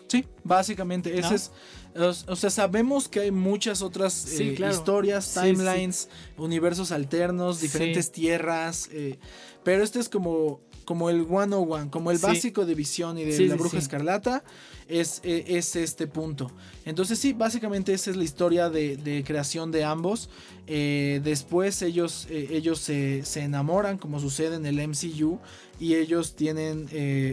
Sí, 0.10 0.26
básicamente. 0.44 1.18
Ese 1.18 1.36
es. 1.36 1.52
O 1.96 2.36
sea, 2.36 2.50
sabemos 2.50 3.08
que 3.08 3.20
hay 3.20 3.32
muchas 3.32 3.82
otras 3.82 4.40
eh, 4.40 4.56
historias, 4.70 5.34
timelines, 5.34 6.10
universos 6.38 6.92
alternos, 6.92 7.62
diferentes 7.62 8.12
tierras. 8.12 8.90
Eh, 8.92 9.20
pero 9.64 9.84
este 9.84 10.00
es 10.00 10.10
como, 10.10 10.62
como 10.86 11.10
el 11.10 11.28
one 11.30 11.56
como 11.92 12.10
el 12.10 12.18
básico 12.18 12.66
de 12.66 12.74
visión 12.74 13.18
y 13.18 13.26
de 13.26 13.48
la 13.48 13.56
bruja 13.56 13.78
escarlata. 13.78 14.44
Es, 14.88 15.22
eh, 15.24 15.46
es, 15.48 15.76
este 15.76 16.08
punto. 16.08 16.52
Entonces, 16.86 17.20
sí, 17.20 17.32
básicamente 17.32 17.94
esa 17.94 18.10
es 18.10 18.18
la 18.18 18.24
historia 18.24 18.70
de, 18.70 19.24
creación 19.26 19.72
de 19.72 19.84
ambos. 19.84 20.30
después 20.66 21.82
ellos, 21.84 22.28
ellos 22.30 22.80
se, 22.80 23.24
se, 23.24 23.42
enamoran, 23.42 24.00
como 24.00 24.20
sucede 24.20 24.56
en 24.56 24.66
el 24.66 24.88
MCU. 24.88 25.40
Y 25.80 25.96
ellos 25.96 26.36
tienen 26.36 26.88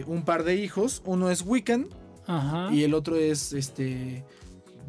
un 0.05 0.23
par 0.23 0.43
de 0.43 0.55
hijos. 0.55 1.01
Uno 1.03 1.31
es 1.31 1.41
Wiccan 1.41 1.87
y 2.71 2.83
el 2.83 2.93
otro 2.93 3.15
es 3.15 3.53
este 3.53 4.23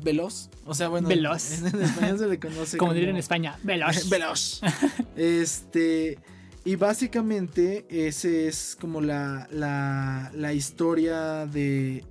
veloz. 0.02 0.50
O 0.64 0.74
sea, 0.74 0.88
bueno, 0.88 1.08
veloz. 1.08 1.62
En, 1.62 1.82
español 1.82 2.18
se 2.18 2.28
le 2.28 2.38
conoce 2.38 2.76
como, 2.78 2.94
diría 2.94 3.10
en 3.10 3.16
España, 3.16 3.58
veloz. 3.62 4.08
veloz. 4.10 4.60
este 5.16 6.18
y 6.64 6.76
básicamente 6.76 7.86
ese 7.88 8.46
es 8.46 8.76
como 8.80 9.00
la, 9.00 9.48
la, 9.50 10.52
historia 10.52 11.46
de 11.46 12.04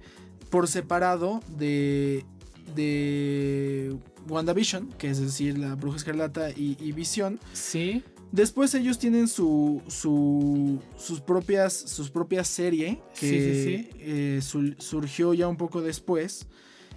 por 0.49 0.67
separado 0.67 1.41
de 1.57 2.25
de 2.75 3.95
WandaVision, 4.27 4.89
que 4.97 5.09
es 5.09 5.19
decir, 5.19 5.57
la 5.57 5.75
Bruja 5.75 5.97
Escarlata 5.97 6.51
y, 6.51 6.77
y 6.79 6.91
Visión. 6.91 7.39
Sí. 7.53 8.03
Después 8.31 8.73
ellos 8.75 8.97
tienen 8.97 9.27
su, 9.27 9.81
sus 9.87 11.21
propias 11.21 11.73
sus 11.73 12.09
propias 12.09 12.47
serie 12.47 13.01
que 13.19 13.89
eh, 13.99 14.39
surgió 14.41 15.33
ya 15.33 15.49
un 15.49 15.57
poco 15.57 15.81
después 15.81 16.47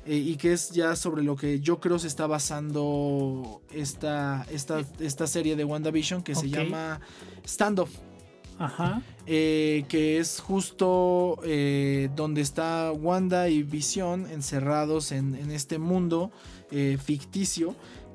eh, 0.06 0.16
y 0.16 0.36
que 0.36 0.52
es 0.52 0.70
ya 0.70 0.96
sobre 0.96 1.22
lo 1.22 1.36
que 1.36 1.60
yo 1.60 1.80
creo 1.80 1.98
se 1.98 2.06
está 2.06 2.26
basando 2.26 3.62
esta, 3.72 4.46
esta, 4.50 4.82
esta 5.00 5.26
serie 5.26 5.56
de 5.56 5.64
WandaVision 5.64 6.22
que 6.22 6.34
se 6.34 6.48
llama 6.48 7.00
Standoff. 7.46 7.90
Ajá. 8.56 9.02
Eh, 9.26 9.84
que 9.88 10.18
es 10.18 10.38
justo 10.38 11.40
donde 12.14 12.40
está 12.40 12.92
Wanda 12.92 13.48
y 13.48 13.64
Vision 13.64 14.30
encerrados 14.30 15.10
en, 15.10 15.34
en 15.34 15.50
este 15.50 15.78
mundo 15.78 16.30
ficticio 17.04 17.74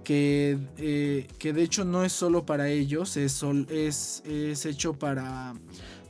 que, 0.09 0.57
eh, 0.77 1.27
que 1.37 1.53
de 1.53 1.61
hecho 1.61 1.85
no 1.85 2.03
es 2.03 2.13
solo 2.13 2.43
para 2.43 2.69
ellos, 2.69 3.15
es, 3.15 3.43
es, 3.69 4.23
es 4.25 4.65
hecho 4.65 4.93
para, 4.93 5.53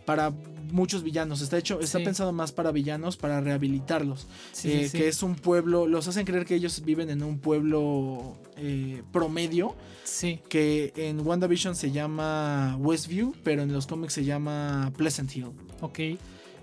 para 0.05 0.31
muchos 0.71 1.03
villanos. 1.03 1.41
Está 1.41 1.57
hecho, 1.57 1.79
está 1.79 1.99
pensado 1.99 2.31
más 2.31 2.51
para 2.51 2.71
villanos, 2.71 3.17
para 3.17 3.41
rehabilitarlos. 3.41 4.27
Eh, 4.63 4.89
que 4.91 5.07
es 5.07 5.23
un 5.23 5.35
pueblo. 5.35 5.87
Los 5.87 6.07
hacen 6.07 6.25
creer 6.25 6.45
que 6.45 6.55
ellos 6.55 6.83
viven 6.83 7.09
en 7.09 7.23
un 7.23 7.39
pueblo 7.39 8.37
eh, 8.57 9.03
promedio. 9.11 9.75
Sí. 10.03 10.39
Que 10.49 10.93
en 10.95 11.25
WandaVision 11.25 11.75
se 11.75 11.91
llama 11.91 12.77
Westview, 12.79 13.33
pero 13.43 13.61
en 13.61 13.71
los 13.71 13.87
cómics 13.87 14.13
se 14.13 14.25
llama 14.25 14.91
Pleasant 14.97 15.35
Hill. 15.35 15.51
Ok. 15.81 15.99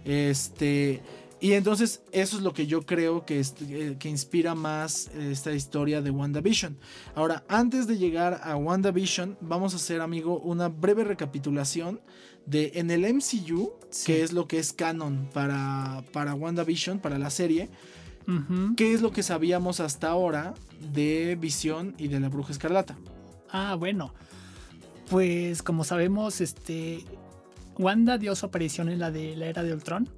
Este. 0.04 1.02
Y 1.38 1.52
entonces 1.52 2.00
eso 2.12 2.38
es 2.38 2.42
lo 2.42 2.54
que 2.54 2.66
yo 2.66 2.86
creo 2.86 3.26
que, 3.26 3.40
eh, 3.40 3.96
que 3.98 4.08
inspira 4.08 4.54
más 4.54 5.08
esta 5.08 5.52
historia 5.52 6.00
de 6.00 6.10
WandaVision. 6.10 6.78
Ahora, 7.14 7.44
antes 7.48 7.86
de 7.86 7.98
llegar 7.98 8.40
a 8.42 8.56
WandaVision, 8.56 9.36
vamos 9.42 9.74
a 9.74 9.76
hacer, 9.76 10.00
amigo, 10.00 10.38
una 10.40 10.68
breve 10.68 11.04
recapitulación 11.04 12.00
de 12.46 12.72
en 12.74 12.90
el 12.90 13.02
MCU, 13.14 13.72
que 14.04 14.22
es 14.22 14.32
lo 14.32 14.48
que 14.48 14.58
es 14.58 14.72
canon 14.72 15.28
para, 15.32 16.02
para 16.12 16.34
WandaVision, 16.34 16.98
para 17.00 17.18
la 17.18 17.30
serie. 17.30 17.68
¿Qué 18.76 18.92
es 18.92 19.02
lo 19.02 19.12
que 19.12 19.22
sabíamos 19.22 19.78
hasta 19.78 20.08
ahora 20.08 20.54
de 20.92 21.36
Visión 21.40 21.94
y 21.96 22.08
de 22.08 22.18
la 22.18 22.28
Bruja 22.28 22.52
Escarlata? 22.52 22.98
Ah, 23.50 23.76
bueno. 23.76 24.14
Pues 25.08 25.62
como 25.62 25.84
sabemos, 25.84 26.40
este 26.40 27.04
Wanda 27.78 28.18
dio 28.18 28.34
su 28.34 28.46
aparición 28.46 28.88
en 28.88 28.98
la 28.98 29.12
de 29.12 29.36
la 29.36 29.46
era 29.46 29.62
de 29.62 29.72
Ultron. 29.72 30.08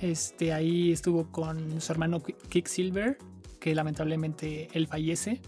Este, 0.00 0.52
ahí 0.52 0.90
estuvo 0.90 1.30
con 1.30 1.80
su 1.80 1.92
hermano 1.92 2.20
Quicksilver, 2.20 3.16
que 3.60 3.74
lamentablemente 3.74 4.68
él 4.72 4.88
fallece. 4.88 5.40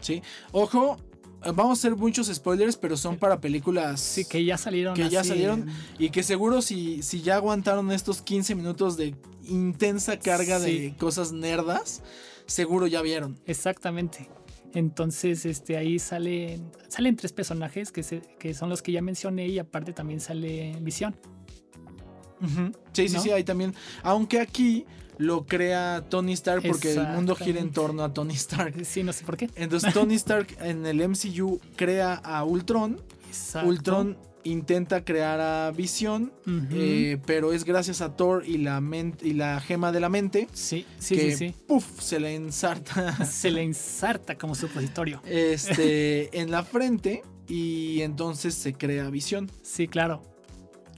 Sí. 0.00 0.22
Ojo, 0.52 0.98
vamos 1.40 1.78
a 1.78 1.80
hacer 1.80 1.96
muchos 1.96 2.28
spoilers, 2.28 2.76
pero 2.76 2.96
son 2.96 3.16
para 3.16 3.40
películas. 3.40 4.00
Sí, 4.00 4.24
que 4.24 4.44
ya 4.44 4.58
salieron. 4.58 4.94
Que 4.94 5.08
ya 5.08 5.24
salieron. 5.24 5.66
Y 5.98 6.10
que 6.10 6.22
seguro 6.22 6.62
si, 6.62 7.02
si 7.02 7.22
ya 7.22 7.36
aguantaron 7.36 7.90
estos 7.92 8.22
15 8.22 8.54
minutos 8.54 8.96
de 8.96 9.14
intensa 9.44 10.18
carga 10.18 10.58
de 10.58 10.94
cosas 10.98 11.32
nerdas, 11.32 12.02
seguro 12.46 12.86
ya 12.86 13.02
vieron. 13.02 13.38
Exactamente. 13.46 14.28
Entonces, 14.74 15.46
este, 15.46 15.76
ahí 15.76 15.98
salen, 15.98 16.70
salen 16.88 17.16
tres 17.16 17.32
personajes 17.32 17.90
que, 17.90 18.02
que 18.38 18.54
son 18.54 18.68
los 18.68 18.82
que 18.82 18.92
ya 18.92 19.00
mencioné 19.00 19.48
y 19.48 19.58
aparte 19.58 19.92
también 19.92 20.20
sale 20.20 20.76
Visión. 20.80 21.16
Sí, 22.92 23.08
sí, 23.08 23.18
sí, 23.18 23.30
ahí 23.30 23.44
también. 23.44 23.74
Aunque 24.02 24.40
aquí 24.40 24.86
lo 25.18 25.44
crea 25.46 26.04
Tony 26.08 26.32
Stark 26.32 26.62
porque 26.66 26.92
el 26.92 27.06
mundo 27.08 27.34
gira 27.34 27.60
en 27.60 27.72
torno 27.72 28.04
a 28.04 28.14
Tony 28.14 28.34
Stark. 28.34 28.74
Sí, 28.88 29.02
no 29.02 29.12
sé 29.12 29.24
por 29.24 29.36
qué. 29.36 29.50
Entonces 29.56 29.92
Tony 29.92 30.14
Stark 30.14 30.56
en 30.60 30.86
el 30.86 31.06
MCU 31.06 31.60
crea 31.76 32.14
a 32.14 32.44
Ultron. 32.44 33.00
Ultron 33.64 34.16
intenta 34.44 35.04
crear 35.04 35.40
a 35.40 35.70
Visión, 35.72 36.32
eh, 36.70 37.18
pero 37.26 37.52
es 37.52 37.64
gracias 37.64 38.00
a 38.00 38.16
Thor 38.16 38.44
y 38.46 38.58
la, 38.58 38.82
y 39.20 39.32
la 39.34 39.60
gema 39.60 39.92
de 39.92 40.00
la 40.00 40.08
mente. 40.08 40.48
Sí, 40.52 40.86
sí, 40.98 41.16
que, 41.16 41.36
sí, 41.36 41.54
Puff, 41.66 42.00
se 42.00 42.18
le 42.20 42.34
ensarta. 42.34 43.24
Se 43.26 43.50
le 43.50 43.62
ensarta 43.62 44.36
como 44.36 44.54
supositorio. 44.54 45.20
Este, 45.26 46.30
en 46.40 46.50
la 46.50 46.62
frente 46.62 47.22
y 47.46 48.00
entonces 48.02 48.54
se 48.54 48.74
crea 48.74 49.10
Visión. 49.10 49.50
Sí, 49.62 49.88
claro 49.88 50.22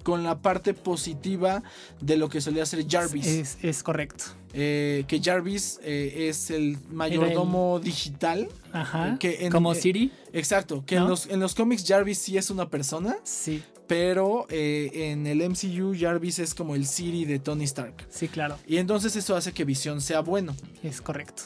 con 0.03 0.22
la 0.22 0.40
parte 0.40 0.74
positiva 0.74 1.62
de 2.01 2.16
lo 2.16 2.28
que 2.28 2.40
solía 2.40 2.64
ser 2.66 2.86
Jarvis. 2.88 3.57
Es, 3.62 3.82
correcto. 3.82 4.24
Eh, 4.53 5.05
que 5.07 5.20
Jarvis 5.20 5.78
eh, 5.82 6.28
es 6.28 6.51
el 6.51 6.78
mayordomo 6.90 7.80
digital. 7.80 8.48
Ajá. 8.72 9.16
Que 9.18 9.48
como 9.51 9.74
Siri. 9.74 10.12
Exacto. 10.32 10.84
Que 10.86 10.96
en, 10.96 11.09
los, 11.09 11.26
en 11.26 11.40
los 11.40 11.55
cómics 11.55 11.84
Jarvis 11.86 12.18
sí 12.18 12.36
es 12.36 12.51
una 12.51 12.68
persona. 12.68 13.16
Sí. 13.24 13.62
Pero 13.86 14.46
eh, 14.51 14.90
en 15.11 15.26
el 15.26 15.38
MCU 15.48 15.96
Jarvis 15.98 16.38
es 16.38 16.55
como 16.55 16.76
el 16.76 16.86
Siri 16.86 17.24
de 17.24 17.40
Tony 17.40 17.64
Stark. 17.64 18.07
Sí, 18.09 18.28
claro. 18.28 18.57
Y 18.66 18.76
entonces 18.76 19.16
eso 19.16 19.34
hace 19.34 19.53
que 19.53 19.64
Visión 19.64 20.01
sea 20.01 20.20
bueno. 20.20 20.55
Es 20.82 21.01
correcto. 21.01 21.42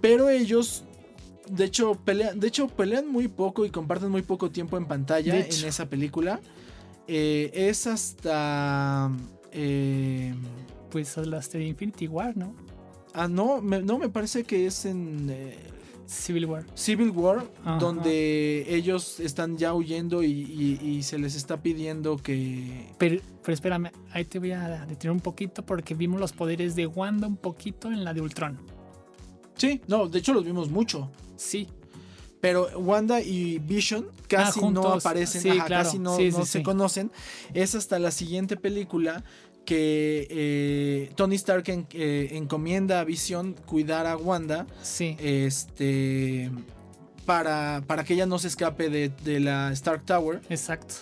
Pero 0.00 0.28
ellos 0.28 0.84
de 1.50 1.64
hecho, 1.64 1.94
pelean, 1.94 2.38
de 2.38 2.48
hecho, 2.48 2.68
pelean 2.68 3.08
muy 3.08 3.28
poco 3.28 3.64
y 3.64 3.70
comparten 3.70 4.10
muy 4.10 4.22
poco 4.22 4.50
tiempo 4.50 4.76
en 4.76 4.86
pantalla 4.86 5.36
en 5.36 5.46
esa 5.46 5.86
película. 5.86 6.40
Eh, 7.08 7.50
es 7.54 7.86
hasta. 7.86 9.10
Eh, 9.50 10.34
pues 10.90 11.16
hasta 11.16 11.58
de 11.58 11.64
Infinity 11.64 12.06
War, 12.06 12.36
¿no? 12.36 12.54
Ah, 13.14 13.26
no, 13.26 13.60
me, 13.62 13.80
no, 13.80 13.98
me 13.98 14.10
parece 14.10 14.44
que 14.44 14.66
es 14.66 14.84
en. 14.84 15.28
Eh, 15.30 15.56
Civil 16.06 16.46
War. 16.46 16.64
Civil 16.74 17.10
War, 17.10 17.44
donde 17.78 18.64
ellos 18.74 19.20
están 19.20 19.58
ya 19.58 19.74
huyendo 19.74 20.22
y, 20.22 21.02
se 21.02 21.18
les 21.18 21.34
está 21.34 21.60
pidiendo 21.60 22.16
que. 22.16 22.92
Pero, 22.98 23.20
pero 23.42 23.54
espérame, 23.54 23.90
ahí 24.12 24.24
te 24.24 24.38
voy 24.38 24.52
a 24.52 24.86
detener 24.86 25.12
un 25.12 25.20
poquito 25.20 25.64
porque 25.64 25.94
vimos 25.94 26.18
los 26.18 26.32
poderes 26.32 26.74
de 26.76 26.86
Wanda 26.86 27.26
un 27.26 27.36
poquito 27.36 27.92
en 27.92 28.04
la 28.04 28.14
de 28.14 28.22
Ultron. 28.22 28.58
Sí, 29.56 29.82
no, 29.86 30.08
de 30.08 30.18
hecho 30.20 30.32
los 30.32 30.44
vimos 30.44 30.70
mucho. 30.70 31.10
Sí, 31.36 31.68
pero 32.40 32.68
Wanda 32.78 33.20
y 33.20 33.58
Vision 33.58 34.06
casi 34.28 34.60
ah, 34.62 34.70
no 34.70 34.92
aparecen, 34.92 35.58
casi 35.66 35.98
no, 35.98 36.16
se 36.44 36.62
conocen. 36.62 37.10
Es 37.54 37.74
hasta 37.74 37.98
la 37.98 38.10
siguiente 38.10 38.56
película 38.56 39.24
que 39.64 40.26
eh, 40.30 41.10
Tony 41.14 41.34
Stark 41.34 41.64
eh, 41.68 42.28
encomienda 42.32 43.00
a 43.00 43.04
Vision 43.04 43.54
cuidar 43.66 44.06
a 44.06 44.16
Wanda. 44.16 44.66
Sí. 44.82 45.16
Este. 45.20 46.50
Para, 47.26 47.82
para 47.86 48.04
que 48.04 48.14
ella 48.14 48.24
no 48.24 48.38
se 48.38 48.48
escape 48.48 48.88
de, 48.88 49.40
la 49.40 49.70
Stark 49.72 50.06
Tower. 50.06 50.40
Exacto. 50.48 50.94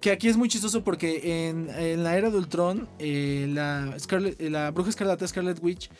Que 0.00 0.10
aquí 0.10 0.28
es 0.28 0.36
muy 0.36 0.48
chistoso 0.48 0.84
porque 0.84 1.48
en, 1.48 2.02
la 2.02 2.16
era 2.16 2.30
de 2.30 2.38
Ultron, 2.38 2.88
eh, 2.98 3.46
la, 3.50 3.94
la 4.38 4.70
bruja 4.70 4.88
escarlata 4.88 5.26
Scarlet 5.26 5.62
Witch 5.62 5.90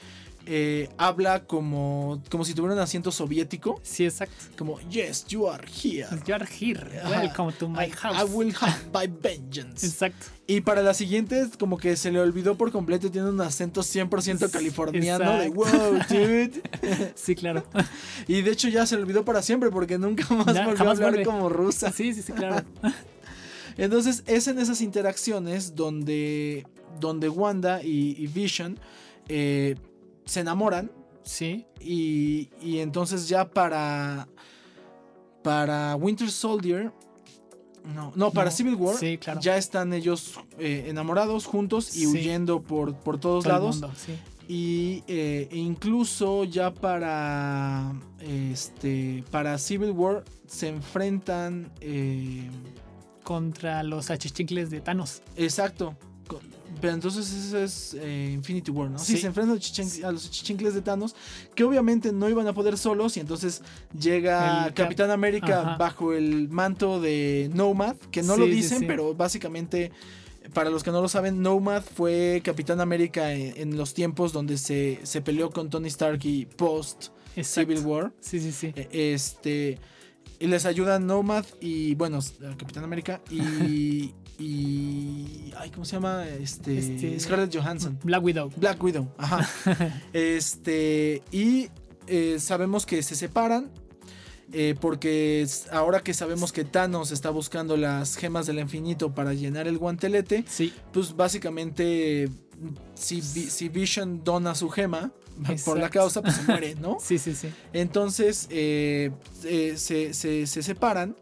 eh, 0.46 0.88
habla 0.96 1.44
como, 1.44 2.22
como 2.30 2.44
si 2.44 2.54
tuviera 2.54 2.74
un 2.74 2.80
asiento 2.80 3.10
soviético. 3.10 3.80
Sí, 3.82 4.04
exacto. 4.04 4.34
Como, 4.56 4.80
yes, 4.88 5.26
you 5.26 5.48
are 5.48 5.66
here. 5.66 6.06
You 6.26 6.34
are 6.34 6.46
here. 6.46 7.02
Welcome 7.10 7.52
to 7.58 7.68
my 7.68 7.90
house. 7.90 8.16
I 8.16 8.24
will 8.32 8.54
have 8.60 8.90
by 8.92 9.08
vengeance. 9.08 9.84
Exacto. 9.84 10.26
Y 10.46 10.60
para 10.60 10.82
la 10.82 10.94
siguiente, 10.94 11.48
como 11.58 11.76
que 11.76 11.96
se 11.96 12.12
le 12.12 12.20
olvidó 12.20 12.56
por 12.56 12.70
completo, 12.70 13.10
tiene 13.10 13.28
un 13.28 13.40
acento 13.40 13.80
100% 13.80 14.48
californiano 14.50 15.38
de 15.38 15.48
wow, 15.48 15.66
dude. 16.08 16.62
sí, 17.16 17.34
claro. 17.34 17.64
y 18.28 18.42
de 18.42 18.52
hecho 18.52 18.68
ya 18.68 18.86
se 18.86 18.94
le 18.94 19.02
olvidó 19.02 19.24
para 19.24 19.42
siempre 19.42 19.70
porque 19.70 19.98
nunca 19.98 20.32
más 20.32 20.64
volvió 20.64 20.88
a 20.88 20.90
hablar 20.92 21.24
como 21.24 21.48
rusa. 21.48 21.90
Sí, 21.90 22.14
sí, 22.14 22.22
sí, 22.22 22.32
claro. 22.32 22.64
Entonces 23.76 24.22
es 24.26 24.46
en 24.46 24.58
esas 24.58 24.80
interacciones 24.80 25.74
donde, 25.74 26.64
donde 27.00 27.28
Wanda 27.28 27.82
y, 27.82 28.26
Vision 28.28 28.78
eh, 29.28 29.74
se 30.26 30.40
enamoran. 30.40 30.90
Sí. 31.22 31.66
Y, 31.80 32.50
y 32.60 32.78
entonces 32.80 33.28
ya 33.28 33.48
para. 33.48 34.28
Para 35.42 35.96
Winter 35.96 36.30
Soldier. 36.30 36.92
No, 37.94 38.12
no, 38.16 38.32
para 38.32 38.50
Civil 38.50 38.74
War. 38.74 38.96
Ya 39.40 39.56
están 39.56 39.92
ellos 39.92 40.38
eh, 40.58 40.84
enamorados 40.88 41.46
juntos 41.46 41.96
y 41.96 42.06
huyendo 42.06 42.60
por, 42.60 42.94
por 42.96 43.18
todos 43.18 43.46
lados. 43.46 43.80
Y 44.48 45.02
eh, 45.06 45.48
e 45.50 45.56
incluso 45.56 46.44
ya 46.44 46.74
para. 46.74 47.92
Este. 48.20 49.24
Para 49.30 49.56
Civil 49.58 49.92
War 49.92 50.24
se 50.46 50.68
enfrentan. 50.68 51.72
Eh, 51.80 52.50
Contra 53.22 53.82
los 53.82 54.10
achichincles 54.10 54.70
de 54.70 54.80
Thanos. 54.80 55.20
Exacto. 55.34 55.96
Pero 56.80 56.94
entonces 56.94 57.32
eso 57.32 57.58
es 57.58 57.94
eh, 57.94 58.30
Infinity 58.34 58.70
War, 58.70 58.90
¿no? 58.90 58.98
Sí, 58.98 59.16
se 59.16 59.26
enfrentan 59.26 59.58
a 60.04 60.12
los 60.12 60.30
chichincles 60.30 60.74
de 60.74 60.82
Thanos, 60.82 61.14
que 61.54 61.64
obviamente 61.64 62.12
no 62.12 62.28
iban 62.28 62.46
a 62.46 62.52
poder 62.52 62.76
solos, 62.76 63.16
y 63.16 63.20
entonces 63.20 63.62
llega 63.98 64.72
Capitán 64.74 65.10
América 65.10 65.76
bajo 65.78 66.12
el 66.12 66.48
manto 66.48 67.00
de 67.00 67.50
Nomad, 67.54 67.96
que 68.10 68.22
no 68.22 68.36
lo 68.36 68.46
dicen, 68.46 68.86
pero 68.86 69.14
básicamente, 69.14 69.92
para 70.52 70.70
los 70.70 70.82
que 70.82 70.90
no 70.90 71.00
lo 71.00 71.08
saben, 71.08 71.42
Nomad 71.42 71.82
fue 71.82 72.42
Capitán 72.44 72.80
América 72.80 73.32
en, 73.32 73.76
los 73.76 73.94
tiempos 73.94 74.32
donde 74.32 74.58
se, 74.58 75.00
se, 75.02 75.20
peleó 75.20 75.50
con 75.50 75.70
Tony 75.70 75.88
Stark 75.88 76.20
y 76.24 76.46
post 76.46 77.08
Civil 77.42 77.80
War. 77.80 78.12
Sí, 78.20 78.40
sí, 78.40 78.52
sí. 78.52 78.72
E, 78.74 79.14
este. 79.14 79.78
Y 80.38 80.46
les 80.48 80.66
ayuda 80.66 80.98
Nomad 80.98 81.46
y, 81.60 81.94
bueno, 81.94 82.20
Capitán 82.58 82.84
América 82.84 83.22
y, 83.30 84.12
y. 84.38 85.52
Ay, 85.56 85.70
¿cómo 85.70 85.84
se 85.84 85.96
llama? 85.96 86.26
Este, 86.26 86.78
este, 86.78 87.18
Scarlett 87.18 87.54
Johansson. 87.54 87.98
Black 88.02 88.22
Widow. 88.22 88.50
Black 88.56 88.82
Widow, 88.82 89.08
ajá. 89.16 89.48
este. 90.12 91.22
Y 91.30 91.68
eh, 92.06 92.36
sabemos 92.38 92.86
que 92.86 93.02
se 93.02 93.14
separan. 93.14 93.70
Eh, 94.52 94.76
porque 94.80 95.44
ahora 95.72 96.04
que 96.04 96.14
sabemos 96.14 96.52
que 96.52 96.64
Thanos 96.64 97.10
está 97.10 97.30
buscando 97.30 97.76
las 97.76 98.14
gemas 98.14 98.46
del 98.46 98.60
infinito 98.60 99.12
para 99.12 99.34
llenar 99.34 99.66
el 99.66 99.76
guantelete, 99.76 100.44
sí. 100.46 100.72
pues 100.92 101.16
básicamente 101.16 102.28
si, 102.94 103.20
si 103.22 103.68
Vision 103.68 104.22
dona 104.22 104.54
su 104.54 104.70
gema 104.70 105.10
por 105.64 105.80
la 105.80 105.90
causa, 105.90 106.22
pues 106.22 106.36
se 106.36 106.42
muere, 106.44 106.76
¿no? 106.76 106.98
sí, 107.02 107.18
sí, 107.18 107.34
sí. 107.34 107.48
Entonces 107.72 108.46
eh, 108.50 109.10
se, 109.76 110.14
se, 110.14 110.46
se 110.46 110.62
separan 110.62 111.16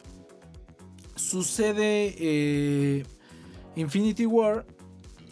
sucede 1.17 2.15
eh, 2.19 3.05
Infinity 3.77 4.27
War, 4.27 4.65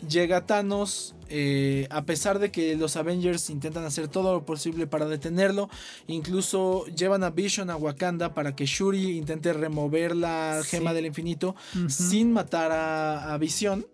llega 0.08 0.46
Thanos, 0.46 1.14
eh, 1.28 1.86
a 1.90 2.04
pesar 2.04 2.38
de 2.38 2.50
que 2.50 2.76
los 2.76 2.96
Avengers 2.96 3.48
intentan 3.50 3.84
hacer 3.84 4.08
todo 4.08 4.34
lo 4.34 4.44
posible 4.44 4.86
para 4.86 5.06
detenerlo, 5.06 5.70
incluso 6.06 6.84
llevan 6.86 7.24
a 7.24 7.30
Vision 7.30 7.70
a 7.70 7.76
Wakanda 7.76 8.34
para 8.34 8.54
que 8.54 8.66
Shuri 8.66 9.16
intente 9.16 9.52
remover 9.52 10.14
la 10.14 10.60
gema 10.64 10.92
del 10.92 11.06
infinito 11.06 11.54
sin 11.88 12.32
matar 12.32 12.70
a, 12.72 13.36
Vision. 13.38 13.86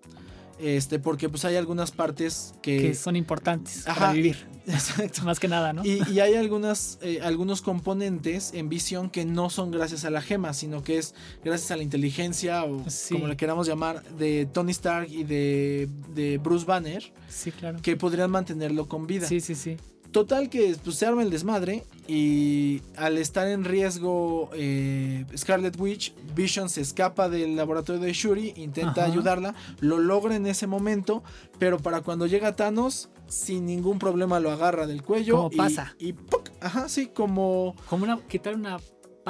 Este, 0.58 0.98
porque 0.98 1.28
pues 1.28 1.44
hay 1.44 1.56
algunas 1.56 1.90
partes 1.90 2.54
que, 2.62 2.78
que 2.78 2.94
son 2.94 3.16
importantes 3.16 3.84
para 3.86 4.12
vivir. 4.12 4.46
Exacto. 4.68 5.22
Más 5.22 5.40
que 5.40 5.48
nada, 5.48 5.72
¿no? 5.72 5.82
Y, 5.84 6.20
hay 6.20 6.34
algunas, 6.34 6.98
eh, 7.00 7.20
algunos 7.22 7.62
componentes 7.62 8.52
en 8.54 8.68
visión 8.68 9.08
que 9.08 9.24
no 9.24 9.50
son 9.50 9.70
gracias 9.70 10.04
a 10.04 10.10
la 10.10 10.20
gema, 10.20 10.52
sino 10.52 10.82
que 10.82 10.98
es 10.98 11.14
gracias 11.42 11.70
a 11.70 11.76
la 11.76 11.82
inteligencia 11.82 12.64
o 12.64 12.84
como 13.10 13.28
le 13.28 13.36
queramos 13.36 13.66
llamar, 13.66 14.02
de 14.18 14.46
Tony 14.46 14.72
Stark 14.72 15.08
y 15.10 15.24
de, 15.24 15.88
de 16.14 16.38
Bruce 16.38 16.66
Banner. 16.66 17.12
Sí, 17.28 17.50
claro. 17.50 17.78
Que 17.80 17.96
podrían 17.96 18.30
mantenerlo 18.30 18.88
con 18.88 19.06
vida. 19.06 19.26
Sí, 19.26 19.40
sí, 19.40 19.54
sí. 19.54 19.76
Total 20.12 20.48
que 20.48 20.74
pues, 20.82 20.96
se 20.96 21.06
arma 21.06 21.22
el 21.22 21.30
desmadre 21.30 21.84
y 22.06 22.80
al 22.96 23.18
estar 23.18 23.46
en 23.46 23.64
riesgo 23.64 24.50
eh, 24.54 25.26
Scarlet 25.36 25.78
Witch, 25.78 26.14
Vision 26.34 26.70
se 26.70 26.80
escapa 26.80 27.28
del 27.28 27.56
laboratorio 27.56 28.00
de 28.00 28.12
Shuri, 28.12 28.54
intenta 28.56 29.04
ayudarla, 29.04 29.54
lo 29.80 29.98
logra 29.98 30.34
en 30.34 30.46
ese 30.46 30.66
momento, 30.66 31.22
pero 31.58 31.78
para 31.78 32.00
cuando 32.00 32.26
llega 32.26 32.56
Thanos, 32.56 33.10
sin 33.26 33.66
ningún 33.66 33.98
problema 33.98 34.40
lo 34.40 34.50
agarra 34.50 34.86
del 34.86 35.02
cuello. 35.02 35.36
Como 35.36 35.50
pasa. 35.50 35.94
Y, 35.98 36.14
ajá, 36.60 36.88
sí, 36.88 37.08
como... 37.08 37.76
Como 37.88 38.04
una, 38.04 38.18
quitar 38.26 38.54
una 38.54 38.78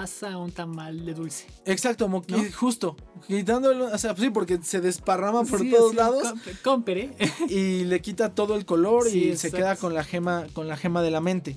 pasa 0.01 0.39
un 0.39 0.53
tamal 0.53 1.05
de 1.05 1.13
dulce. 1.13 1.47
Exacto, 1.65 2.09
justo. 2.57 2.97
Quitándolo, 3.27 3.87
o 3.87 3.99
sea, 3.99 4.15
sí, 4.17 4.31
porque 4.31 4.61
se 4.63 4.81
desparrama 4.81 5.43
por 5.43 5.61
todos 5.69 5.95
lados. 5.95 6.23
Compere. 6.63 7.17
y 7.49 7.85
le 7.85 8.01
quita 8.01 8.33
todo 8.33 8.55
el 8.55 8.65
color 8.65 9.09
y 9.09 9.37
se 9.37 9.51
queda 9.51 9.75
con 9.75 9.95
la 9.95 10.05
gema, 10.05 10.47
con 10.53 10.69
la 10.69 10.77
gema 10.77 11.03
de 11.03 11.11
la 11.11 11.21
mente. 11.21 11.57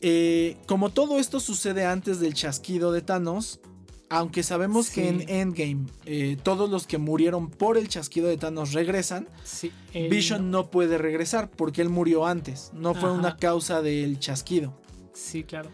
Eh, 0.00 0.56
como 0.66 0.90
todo 0.90 1.18
esto 1.20 1.38
sucede 1.38 1.84
antes 1.84 2.18
del 2.18 2.34
chasquido 2.34 2.90
de 2.90 3.02
Thanos, 3.02 3.60
aunque 4.10 4.42
sabemos 4.42 4.90
que 4.90 5.08
en 5.08 5.28
Endgame 5.28 5.86
eh, 6.06 6.36
todos 6.42 6.68
los 6.68 6.88
que 6.88 6.98
murieron 6.98 7.50
por 7.50 7.76
el 7.76 7.88
chasquido 7.88 8.26
de 8.26 8.36
Thanos 8.36 8.72
regresan, 8.72 9.28
Vision 9.92 10.50
no 10.50 10.70
puede 10.70 10.98
regresar 10.98 11.50
porque 11.50 11.82
él 11.82 11.88
murió 11.88 12.26
antes, 12.26 12.72
no 12.74 12.94
fue 12.94 13.12
una 13.12 13.36
causa 13.36 13.80
del 13.80 14.18
chasquido. 14.18 14.74
Sí, 15.12 15.44
claro. 15.44 15.70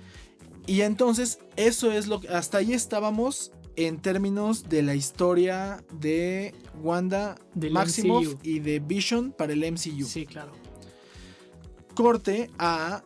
Y 0.67 0.81
entonces, 0.81 1.39
eso 1.57 1.93
es 1.93 2.07
lo 2.07 2.21
que. 2.21 2.29
Hasta 2.29 2.59
ahí 2.59 2.73
estábamos 2.73 3.53
en 3.77 4.01
términos 4.01 4.69
de 4.69 4.83
la 4.83 4.95
historia 4.95 5.85
de 5.93 6.55
Wanda 6.83 7.37
Maximoff 7.55 8.35
y 8.43 8.61
de 8.61 8.79
Vision 8.79 9.33
para 9.33 9.53
el 9.53 9.61
MCU. 9.61 10.05
Sí, 10.05 10.27
claro. 10.27 10.53
Corte 11.95 12.51
a 12.59 13.05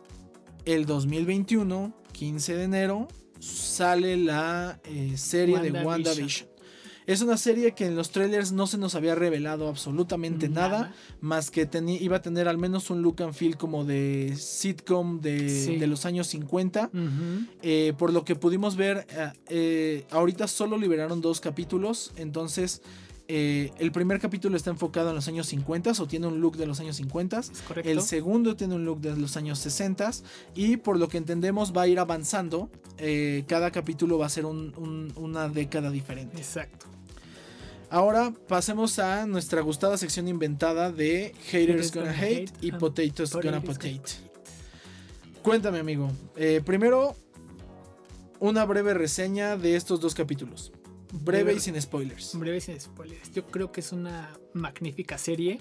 el 0.65 0.85
2021, 0.85 1.93
15 2.11 2.55
de 2.55 2.63
enero, 2.63 3.07
sale 3.39 4.17
la 4.17 4.79
eh, 4.83 5.13
serie 5.17 5.59
de 5.59 5.71
WandaVision. 5.71 6.48
Es 7.09 7.21
una 7.23 7.37
serie 7.37 7.71
que 7.71 7.87
en 7.87 7.95
los 7.95 8.11
trailers 8.11 8.51
no 8.51 8.67
se 8.67 8.77
nos 8.77 8.93
había 8.93 9.15
revelado 9.15 9.67
absolutamente 9.67 10.47
nada, 10.47 10.93
más 11.21 11.49
que 11.49 11.67
iba 11.99 12.17
a 12.17 12.21
tener 12.21 12.47
al 12.47 12.59
menos 12.59 12.91
un 12.91 13.01
look 13.01 13.23
and 13.23 13.33
feel 13.33 13.57
como 13.57 13.83
de 13.83 14.35
sitcom 14.37 15.19
de, 15.19 15.87
los 15.87 16.05
años 16.05 16.27
50. 16.27 16.91
Eh, 17.63 17.93
por 17.97 18.13
lo 18.13 18.23
que 18.23 18.35
pudimos 18.35 18.75
ver, 18.75 19.07
eh, 19.09 19.31
eh, 19.49 20.05
ahorita 20.11 20.47
solo 20.47 20.77
liberaron 20.77 21.19
dos 21.19 21.41
capítulos, 21.41 22.11
entonces... 22.15 22.83
el 23.27 23.91
primer 23.91 24.19
capítulo 24.19 24.55
está 24.55 24.69
enfocado 24.69 25.09
en 25.09 25.15
los 25.15 25.27
años 25.27 25.47
50 25.47 25.93
o 25.99 26.07
tiene 26.07 26.27
un 26.27 26.41
look 26.41 26.57
de 26.57 26.67
los 26.67 26.79
años 26.79 26.95
50. 26.97 27.41
El 27.83 28.01
segundo 28.01 28.55
tiene 28.55 28.75
un 28.75 28.85
look 28.85 29.01
de 29.01 29.15
los 29.15 29.35
años 29.35 29.57
60 29.57 30.11
y 30.53 30.77
por 30.77 30.99
lo 30.99 31.07
que 31.07 31.17
entendemos 31.17 31.75
va 31.75 31.83
a 31.83 31.87
ir 31.87 31.97
avanzando. 31.97 32.69
cada 33.47 33.71
capítulo 33.71 34.19
va 34.19 34.27
a 34.27 34.29
ser 34.29 34.45
una 34.45 35.49
década 35.49 35.89
diferente. 35.89 36.37
Exacto. 36.37 36.98
Ahora 37.91 38.33
pasemos 38.47 38.99
a 38.99 39.25
nuestra 39.25 39.61
gustada 39.61 39.97
sección 39.97 40.27
inventada 40.27 40.91
de 40.91 41.33
Haters 41.49 41.91
Gonna 41.91 42.11
Hate, 42.11 42.51
y 42.61 42.71
Potatoes 42.71 43.33
Gonna 43.33 43.61
Potate. 43.61 44.01
Cuéntame, 45.41 45.79
amigo. 45.79 46.11
Eh, 46.35 46.61
primero, 46.63 47.15
una 48.39 48.65
breve 48.65 48.93
reseña 48.93 49.57
de 49.57 49.75
estos 49.75 49.99
dos 49.99 50.13
capítulos. 50.13 50.71
Breve, 51.11 51.53
y 51.53 51.59
sin 51.59 51.81
spoilers. 51.81 52.37
Breve 52.37 52.57
y 52.57 52.61
sin 52.61 52.79
spoilers. 52.79 53.31
Yo 53.31 53.47
creo 53.47 53.71
que 53.71 53.79
es 53.79 53.91
una 53.91 54.37
magnífica 54.53 55.17
serie. 55.17 55.59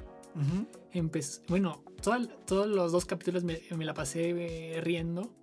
bueno, 1.49 1.83
todos 2.03 2.67
los 2.69 2.93
dos 2.93 3.07
capítulos 3.07 3.45
me, 3.45 3.61
la 3.85 3.95
pasé 3.95 4.31
eh, 4.31 4.81
riendo. 4.83 5.35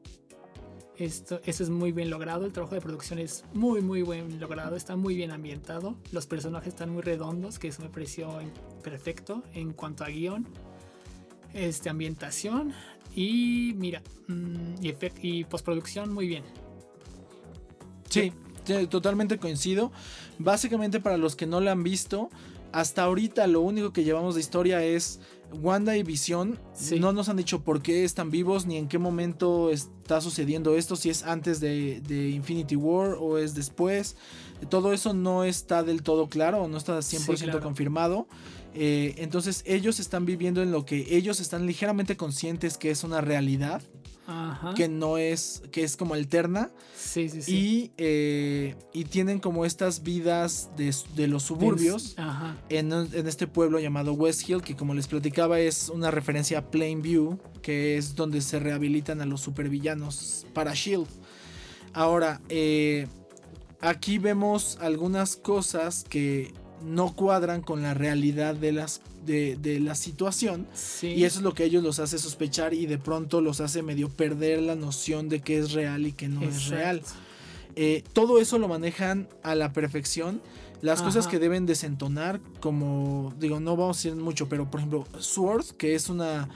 Esto, 0.98 1.42
es 1.46 1.70
muy 1.70 1.92
bien 1.92 2.10
logrado, 2.10 2.46
el 2.46 2.54
trabajo 2.54 2.76
de 2.76 2.82
producción 2.82 3.20
es 3.20 3.44
muy 3.54 3.82
muy 3.82 4.02
bien 4.04 4.40
logrado, 4.40 4.78
está 4.78 4.96
muy 4.96 5.16
bien 5.16 5.32
ambientado, 5.32 5.96
los 6.14 6.26
personajes 6.26 6.70
están 6.70 6.90
muy 6.90 7.02
redondos, 7.02 7.60
que 7.60 7.68
eso 7.68 7.82
me 7.82 7.90
pareció 7.90 8.30
perfecto 8.82 9.44
en 9.54 9.74
cuanto 9.74 10.06
a 10.06 10.08
guion, 10.08 10.48
este, 11.54 11.90
ambientación 11.90 12.74
y 13.14 13.74
mira, 13.76 14.02
mm, 14.28 14.76
y, 14.82 14.96
y 15.22 15.44
postproducción 15.44 16.14
muy 16.14 16.28
bien. 16.28 16.44
Sí, 18.10 18.32
totalmente 18.90 19.38
coincido. 19.38 19.92
Básicamente 20.40 21.00
para 21.00 21.18
los 21.18 21.36
que 21.36 21.46
no 21.46 21.60
la 21.60 21.72
han 21.74 21.84
visto, 21.84 22.30
hasta 22.72 23.04
ahorita 23.04 23.48
lo 23.48 23.62
único 23.62 23.94
que 23.94 24.04
llevamos 24.04 24.36
de 24.36 24.42
historia 24.42 24.84
es 24.84 25.20
Wanda 25.54 25.96
y 25.96 26.04
Visión 26.04 26.60
no 27.00 27.14
nos 27.14 27.30
han 27.30 27.38
dicho 27.38 27.64
por 27.64 27.82
qué 27.82 28.04
están 28.04 28.32
vivos 28.32 28.66
ni 28.66 28.78
en 28.78 28.88
qué 28.88 28.98
momento 28.98 29.72
está 29.72 30.22
sucediendo 30.22 30.76
esto, 30.76 30.96
si 30.96 31.10
es 31.10 31.24
antes 31.24 31.60
de, 31.60 32.32
Infinity 32.34 32.76
War 32.76 33.16
o 33.20 33.38
es 33.38 33.56
después. 33.56 34.16
Todo 34.70 34.94
eso 34.94 35.14
no 35.14 35.44
está 35.44 35.84
del 35.84 36.02
todo 36.02 36.28
claro 36.28 36.68
no 36.68 36.78
está 36.78 36.98
100% 36.98 37.62
confirmado. 37.62 38.28
Eh, 38.74 39.16
entonces 39.18 39.64
ellos 39.66 40.00
están 40.00 40.26
viviendo 40.26 40.62
en 40.62 40.72
lo 40.72 40.86
que 40.86 41.16
ellos 41.16 41.40
están 41.40 41.66
ligeramente 41.66 42.18
conscientes 42.18 42.78
que 42.78 42.92
es 42.92 43.06
una 43.06 43.22
realidad 43.22 43.82
que 44.76 44.88
no 44.88 45.18
es, 45.18 45.62
que 45.72 45.84
es 45.84 45.98
como 45.98 46.14
alterna. 46.14 46.72
Sí, 46.98 47.30
sí, 47.30 47.42
sí. 47.42 47.56
Y, 47.56 47.92
eh, 47.98 48.76
y 48.94 49.06
tienen 49.06 49.40
como 49.40 49.66
estas 49.66 50.04
vidas 50.04 50.70
de, 50.76 51.28
los 51.28 51.44
suburbios 51.44 52.16
en, 52.70 52.92
este 52.92 53.48
pueblo 53.48 53.80
llamado 53.80 54.14
West 54.14 54.48
Hill, 54.50 54.62
que 54.62 54.76
como 54.76 54.94
les 54.94 55.08
platicaba 55.08 55.60
es 55.60 55.90
una 55.90 56.12
referencia 56.12 56.60
a 56.60 56.72
Plainview, 56.72 57.40
que 57.62 57.98
es 57.98 58.16
donde 58.16 58.42
se 58.42 58.60
rehabilitan 58.60 59.22
a 59.22 59.26
los 59.26 59.42
supervillanos 59.42 60.46
para 60.54 60.74
Shield. 60.74 61.08
Ahora, 61.94 62.42
eh, 62.50 63.08
aquí 63.80 64.18
vemos 64.18 64.78
algunas 64.82 65.36
cosas 65.36 66.04
que 66.04 66.54
no 66.86 67.16
cuadran 67.16 67.62
con 67.62 67.82
la 67.82 67.94
realidad 67.94 68.56
de, 68.56 68.72
las, 68.72 69.02
de, 69.26 69.80
la 69.80 69.96
situación. 69.96 70.68
Y 71.02 71.24
eso 71.24 71.40
es 71.40 71.44
lo 71.44 71.54
que 71.54 71.66
ellos 71.66 71.84
los 71.84 72.00
hace 72.00 72.18
sospechar 72.18 72.74
y 72.74 72.86
de 72.86 72.98
pronto 72.98 73.42
los 73.42 73.62
hace 73.62 73.82
medio 73.82 74.10
perder 74.10 74.62
la 74.62 74.76
noción 74.76 75.30
de 75.30 75.42
que 75.42 75.58
es 75.58 75.74
real 75.74 76.06
y 76.06 76.14
que 76.14 76.28
no 76.28 76.44
es 76.44 76.68
real. 76.68 77.02
Eh, 77.76 78.04
todo 78.14 78.40
eso 78.40 78.58
lo 78.58 78.68
manejan 78.68 79.28
a 79.44 79.56
la 79.56 79.74
perfección. 79.74 80.42
Las 80.82 81.02
cosas 81.02 81.28
que 81.28 81.40
deben 81.40 81.66
desentonar, 81.66 82.40
como 82.60 83.34
digo, 83.40 83.60
no 83.60 83.76
vamos 83.76 83.98
a 83.98 84.00
decir 84.00 84.16
mucho, 84.22 84.48
pero 84.48 84.70
por 84.70 84.82
ejemplo, 84.82 85.06
Sword, 85.20 85.66
que 85.78 85.96
es 85.96 86.10
una. 86.10 86.48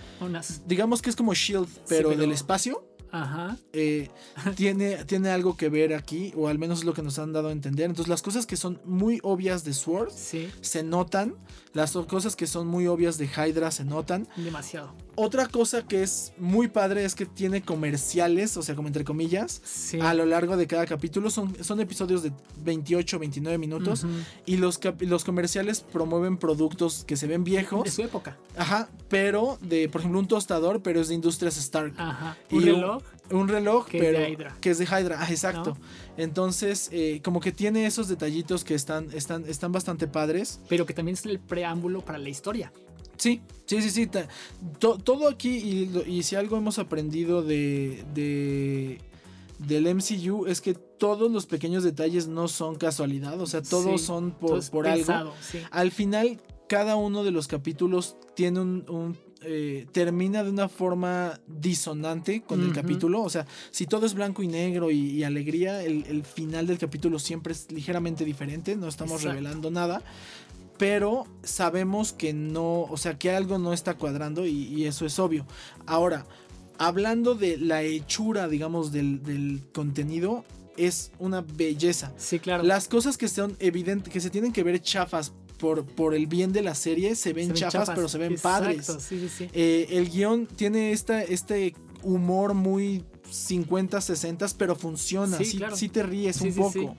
Digamos 0.67 1.01
que 1.01 1.09
es 1.09 1.15
como 1.15 1.33
Shield, 1.33 1.67
pero, 1.87 2.09
del 2.11 2.31
espacio. 2.31 2.88
Ajá. 3.11 3.57
Eh, 3.73 4.09
tiene, 4.55 5.05
tiene 5.05 5.29
algo 5.29 5.57
que 5.57 5.69
ver 5.69 5.93
aquí, 5.93 6.33
o 6.35 6.47
al 6.47 6.57
menos 6.59 6.79
es 6.79 6.85
lo 6.85 6.93
que 6.93 7.01
nos 7.01 7.19
han 7.19 7.33
dado 7.33 7.49
a 7.49 7.51
entender. 7.51 7.85
Entonces, 7.85 8.09
las 8.09 8.21
cosas 8.21 8.45
que 8.45 8.57
son 8.57 8.79
muy 8.85 9.19
obvias 9.23 9.63
de 9.63 9.73
Sword 9.73 10.11
se 10.11 10.83
notan. 10.83 11.35
Las 11.73 11.91
cosas 11.91 12.35
que 12.35 12.47
son 12.47 12.67
muy 12.67 12.87
obvias 12.87 13.17
de 13.17 13.25
Hydra 13.27 13.71
se 13.71 13.83
notan. 13.85 14.27
Demasiado. 14.35 14.93
Otra 15.21 15.47
cosa 15.47 15.85
que 15.85 16.01
es 16.01 16.31
muy 16.37 16.69
padre 16.69 17.03
es 17.03 17.13
que 17.13 17.25
tiene 17.25 17.61
comerciales, 17.61 18.55
o 18.55 18.61
sea, 18.61 18.73
como 18.73 18.87
entre 18.87 19.03
comillas, 19.03 19.61
a 20.01 20.13
lo 20.13 20.25
largo 20.25 20.55
de 20.55 20.65
cada 20.65 20.85
capítulo. 20.85 21.29
Son, 21.29 21.61
son 21.61 21.81
episodios 21.81 22.23
de 22.23 22.31
28, 22.63 23.19
29 23.19 23.57
minutos. 23.57 24.05
Y 24.45 24.55
los, 24.55 24.79
los 24.99 25.25
comerciales 25.25 25.81
promueven 25.81 26.37
productos 26.37 27.03
que 27.03 27.17
se 27.17 27.27
ven 27.27 27.43
viejos. 27.43 27.83
De 27.83 27.91
su 27.91 28.01
época. 28.01 28.37
Ajá, 28.55 28.87
pero 29.09 29.57
de, 29.59 29.89
por 29.89 29.99
ejemplo, 29.99 30.21
un 30.21 30.27
tostador, 30.29 30.81
pero 30.81 31.01
es 31.01 31.09
de 31.09 31.15
Industrias 31.15 31.57
Stark. 31.57 31.95
Ajá. 31.97 32.37
Un 32.49 32.63
reloj. 32.63 33.03
Un, 33.29 33.47
reloj, 33.49 33.87
que 33.87 33.99
pero. 33.99 34.19
Es 34.19 34.25
de 34.25 34.31
Hydra. 34.31 34.57
Que 34.61 34.69
es 34.69 34.77
de 34.77 34.85
Hydra, 34.85 35.17
ah, 35.19 35.27
exacto. 35.29 35.77
Entonces, 36.15 36.87
eh, 36.93 37.19
como 37.25 37.41
que 37.41 37.51
tiene 37.51 37.85
esos 37.85 38.07
detallitos 38.07 38.63
que 38.63 38.73
están, 38.73 39.09
están, 39.11 39.43
están 39.49 39.73
bastante 39.73 40.07
padres. 40.07 40.61
Pero 40.69 40.85
que 40.85 40.93
también 40.93 41.15
es 41.15 41.25
el 41.25 41.39
preámbulo 41.39 42.05
para 42.05 42.19
la 42.19 42.29
historia. 42.29 42.71
Sí, 43.19 43.41
sí, 43.65 43.81
sí, 43.81 43.91
sí. 43.91 44.09
todo 44.79 45.27
aquí, 45.27 45.91
y, 46.07 46.23
si 46.23 46.35
algo 46.35 46.57
hemos 46.57 46.79
aprendido 46.79 47.43
de, 47.43 48.03
de, 48.15 49.01
del 49.59 49.93
MCU, 49.93 50.47
es 50.47 50.61
que 50.61 50.73
todos 50.73 51.29
los 51.29 51.45
pequeños 51.45 51.83
detalles 51.83 52.27
no 52.27 52.47
son 52.47 52.75
casualidad, 52.75 53.39
o 53.39 53.45
sea, 53.45 53.61
todos 53.61 54.01
son 54.01 54.31
por, 54.31 54.67
por 54.69 54.87
algo. 54.87 55.33
Al 55.69 55.91
final, 55.91 56.39
cada 56.67 56.95
uno 56.95 57.23
de 57.23 57.31
los 57.31 57.47
capítulos 57.47 58.15
tiene 58.35 58.61
un, 58.61 59.17
eh, 59.41 59.87
termina 59.93 60.43
de 60.43 60.49
una 60.49 60.67
forma 60.67 61.39
disonante 61.47 62.41
con 62.41 62.61
el 62.61 62.73
capítulo. 62.73 63.21
O 63.21 63.29
sea, 63.29 63.45
si 63.71 63.85
todo 63.85 64.05
es 64.05 64.13
blanco 64.13 64.43
y 64.43 64.47
negro 64.47 64.91
y, 64.91 65.23
alegría, 65.23 65.81
el, 65.81 66.23
final 66.23 66.67
del 66.67 66.77
capítulo 66.77 67.19
siempre 67.19 67.53
es 67.53 67.71
ligeramente 67.71 68.25
diferente. 68.25 68.75
No 68.75 68.87
estamos 68.87 69.23
revelando 69.23 69.71
nada. 69.71 70.01
Pero 70.79 71.27
sabemos 71.43 72.13
que 72.13 72.33
no, 72.33 72.83
o 72.83 72.95
sea, 72.95 73.19
que 73.19 73.29
algo 73.31 73.59
no 73.59 73.73
está 73.73 73.95
cuadrando 73.95 74.47
y, 74.47 74.85
eso 74.85 75.05
es 75.05 75.19
obvio. 75.19 75.45
Ahora, 75.85 76.25
hablando 76.77 77.35
de 77.35 77.57
la 77.57 77.83
hechura, 77.83 78.47
digamos, 78.47 78.93
del, 78.93 79.61
contenido, 79.73 80.45
es 80.77 81.11
una 81.19 81.41
belleza. 81.41 82.13
Sí, 82.15 82.39
claro. 82.39 82.63
Las 82.63 82.87
cosas 82.87 83.17
que 83.17 83.27
son 83.27 83.57
evidentes, 83.59 84.11
que 84.11 84.21
se 84.21 84.29
tienen 84.29 84.53
que 84.53 84.63
ver 84.63 84.81
chafas 84.81 85.33
por, 85.57 85.85
por 85.85 86.15
el 86.15 86.27
bien 86.27 86.53
de 86.53 86.61
la 86.61 86.75
serie, 86.75 87.13
se 87.15 87.33
ven, 87.33 87.53
chafas, 87.53 87.91
pero 87.93 88.07
se 88.07 88.17
ven 88.17 88.37
padres. 88.41 88.85
Sí, 88.85 89.19
sí, 89.19 89.29
sí. 89.29 89.49
Eh, 89.51 89.87
el 89.89 90.09
guion 90.09 90.47
tiene 90.47 90.93
esta, 90.93 91.21
este 91.21 91.75
humor 92.03 92.53
muy 92.53 93.03
50, 93.29 93.99
60, 93.99 94.45
pero 94.57 94.77
funciona. 94.77 95.37
Sí, 95.37 95.59
sí, 95.75 95.89
te 95.89 96.03
ríes 96.03 96.39
un 96.39 96.53
poco. 96.53 96.95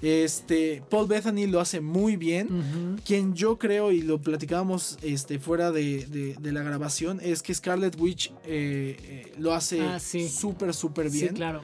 Este, 0.00 0.82
Paul 0.88 1.08
Bethany 1.08 1.46
lo 1.46 1.60
hace 1.60 1.80
muy 1.80 2.16
bien. 2.16 2.98
Quien 3.04 3.34
yo 3.34 3.58
creo, 3.58 3.90
y 3.92 4.02
lo 4.02 4.20
platicábamos 4.20 4.98
este, 5.02 5.38
fuera 5.38 5.72
de, 5.72 6.36
la 6.40 6.62
grabación, 6.62 7.20
es 7.22 7.42
que 7.42 7.54
Scarlet 7.54 7.98
Witch 8.00 8.32
eh, 8.44 8.96
eh, 9.02 9.32
lo 9.38 9.54
hace 9.54 9.80
ah, 9.82 9.98
súper, 9.98 10.74
súper 10.74 11.10
bien. 11.10 11.30
Sí, 11.30 11.34
claro. 11.34 11.62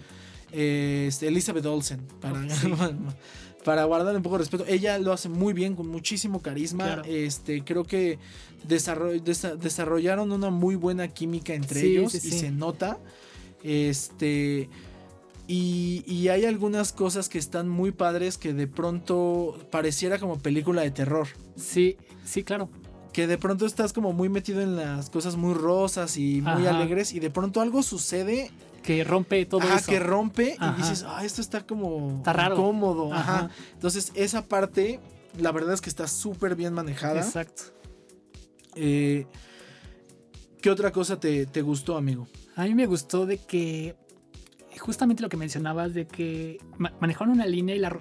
Este, 0.50 1.28
Elizabeth 1.28 1.66
Olsen, 1.66 2.00
para, 2.20 2.46
para 3.64 3.84
guardar 3.84 4.14
un 4.16 4.22
poco 4.22 4.36
de 4.36 4.40
respeto. 4.40 4.64
Ella 4.66 4.98
lo 4.98 5.12
hace 5.12 5.28
muy 5.28 5.52
bien, 5.52 5.76
con 5.76 5.88
muchísimo 5.88 6.42
carisma. 6.42 7.02
Este, 7.06 7.62
creo 7.64 7.84
que 7.84 8.18
desarrollaron 8.66 10.32
una 10.32 10.50
muy 10.50 10.74
buena 10.74 11.08
química 11.08 11.54
entre 11.54 11.82
ellos 11.82 12.14
y 12.14 12.30
se 12.30 12.50
nota. 12.50 12.98
Este. 13.62 14.68
Y, 15.46 16.28
hay 16.28 16.46
algunas 16.46 16.92
cosas 16.92 17.28
que 17.28 17.38
están 17.38 17.68
muy 17.68 17.92
padres 17.92 18.38
que 18.38 18.54
de 18.54 18.66
pronto 18.66 19.58
pareciera 19.70 20.18
como 20.18 20.38
película 20.38 20.82
de 20.82 20.90
terror. 20.90 21.28
Sí, 21.56 21.98
sí, 22.24 22.44
claro. 22.44 22.70
Que 23.12 23.26
de 23.26 23.38
pronto 23.38 23.66
estás 23.66 23.92
como 23.92 24.12
muy 24.12 24.28
metido 24.28 24.62
en 24.62 24.74
las 24.76 25.10
cosas 25.10 25.36
muy 25.36 25.54
rosas 25.54 26.16
y 26.16 26.40
muy 26.40 26.66
alegres 26.66 27.12
y 27.12 27.20
de 27.20 27.30
pronto 27.30 27.60
algo 27.60 27.82
sucede. 27.82 28.50
Que 28.82 29.02
rompe 29.02 29.46
todo 29.46 29.62
ajá, 29.62 29.80
que 29.80 29.98
rompe 29.98 30.58
y 30.60 30.76
dices, 30.76 31.06
ah, 31.08 31.24
esto 31.24 31.40
está 31.40 31.66
como 31.66 32.18
está 32.18 32.34
raro. 32.34 32.54
incómodo. 32.54 33.14
Ajá. 33.14 33.48
Entonces 33.72 34.12
esa 34.14 34.42
parte, 34.42 35.00
la 35.38 35.52
verdad 35.52 35.72
es 35.72 35.80
que 35.80 35.88
está 35.88 36.06
súper 36.06 36.54
bien 36.54 36.74
manejada. 36.74 37.20
Exacto. 37.20 37.62
Eh, 38.74 39.26
¿Qué 40.60 40.70
otra 40.70 40.90
cosa 40.90 41.18
te, 41.18 41.46
te 41.46 41.62
gustó, 41.62 41.96
amigo? 41.96 42.26
A 42.56 42.64
mí 42.64 42.74
me 42.74 42.86
gustó 42.86 43.24
de 43.24 43.38
que 43.38 43.94
justamente 44.78 45.22
lo 45.22 45.28
que 45.28 45.36
mencionabas 45.36 45.94
de 45.94 46.06
que 46.06 46.58
manejaron 47.00 47.34
una 47.34 47.46
línea 47.46 47.74
y 47.74 47.78
la, 47.78 48.00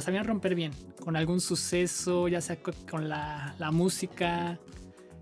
sabían 0.00 0.24
romper 0.24 0.54
bien, 0.54 0.72
con 1.00 1.16
algún 1.16 1.40
suceso, 1.40 2.28
ya 2.28 2.40
sea 2.40 2.58
con 2.90 3.08
la, 3.08 3.54
música 3.72 4.58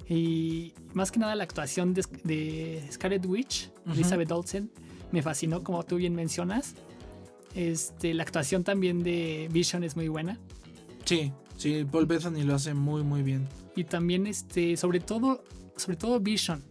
y 0.09 0.73
más 0.93 1.11
que 1.11 1.21
nada 1.21 1.35
la 1.37 1.45
actuación 1.45 1.95
de, 1.95 2.83
Scarlet 2.91 3.25
Witch, 3.27 3.71
Elizabeth 3.93 4.31
Olsen, 4.33 4.71
me 5.13 5.23
fascinó 5.23 5.63
como 5.63 5.83
tú 5.85 5.97
bien 5.97 6.15
mencionas. 6.15 6.75
Este, 7.55 8.15
la 8.15 8.23
actuación 8.23 8.63
también 8.63 9.03
de 9.03 9.49
Vision 9.51 9.83
es 9.83 9.97
muy 9.97 10.09
buena. 10.09 10.39
Sí, 11.05 11.33
sí, 11.57 11.85
Paul 11.91 12.07
Bethany 12.07 12.43
lo 12.43 12.55
hace 12.55 12.75
muy 12.75 13.03
muy 13.03 13.23
bien. 13.23 13.49
Y 13.75 13.85
también 13.85 14.27
este, 14.27 14.77
sobre 14.77 15.01
todo, 15.01 15.43
sobre 15.77 15.97
todo 15.97 16.21
Vision, 16.21 16.63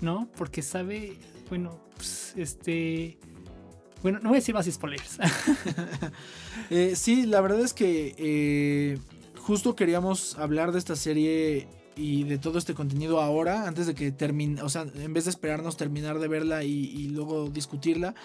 ¿no? 0.00 0.28
Porque 0.36 0.62
sabe, 0.62 1.18
bueno, 1.48 1.85
pues, 1.96 2.34
este 2.36 3.18
bueno, 4.02 4.20
no 4.20 4.28
voy 4.28 4.36
a 4.36 4.40
decir 4.40 4.54
más 4.54 4.66
spoilers. 4.70 5.18
Eh, 6.70 6.96
sí, 6.96 7.26
la 7.26 7.40
verdad 7.40 7.60
es 7.60 7.72
que 7.72 8.14
eh, 8.18 8.98
justo 9.38 9.76
queríamos 9.76 10.36
hablar 10.36 10.72
de 10.72 10.80
esta 10.80 10.96
serie 10.96 11.68
y 11.94 12.24
de 12.24 12.38
todo 12.38 12.58
este 12.58 12.74
contenido 12.74 13.20
ahora, 13.20 13.68
antes 13.68 13.86
de 13.86 13.94
que 13.94 14.10
termine, 14.10 14.60
o 14.62 14.68
sea, 14.68 14.86
en 14.94 15.12
vez 15.12 15.26
de 15.26 15.30
esperarnos 15.30 15.76
terminar 15.76 16.18
de 16.18 16.26
verla 16.26 16.64
y, 16.64 17.08
luego 17.08 17.50
discutirla, 17.50 18.16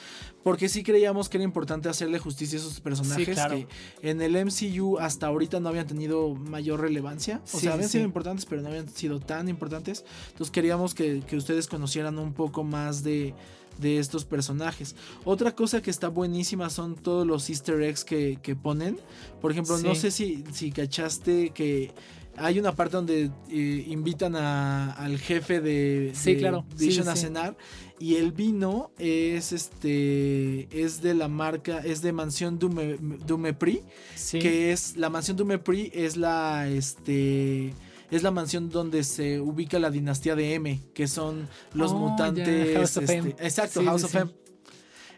porque 0.44 0.70
sí 0.70 0.82
creíamos 0.82 1.30
que 1.30 1.38
era 1.38 1.44
importante 1.44 1.88
hacerle 1.88 2.18
justicia 2.18 2.58
a 2.58 2.62
esos 2.62 2.80
personajes 2.80 3.38
que 3.50 3.68
en 4.02 4.22
el 4.22 4.34
MCU 4.46 4.98
hasta 4.98 5.28
ahorita 5.28 5.60
no 5.60 5.70
habían 5.70 5.86
tenido 5.86 6.34
mayor 6.34 6.82
relevancia, 6.82 7.42
o 7.54 7.60
sea, 7.60 7.74
habían 7.74 7.90
sido 7.90 8.06
importantes, 8.06 8.46
pero 8.46 8.62
no 8.62 8.70
habían 8.70 8.90
sido 8.90 9.20
tan 9.20 9.50
importantes, 9.50 10.04
entonces 10.32 10.52
queríamos 10.52 10.96
que 10.96 11.24
ustedes 11.34 11.68
conocieran 11.68 12.18
un 12.18 12.34
poco 12.34 12.64
más 12.64 13.04
de 13.04 13.36
de 13.80 14.00
estos 14.00 14.26
personajes. 14.26 14.96
Otra 15.24 15.56
cosa 15.56 15.82
que 15.82 15.90
está 15.90 16.08
buenísima 16.08 16.70
son 16.70 16.96
todos 16.96 17.26
los 17.26 17.50
easter 17.50 17.82
eggs 17.82 18.04
que, 18.04 18.58
ponen. 18.62 19.00
Por 19.42 19.52
ejemplo, 19.52 19.78
no 19.78 19.96
sé 19.96 20.12
si, 20.12 20.44
si 20.52 20.72
cachaste 20.72 21.52
que 21.52 21.92
hay 22.38 22.60
una 22.60 22.76
parte 22.76 22.96
donde 22.96 23.32
eh, 23.50 23.86
invitan 23.88 24.36
a, 24.36 24.92
al 24.94 25.18
jefe 25.20 25.62
de, 25.62 26.12
sí, 26.14 26.38
claro. 26.38 26.66
A 27.08 27.16
cenar 27.16 27.58
y 28.00 28.16
el 28.16 28.32
vino 28.32 28.92
es 28.98 29.52
este 29.52 30.68
es 30.72 31.02
de 31.02 31.14
la 31.14 31.28
marca 31.28 31.80
es 31.80 32.02
de 32.02 32.12
Mansión 32.12 32.58
Dume, 32.58 32.98
Dumepri 33.28 33.84
que 34.32 34.72
es 34.72 34.98
la 34.98 35.10
Mansión 35.10 35.38
Dumepri 35.38 35.92
es 35.94 36.18
la 36.18 36.68
este 36.68 37.74
es 38.12 38.24
la 38.24 38.32
mansión 38.32 38.70
donde 38.70 39.04
se 39.04 39.40
ubica 39.40 39.80
la 39.80 39.90
dinastía 39.90 40.36
de 40.36 40.54
M, 40.54 40.82
que 40.94 41.08
son 41.08 41.48
los 41.74 41.94
oh, 41.94 41.98
mutantes. 41.98 42.76
House 42.76 42.98
of 42.98 43.10
este, 43.10 43.30
exacto, 43.40 43.84
House 43.84 44.04
of 44.04 44.14
M. 44.14 44.32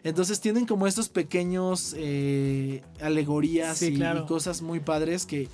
Entonces 0.04 0.40
tienen 0.40 0.64
como 0.66 0.86
estos 0.86 1.08
pequeños 1.08 1.94
eh, 1.98 2.82
alegorías 3.00 3.82
y, 3.82 3.98
cosas 4.28 4.62
muy 4.62 4.78
padres 4.80 5.26
que, 5.26 5.48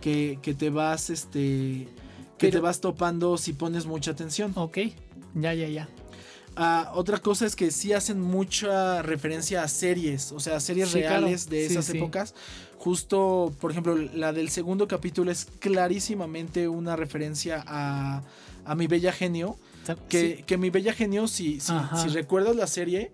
que, 0.00 0.38
te 0.56 0.70
vas, 0.70 1.10
este, 1.10 1.88
que 2.38 2.50
te 2.50 2.60
vas 2.60 2.80
topando 2.80 3.36
si 3.36 3.52
pones 3.52 3.84
mucha 3.84 4.12
atención. 4.12 4.52
Ok, 4.54 4.78
ya, 5.34 5.52
ya, 5.54 5.68
ya. 5.68 5.88
Ah, 6.58 6.90
otra 6.94 7.18
cosa 7.18 7.44
es 7.44 7.54
que 7.54 7.70
sí 7.70 7.92
hacen 7.92 8.18
mucha 8.18 9.02
referencia 9.02 9.62
a 9.62 9.68
series, 9.68 10.32
o 10.32 10.40
sea, 10.40 10.58
series 10.58 10.92
reales 10.92 11.50
de 11.50 11.66
esas 11.66 11.90
épocas. 11.90 12.34
Justo, 12.78 13.54
por 13.60 13.70
ejemplo, 13.70 13.94
la 13.96 14.32
del 14.32 14.48
segundo 14.48 14.88
capítulo 14.88 15.30
es 15.30 15.46
clarísimamente 15.58 16.66
una 16.66 16.96
referencia 16.96 17.62
a, 17.66 18.22
a 18.64 18.74
Mi 18.74 18.86
Bella 18.86 19.12
Genio. 19.12 19.58
Que, 20.08 20.44
que 20.46 20.56
Mi 20.56 20.70
Bella 20.70 20.94
Genio, 20.94 21.28
si, 21.28 21.60
si, 21.60 21.72
recuerdas 22.08 22.56
la 22.56 22.66
serie, 22.66 23.12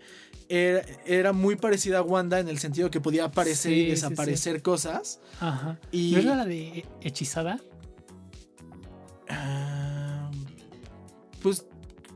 era, 0.48 1.32
muy 1.32 1.56
parecida 1.56 1.98
a 1.98 2.02
Wanda 2.02 2.38
en 2.38 2.48
el 2.48 2.58
sentido 2.58 2.90
que 2.90 3.00
podía 3.00 3.24
aparecer 3.24 3.72
y 3.72 3.86
desaparecer 3.90 4.62
cosas. 4.62 5.20
Ajá. 5.40 5.78
Y, 5.90 6.12
¿No 6.12 6.18
era 6.20 6.36
la 6.36 6.44
de 6.44 6.86
hechizada? 7.02 7.60
Ah, 9.28 10.30
pues 11.42 11.66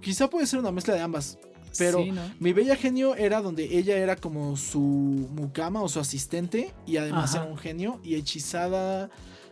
Quizá 0.07 0.31
puede 0.31 0.47
ser 0.47 0.61
una 0.61 0.71
mezcla 0.71 0.95
de 0.95 1.01
ambas. 1.01 1.37
Pero 1.77 1.99
mi 2.39 2.53
bella 2.53 2.77
genio 2.77 3.17
era 3.17 3.43
donde 3.43 3.77
ella 3.77 3.97
era 3.97 4.15
como 4.15 4.57
su 4.57 4.79
mucama 4.79 5.83
o 5.83 5.89
su 5.89 5.99
asistente 5.99 6.73
y 6.87 6.99
además 6.99 7.35
era 7.35 7.43
un 7.43 7.59
genio. 7.59 7.99
Y 8.05 8.15
hechizada, 8.15 9.11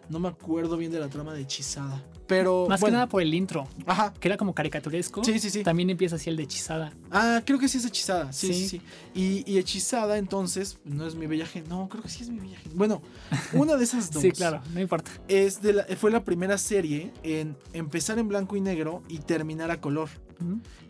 no 0.09 0.21
me 0.21 0.29
acuerdo 0.29 0.77
bien 0.77 0.93
de 0.93 1.01
la 1.01 1.09
trama 1.09 1.35
de 1.35 1.43
hechizada. 1.43 2.05
Pero. 2.29 2.67
Más 2.69 2.81
que 2.81 2.93
nada 2.93 3.09
por 3.09 3.21
el 3.21 3.35
intro. 3.35 3.67
Ajá. 3.85 4.15
Que 4.15 4.29
era 4.29 4.37
como 4.37 4.55
caricaturesco. 4.55 5.25
Sí, 5.25 5.41
sí, 5.41 5.51
sí. 5.51 5.65
También 5.65 5.91
empieza 5.91 6.15
así 6.15 6.31
el 6.31 6.37
de 6.37 6.45
hechizada. 6.45 6.93
Ah, 7.11 7.43
creo 7.45 7.59
que 7.59 7.67
sí 7.67 7.79
es 7.79 7.85
hechizada. 7.85 8.33
Sí, 8.33 8.55
sí, 8.55 8.69
sí. 8.69 8.81
Y, 9.13 9.59
hechizada, 9.59 10.19
entonces, 10.19 10.79
no 10.85 11.05
es 11.05 11.17
mi 11.17 11.27
bella 11.27 11.47
genio. 11.47 11.69
No, 11.69 11.89
creo 11.89 12.05
que 12.05 12.09
sí 12.09 12.23
es 12.23 12.31
mi 12.31 12.39
bella 12.39 12.59
genio. 12.59 12.79
Bueno, 12.79 13.03
una 13.55 13.75
de 13.75 13.83
esas 13.83 14.09
dos. 14.13 14.23
sí, 14.23 14.31
claro, 14.31 14.63
no 14.73 14.81
importa. 14.81 15.11
Es 15.27 15.61
de 15.61 15.73
la, 15.73 15.85
fue 15.99 16.13
la 16.13 16.23
primera 16.23 16.59
serie 16.59 17.13
en 17.25 17.57
empezar 17.73 18.21
en 18.21 18.29
blanco 18.29 18.55
y 18.55 18.61
negro 18.61 19.03
y 19.09 19.19
terminar 19.19 19.73
a 19.73 19.81
color. 19.81 20.09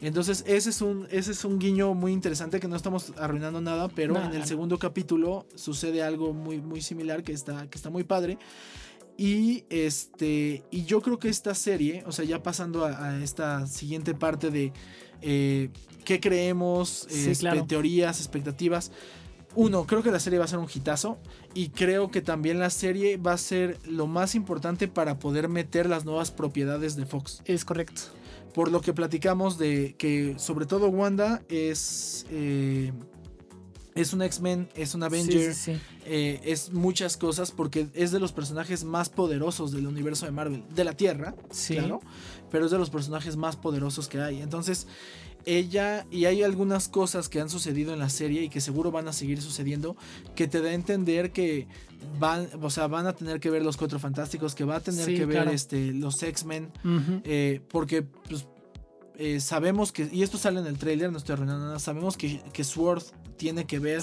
Entonces, 0.00 0.44
ese 0.46 0.70
es, 0.70 0.80
un, 0.82 1.06
ese 1.10 1.32
es 1.32 1.44
un 1.44 1.58
guiño 1.58 1.94
muy 1.94 2.12
interesante 2.12 2.60
que 2.60 2.68
no 2.68 2.76
estamos 2.76 3.12
arruinando 3.16 3.60
nada, 3.60 3.88
pero 3.88 4.20
en 4.20 4.34
el 4.34 4.44
segundo 4.44 4.78
capítulo 4.78 5.46
sucede 5.54 6.02
algo 6.02 6.32
muy, 6.32 6.60
muy 6.60 6.80
similar 6.80 7.22
que 7.22 7.32
está, 7.32 7.68
que 7.68 7.76
está 7.76 7.90
muy 7.90 8.04
padre. 8.04 8.38
Y 9.16 9.64
este. 9.70 10.64
Y 10.70 10.84
yo 10.84 11.00
creo 11.00 11.18
que 11.18 11.28
esta 11.28 11.54
serie, 11.54 12.02
o 12.06 12.12
sea, 12.12 12.24
ya 12.24 12.42
pasando 12.42 12.84
a, 12.84 13.22
esta 13.22 13.66
siguiente 13.66 14.14
parte 14.14 14.50
de 14.50 14.72
eh, 15.22 15.70
qué 16.04 16.20
creemos, 16.20 17.06
este, 17.10 17.62
teorías, 17.62 18.18
expectativas. 18.18 18.90
Uno, 19.56 19.86
creo 19.86 20.02
que 20.02 20.10
la 20.10 20.18
serie 20.18 20.40
va 20.40 20.46
a 20.46 20.48
ser 20.48 20.58
un 20.58 20.66
hitazo. 20.72 21.18
Y 21.54 21.68
creo 21.68 22.10
que 22.10 22.22
también 22.22 22.58
la 22.58 22.70
serie 22.70 23.16
va 23.16 23.34
a 23.34 23.38
ser 23.38 23.78
lo 23.86 24.08
más 24.08 24.34
importante 24.34 24.88
para 24.88 25.20
poder 25.20 25.48
meter 25.48 25.88
las 25.88 26.04
nuevas 26.04 26.32
propiedades 26.32 26.96
de 26.96 27.06
Fox. 27.06 27.40
Es 27.44 27.64
correcto. 27.64 28.02
Por 28.54 28.70
lo 28.70 28.80
que 28.80 28.94
platicamos 28.94 29.58
de 29.58 29.96
que, 29.98 30.36
sobre 30.38 30.66
todo, 30.66 30.88
Wanda 30.88 31.42
es. 31.48 32.24
Eh, 32.30 32.92
es 33.94 34.12
un 34.12 34.22
X-Men, 34.22 34.68
es 34.74 34.94
un 34.94 35.04
Avenger, 35.04 35.54
eh, 36.04 36.40
es 36.42 36.72
muchas 36.72 37.16
cosas 37.16 37.52
porque 37.52 37.86
es 37.94 38.10
de 38.10 38.18
los 38.18 38.32
personajes 38.32 38.82
más 38.82 39.08
poderosos 39.08 39.70
del 39.70 39.86
universo 39.86 40.26
de 40.26 40.32
Marvel, 40.32 40.64
de 40.74 40.82
la 40.82 40.94
Tierra, 40.94 41.36
claro, 41.68 42.00
pero 42.50 42.64
es 42.64 42.72
de 42.72 42.78
los 42.78 42.90
personajes 42.90 43.36
más 43.36 43.54
poderosos 43.54 44.08
que 44.08 44.20
hay. 44.20 44.42
Entonces, 44.42 44.88
ella 45.46 46.06
y 46.10 46.24
hay 46.26 46.42
algunas 46.42 46.88
cosas 46.88 47.28
que 47.28 47.40
han 47.40 47.50
sucedido 47.50 47.92
en 47.92 47.98
la 47.98 48.08
serie 48.08 48.42
y 48.42 48.48
que 48.48 48.60
seguro 48.60 48.90
van 48.90 49.08
a 49.08 49.12
seguir 49.12 49.40
sucediendo 49.40 49.96
que 50.34 50.48
te 50.48 50.60
da 50.60 50.70
a 50.70 50.74
entender 50.74 51.32
que 51.32 51.66
van, 52.18 52.48
o 52.60 52.70
sea, 52.70 52.86
van 52.86 53.06
a 53.06 53.14
tener 53.14 53.40
que 53.40 53.50
ver 53.50 53.62
los 53.62 53.76
Cuatro 53.76 53.98
Fantásticos, 53.98 54.54
que 54.54 54.64
va 54.64 54.76
a 54.76 54.80
tener 54.80 55.06
que 55.06 55.26
ver 55.26 55.48
este, 55.48 55.92
los 55.92 56.22
X-Men, 56.22 56.70
eh, 57.24 57.60
porque 57.68 58.02
pues, 58.02 58.46
eh, 59.16 59.40
sabemos 59.40 59.92
que, 59.92 60.08
y 60.12 60.22
esto 60.22 60.38
sale 60.38 60.60
en 60.60 60.66
el 60.66 60.78
trailer, 60.78 61.10
no 61.10 61.18
estoy 61.18 61.34
arruinando 61.34 61.66
nada, 61.66 61.78
sabemos 61.78 62.16
que, 62.16 62.40
que 62.52 62.64
Sword 62.64 63.04
tiene 63.36 63.66
que 63.66 63.78
ver 63.78 64.02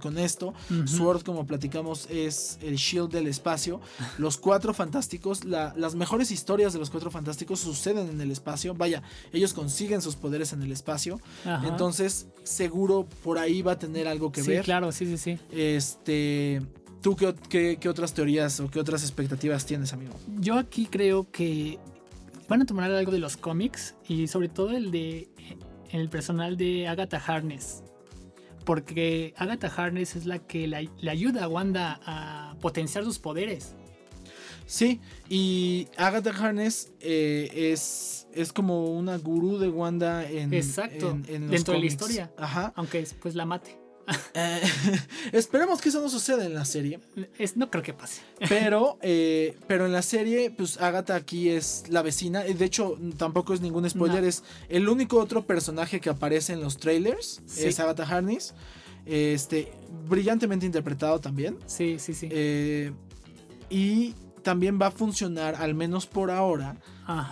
con, 0.00 0.18
esto. 0.18 0.54
Sword, 0.86 1.22
como 1.22 1.46
platicamos, 1.46 2.06
es 2.10 2.58
el 2.62 2.76
Shield 2.76 3.10
del 3.10 3.26
espacio. 3.26 3.80
Los 4.18 4.36
Cuatro 4.36 4.74
Fantásticos, 4.74 5.44
las 5.44 5.94
mejores 5.94 6.30
historias 6.30 6.72
de 6.72 6.78
los 6.78 6.90
Cuatro 6.90 7.10
Fantásticos 7.10 7.60
suceden 7.60 8.08
en 8.08 8.20
el 8.20 8.30
espacio. 8.30 8.74
Vaya, 8.74 9.02
ellos 9.32 9.52
consiguen 9.52 10.02
sus 10.02 10.16
poderes 10.16 10.52
en 10.52 10.62
el 10.62 10.72
espacio. 10.72 11.20
Entonces, 11.64 12.26
seguro 12.42 13.06
por 13.22 13.38
ahí 13.38 13.62
va 13.62 13.72
a 13.72 13.78
tener 13.78 14.08
algo 14.08 14.32
que 14.32 14.42
ver. 14.42 14.58
Sí, 14.58 14.64
claro, 14.64 14.92
sí, 14.92 15.06
sí, 15.06 15.18
sí. 15.18 15.38
Este. 15.52 16.62
¿Tú 17.00 17.16
qué, 17.16 17.78
qué, 17.80 17.88
otras 17.88 18.12
teorías 18.12 18.60
o 18.60 18.70
qué 18.70 18.78
otras 18.78 19.02
expectativas 19.02 19.64
tienes, 19.64 19.94
amigo? 19.94 20.12
Yo 20.38 20.58
aquí 20.58 20.86
creo 20.86 21.30
que 21.30 21.78
van 22.46 22.60
a 22.60 22.66
tomar 22.66 22.90
algo 22.90 23.10
de 23.10 23.18
los 23.18 23.38
cómics 23.38 23.94
y 24.06 24.26
sobre 24.26 24.50
todo 24.50 24.72
el 24.72 24.90
de 24.90 25.30
el 25.92 26.08
personal 26.08 26.56
de 26.56 26.88
Agatha 26.88 27.22
Harness. 27.24 27.82
Porque 28.64 29.34
Agatha 29.36 29.68
Harness 29.68 30.16
es 30.16 30.26
la 30.26 30.38
que 30.38 30.66
le, 30.66 31.10
ayuda 31.10 31.44
a 31.44 31.48
Wanda 31.48 32.00
a 32.04 32.56
potenciar 32.60 33.04
sus 33.04 33.18
poderes. 33.18 33.74
Sí, 34.66 35.00
y 35.28 35.88
Agatha 35.96 36.30
Harness 36.30 36.92
eh, 37.00 37.72
es, 37.72 38.28
es 38.32 38.52
como 38.52 38.90
una 38.90 39.18
gurú 39.18 39.58
de 39.58 39.68
Wanda 39.68 40.28
en, 40.28 40.54
Exacto, 40.54 41.18
dentro 41.26 41.74
de 41.74 41.80
la 41.80 41.86
historia. 41.86 42.32
Ajá. 42.36 42.72
Aunque 42.76 42.98
después 42.98 43.34
la 43.34 43.46
mate. 43.46 43.79
Eh, 44.34 44.60
esperemos 45.32 45.80
que 45.80 45.88
eso 45.88 46.00
no 46.00 46.08
suceda 46.08 46.44
en 46.44 46.54
la 46.54 46.64
serie. 46.64 47.00
Es, 47.38 47.56
no 47.56 47.70
creo 47.70 47.82
que 47.82 47.92
pase. 47.92 48.22
Pero, 48.48 48.98
eh, 49.02 49.56
pero 49.66 49.86
en 49.86 49.92
la 49.92 50.02
serie, 50.02 50.50
pues 50.50 50.80
Agatha 50.80 51.14
aquí 51.14 51.50
es 51.50 51.84
la 51.88 52.02
vecina. 52.02 52.42
De 52.42 52.64
hecho, 52.64 52.98
tampoco 53.16 53.54
es 53.54 53.60
ningún 53.60 53.88
spoiler. 53.88 54.24
Es 54.24 54.42
el 54.68 54.88
único 54.88 55.18
otro 55.18 55.46
personaje 55.46 56.00
que 56.00 56.10
aparece 56.10 56.52
en 56.52 56.60
los 56.60 56.78
trailers. 56.78 57.40
Es 57.56 57.78
Agatha 57.80 58.04
Harness. 58.04 58.54
Este, 59.06 59.72
brillantemente 60.08 60.66
interpretado 60.66 61.20
también. 61.20 61.58
Sí, 61.66 61.98
sí, 61.98 62.14
sí. 62.14 62.28
Eh, 62.30 62.92
y 63.70 64.14
también 64.42 64.78
va 64.80 64.86
a 64.86 64.90
funcionar, 64.90 65.54
al 65.56 65.74
menos 65.74 66.06
por 66.06 66.30
ahora, 66.30 66.76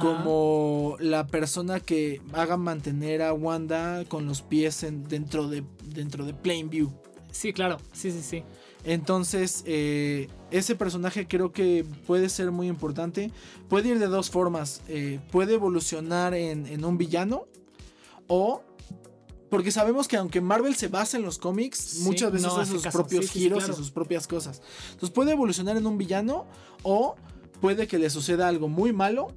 como 0.01 0.97
la 1.01 1.27
persona 1.27 1.81
que 1.81 2.21
haga 2.33 2.57
mantener 2.57 3.23
a 3.23 3.33
Wanda 3.33 4.05
con 4.07 4.27
los 4.27 4.43
pies 4.43 4.87
dentro, 5.09 5.49
de, 5.49 5.65
dentro 5.85 6.25
de 6.25 6.35
Plainview. 6.35 6.91
Sí, 7.31 7.53
claro, 7.53 7.79
sí, 7.93 8.11
sí, 8.11 8.23
sí. 8.23 8.45
Entonces, 8.85 9.65
eh, 9.67 10.29
ese 10.51 10.75
personaje 10.75 11.27
creo 11.27 11.53
que 11.53 11.85
puede 12.07 12.29
ser 12.29 12.51
muy 12.51 12.69
importante. 12.69 13.31
Puede 13.69 13.91
ir 13.91 13.99
de 13.99 14.07
dos 14.07 14.31
formas. 14.31 14.83
Eh, 14.89 15.21
puede 15.31 15.55
evolucionar 15.55 16.35
en, 16.35 16.85
un 16.85 16.99
villano 16.99 17.47
o 18.29 18.63
porque 19.51 19.73
sabemos 19.73 20.09
que 20.09 20.17
aunque 20.17 20.41
Marvel 20.41 20.75
se 20.75 20.89
basa 20.89 21.17
en 21.17 21.23
los 21.23 21.39
cómics, 21.39 22.01
muchas 22.01 22.33
veces 22.33 22.53
hace 22.53 22.73
sus 22.73 22.87
propios 22.87 23.31
giros 23.31 23.69
y 23.69 23.73
sus 23.73 23.91
propias 23.91 24.27
cosas. 24.27 24.63
Entonces 24.91 25.11
puede 25.11 25.33
evolucionar 25.33 25.77
en 25.77 25.87
un 25.87 25.97
villano 25.99 26.47
o 26.83 27.17
puede 27.61 27.87
que 27.87 27.99
le 27.99 28.11
suceda 28.11 28.49
algo 28.49 28.69
muy 28.69 28.93
malo 28.93 29.29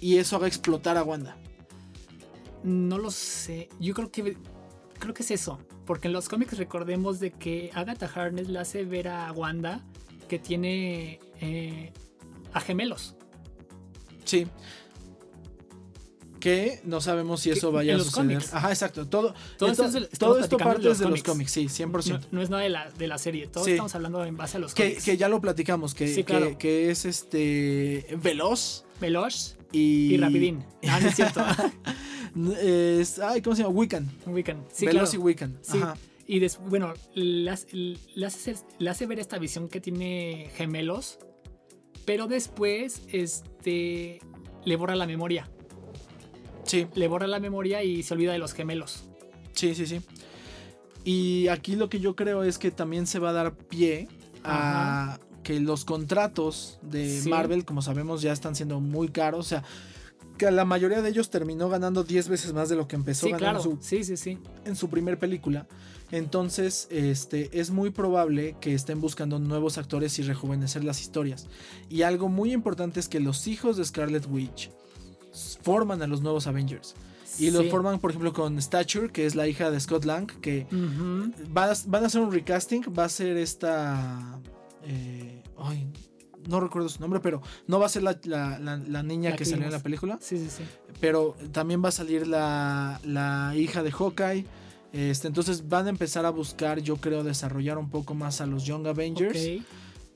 y 0.00 0.18
eso 0.18 0.36
haga 0.36 0.46
explotar 0.46 0.96
a 0.96 1.02
Wanda. 1.02 1.36
No 2.62 2.98
lo 2.98 3.10
sé. 3.10 3.68
Yo 3.80 3.94
creo 3.94 4.10
que 4.10 4.36
creo 4.98 5.14
que 5.14 5.22
es 5.22 5.30
eso, 5.30 5.58
porque 5.86 6.08
en 6.08 6.14
los 6.14 6.28
cómics 6.28 6.56
recordemos 6.56 7.20
de 7.20 7.30
que 7.30 7.70
Agatha 7.74 8.10
Harness 8.14 8.48
le 8.48 8.58
hace 8.58 8.84
ver 8.84 9.08
a 9.08 9.32
Wanda 9.32 9.84
que 10.28 10.38
tiene 10.38 11.20
eh, 11.40 11.92
a 12.52 12.60
gemelos. 12.60 13.16
Sí 14.24 14.46
que 16.44 16.78
no 16.84 17.00
sabemos 17.00 17.40
si 17.40 17.48
eso 17.48 17.72
vaya 17.72 17.96
a 17.96 17.98
suceder. 17.98 18.42
Ajá, 18.52 18.68
exacto. 18.68 19.06
Todo, 19.06 19.34
todo, 19.56 19.70
esto, 19.70 20.58
parte 20.58 20.82
de 20.82 21.08
los, 21.08 21.22
cómics, 21.22 21.50
sí, 21.50 21.68
100%. 21.68 22.26
No, 22.32 22.42
es 22.42 22.50
nada 22.50 22.62
de 22.62 22.68
la, 22.68 22.90
de 22.90 23.08
la 23.08 23.16
serie, 23.16 23.46
todos 23.46 23.66
estamos 23.66 23.94
hablando 23.94 24.22
en 24.26 24.36
base 24.36 24.58
a 24.58 24.60
los 24.60 24.74
que, 24.74 24.82
cómics. 24.82 25.04
Que 25.06 25.16
ya 25.16 25.30
lo 25.30 25.40
platicamos, 25.40 25.94
que, 25.94 26.22
que, 26.58 26.90
es 26.90 27.06
este 27.06 28.14
veloz. 28.22 28.84
Veloz 29.00 29.56
y, 29.72 30.18
rapidín. 30.18 30.62
Ah, 30.86 31.00
no 31.00 31.08
es 31.08 31.16
cierto. 31.16 31.42
es, 32.60 33.18
ay, 33.20 33.40
¿cómo 33.40 33.56
se 33.56 33.62
llama? 33.62 33.74
Wiccan. 33.74 34.12
Wiccan, 34.26 34.66
sí, 34.70 34.84
Veloz 34.84 35.14
y 35.14 35.16
Wiccan. 35.16 35.58
Ajá. 35.70 35.96
Y 36.26 36.46
bueno, 36.68 36.92
le 37.14 37.50
hace, 37.50 39.06
ver 39.06 39.18
esta 39.18 39.38
visión 39.38 39.70
que 39.70 39.80
tiene 39.80 40.50
gemelos, 40.56 41.18
pero 42.04 42.26
después 42.26 43.00
este, 43.10 44.20
le 44.66 44.76
borra 44.76 44.94
la 44.94 45.06
memoria. 45.06 45.48
Sí. 46.64 46.86
Le 46.94 47.08
borra 47.08 47.26
la 47.26 47.40
memoria 47.40 47.82
y 47.82 48.02
se 48.02 48.14
olvida 48.14 48.32
de 48.32 48.38
los 48.38 48.52
gemelos. 48.52 49.04
Sí, 49.52 49.74
sí, 49.74 49.86
sí. 49.86 50.00
Y 51.04 51.48
aquí 51.48 51.76
lo 51.76 51.88
que 51.88 52.00
yo 52.00 52.16
creo 52.16 52.42
es 52.42 52.58
que 52.58 52.70
también 52.70 53.06
se 53.06 53.18
va 53.18 53.30
a 53.30 53.32
dar 53.32 53.54
pie 53.54 54.08
a 54.42 55.18
que 55.42 55.60
los 55.60 55.84
contratos 55.84 56.78
de 56.82 57.22
Marvel, 57.28 57.64
como 57.64 57.82
sabemos, 57.82 58.22
ya 58.22 58.32
están 58.32 58.54
siendo 58.54 58.80
muy 58.80 59.08
caros. 59.08 59.40
O 59.40 59.48
sea, 59.48 59.64
que 60.38 60.50
la 60.50 60.64
mayoría 60.64 61.02
de 61.02 61.10
ellos 61.10 61.30
terminó 61.30 61.68
ganando 61.68 62.02
10 62.02 62.28
veces 62.28 62.52
más 62.52 62.68
de 62.68 62.76
lo 62.76 62.88
que 62.88 62.96
empezó 62.96 63.28
ganando 63.28 63.62
su, 63.62 63.78
sí, 63.80 64.02
sí, 64.02 64.16
sí. 64.16 64.38
en 64.64 64.74
su 64.74 64.88
primer 64.88 65.18
película. 65.18 65.66
Entonces, 66.10 66.88
este, 66.90 67.50
es 67.58 67.70
muy 67.70 67.90
probable 67.90 68.56
que 68.60 68.74
estén 68.74 69.00
buscando 69.00 69.38
nuevos 69.38 69.78
actores 69.78 70.18
y 70.18 70.22
rejuvenecer 70.22 70.84
las 70.84 71.00
historias. 71.00 71.46
Y 71.88 72.02
algo 72.02 72.28
muy 72.28 72.52
importante 72.52 73.00
es 73.00 73.08
que 73.08 73.20
los 73.20 73.46
hijos 73.46 73.76
de 73.76 73.84
Scarlet 73.84 74.26
Witch 74.28 74.70
forman 75.62 76.02
a 76.02 76.06
los 76.06 76.22
nuevos 76.22 76.46
Avengers. 76.46 76.94
Y 77.38 77.50
lo 77.50 77.64
forman, 77.64 77.98
por 77.98 78.10
ejemplo, 78.10 78.32
con 78.32 78.60
Stature, 78.60 79.10
que 79.10 79.26
es 79.26 79.34
la 79.34 79.48
hija 79.48 79.70
de 79.70 79.80
Scott 79.80 80.04
Lang, 80.04 80.26
que 80.40 80.66
van 80.70 82.04
a 82.04 82.06
hacer 82.06 82.20
un 82.20 82.32
recasting. 82.32 82.84
Va 82.96 83.04
a 83.04 83.08
ser 83.08 83.36
esta. 83.36 84.40
Eh, 84.84 85.42
ay, 85.58 85.88
no 86.48 86.60
recuerdo 86.60 86.88
su 86.88 87.00
nombre, 87.00 87.20
pero 87.20 87.42
no 87.66 87.78
va 87.78 87.86
a 87.86 87.88
ser 87.88 88.02
la, 88.02 88.14
niña 89.02 89.34
que, 89.36 89.44
salió 89.44 89.66
en 89.66 89.72
la 89.72 89.80
película. 89.80 90.18
Sí, 90.20 90.38
sí, 90.38 90.48
sí. 90.48 90.62
Pero 91.00 91.34
también 91.52 91.82
va 91.82 91.88
a 91.88 91.92
salir 91.92 92.26
la, 92.26 93.52
hija 93.56 93.82
de 93.82 93.90
Hawkeye. 93.90 94.44
Este, 94.92 95.26
entonces 95.26 95.68
van 95.68 95.86
a 95.86 95.90
empezar 95.90 96.24
a 96.24 96.30
buscar, 96.30 96.80
yo 96.80 96.96
creo, 96.96 97.24
desarrollar 97.24 97.78
un 97.78 97.90
poco 97.90 98.14
más 98.14 98.40
a 98.40 98.46
los 98.46 98.64
Young 98.64 98.86
Avengers. 98.86 99.36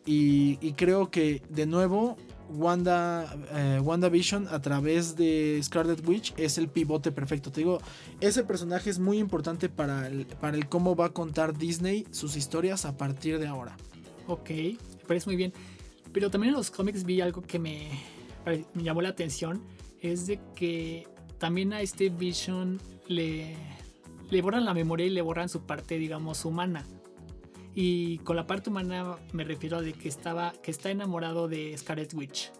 Y, 0.06 0.58
y, 0.62 0.72
creo 0.72 1.10
que, 1.10 1.42
de 1.50 1.66
nuevo, 1.66 2.16
Wanda, 2.50 3.36
eh, 3.52 3.80
WandaVision 3.82 4.48
a 4.48 4.60
través 4.60 5.16
de 5.16 5.60
Scarlet 5.62 6.06
Witch 6.06 6.34
es 6.36 6.58
el 6.58 6.68
pivote 6.68 7.12
perfecto. 7.12 7.50
Te 7.50 7.60
digo, 7.60 7.78
ese 8.20 8.44
personaje 8.44 8.90
es 8.90 8.98
muy 8.98 9.18
importante 9.18 9.68
para 9.68 10.06
el, 10.06 10.26
para 10.26 10.56
el 10.56 10.68
cómo 10.68 10.96
va 10.96 11.06
a 11.06 11.10
contar 11.10 11.56
Disney 11.56 12.06
sus 12.10 12.36
historias 12.36 12.84
a 12.84 12.96
partir 12.96 13.38
de 13.38 13.46
ahora. 13.46 13.76
Ok, 14.26 14.50
me 14.50 15.04
parece 15.06 15.26
muy 15.26 15.36
bien. 15.36 15.52
Pero 16.12 16.30
también 16.30 16.52
en 16.52 16.56
los 16.56 16.70
cómics 16.70 17.04
vi 17.04 17.20
algo 17.20 17.42
que 17.42 17.58
me, 17.58 17.88
me 18.74 18.82
llamó 18.82 19.02
la 19.02 19.10
atención. 19.10 19.62
Es 20.00 20.26
de 20.26 20.40
que 20.54 21.06
también 21.38 21.72
a 21.72 21.80
este 21.80 22.08
Vision 22.08 22.80
le, 23.08 23.56
le 24.30 24.42
borran 24.42 24.64
la 24.64 24.74
memoria 24.74 25.06
y 25.06 25.10
le 25.10 25.22
borran 25.22 25.48
su 25.48 25.62
parte, 25.62 25.98
digamos, 25.98 26.44
humana. 26.44 26.84
Y 27.74 28.18
con 28.18 28.36
la 28.36 28.46
parte 28.46 28.70
humana 28.70 29.16
me 29.32 29.44
refiero 29.44 29.78
a 29.78 29.82
de 29.82 29.92
que 29.92 30.08
estaba, 30.08 30.52
que 30.62 30.70
está 30.70 30.90
enamorado 30.90 31.48
de 31.48 31.76
Scarlet 31.76 32.12
Witch. 32.14 32.50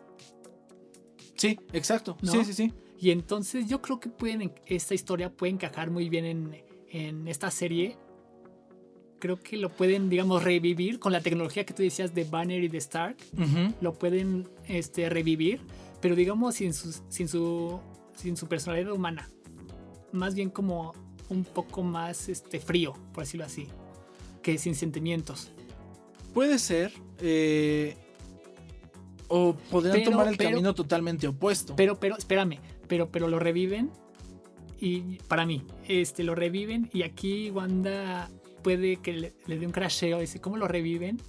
Sí, 1.36 1.58
exacto. 1.72 2.16
Sí, 2.22 2.44
sí, 2.44 2.52
sí. 2.52 2.72
Y 2.98 3.10
entonces 3.10 3.68
yo 3.68 3.80
creo 3.80 4.00
que 4.00 4.08
pueden, 4.08 4.52
esta 4.66 4.94
historia 4.94 5.30
puede 5.30 5.52
encajar 5.52 5.90
muy 5.90 6.08
bien 6.08 6.24
en, 6.24 6.64
en 6.88 7.28
esta 7.28 7.50
serie. 7.50 7.96
Creo 9.20 9.40
que 9.40 9.56
lo 9.56 9.70
pueden, 9.70 10.08
digamos, 10.08 10.42
revivir 10.42 10.98
con 10.98 11.12
la 11.12 11.20
tecnología 11.20 11.64
que 11.64 11.74
tú 11.74 11.82
decías 11.82 12.14
de 12.14 12.24
Banner 12.24 12.62
y 12.62 12.68
de 12.68 12.78
Stark. 12.78 13.16
Lo 13.80 13.94
pueden 13.94 14.48
este, 14.66 15.08
revivir, 15.08 15.60
pero 16.00 16.14
digamos 16.14 16.56
sin 16.56 16.72
su, 16.72 16.92
sin, 17.08 17.28
su, 17.28 17.80
sin 18.14 18.36
su 18.36 18.46
personalidad 18.46 18.92
humana. 18.92 19.28
Más 20.12 20.34
bien 20.34 20.50
como 20.50 20.92
un 21.28 21.44
poco 21.44 21.82
más 21.82 22.28
este, 22.28 22.58
frío, 22.60 22.94
por 23.12 23.24
decirlo 23.24 23.46
así 23.46 23.68
que 24.48 24.56
sin 24.56 24.74
sentimientos. 24.74 25.50
Puede 26.32 26.58
ser. 26.58 26.90
Eh, 27.20 27.96
o 29.28 29.54
podrían 29.70 30.02
tomar 30.04 30.26
el 30.26 30.38
camino 30.38 30.74
totalmente 30.74 31.28
opuesto. 31.28 31.76
Pero, 31.76 32.00
pero, 32.00 32.16
espérame. 32.16 32.58
Pero, 32.86 33.10
pero 33.10 33.28
lo 33.28 33.38
reviven. 33.38 33.90
Y 34.80 35.18
para 35.28 35.44
mí, 35.44 35.64
este, 35.86 36.24
lo 36.24 36.34
reviven. 36.34 36.88
Y 36.94 37.02
aquí 37.02 37.50
Wanda 37.50 38.30
puede 38.62 38.96
que 38.96 39.12
le, 39.12 39.58
dé 39.58 39.66
un 39.66 39.72
crasheo. 39.72 40.20
Dice, 40.20 40.40
¿cómo 40.40 40.56
lo 40.56 40.66
reviven? 40.66 41.20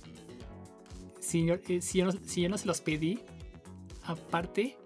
Si 1.20 1.50
eh, 1.50 1.82
si, 1.82 1.98
yo 1.98 2.06
no, 2.06 2.14
si 2.14 2.42
yo 2.44 2.48
no 2.48 2.58
se 2.58 2.68
los 2.68 2.80
pedí. 2.80 3.20
Aparte. 4.04 4.78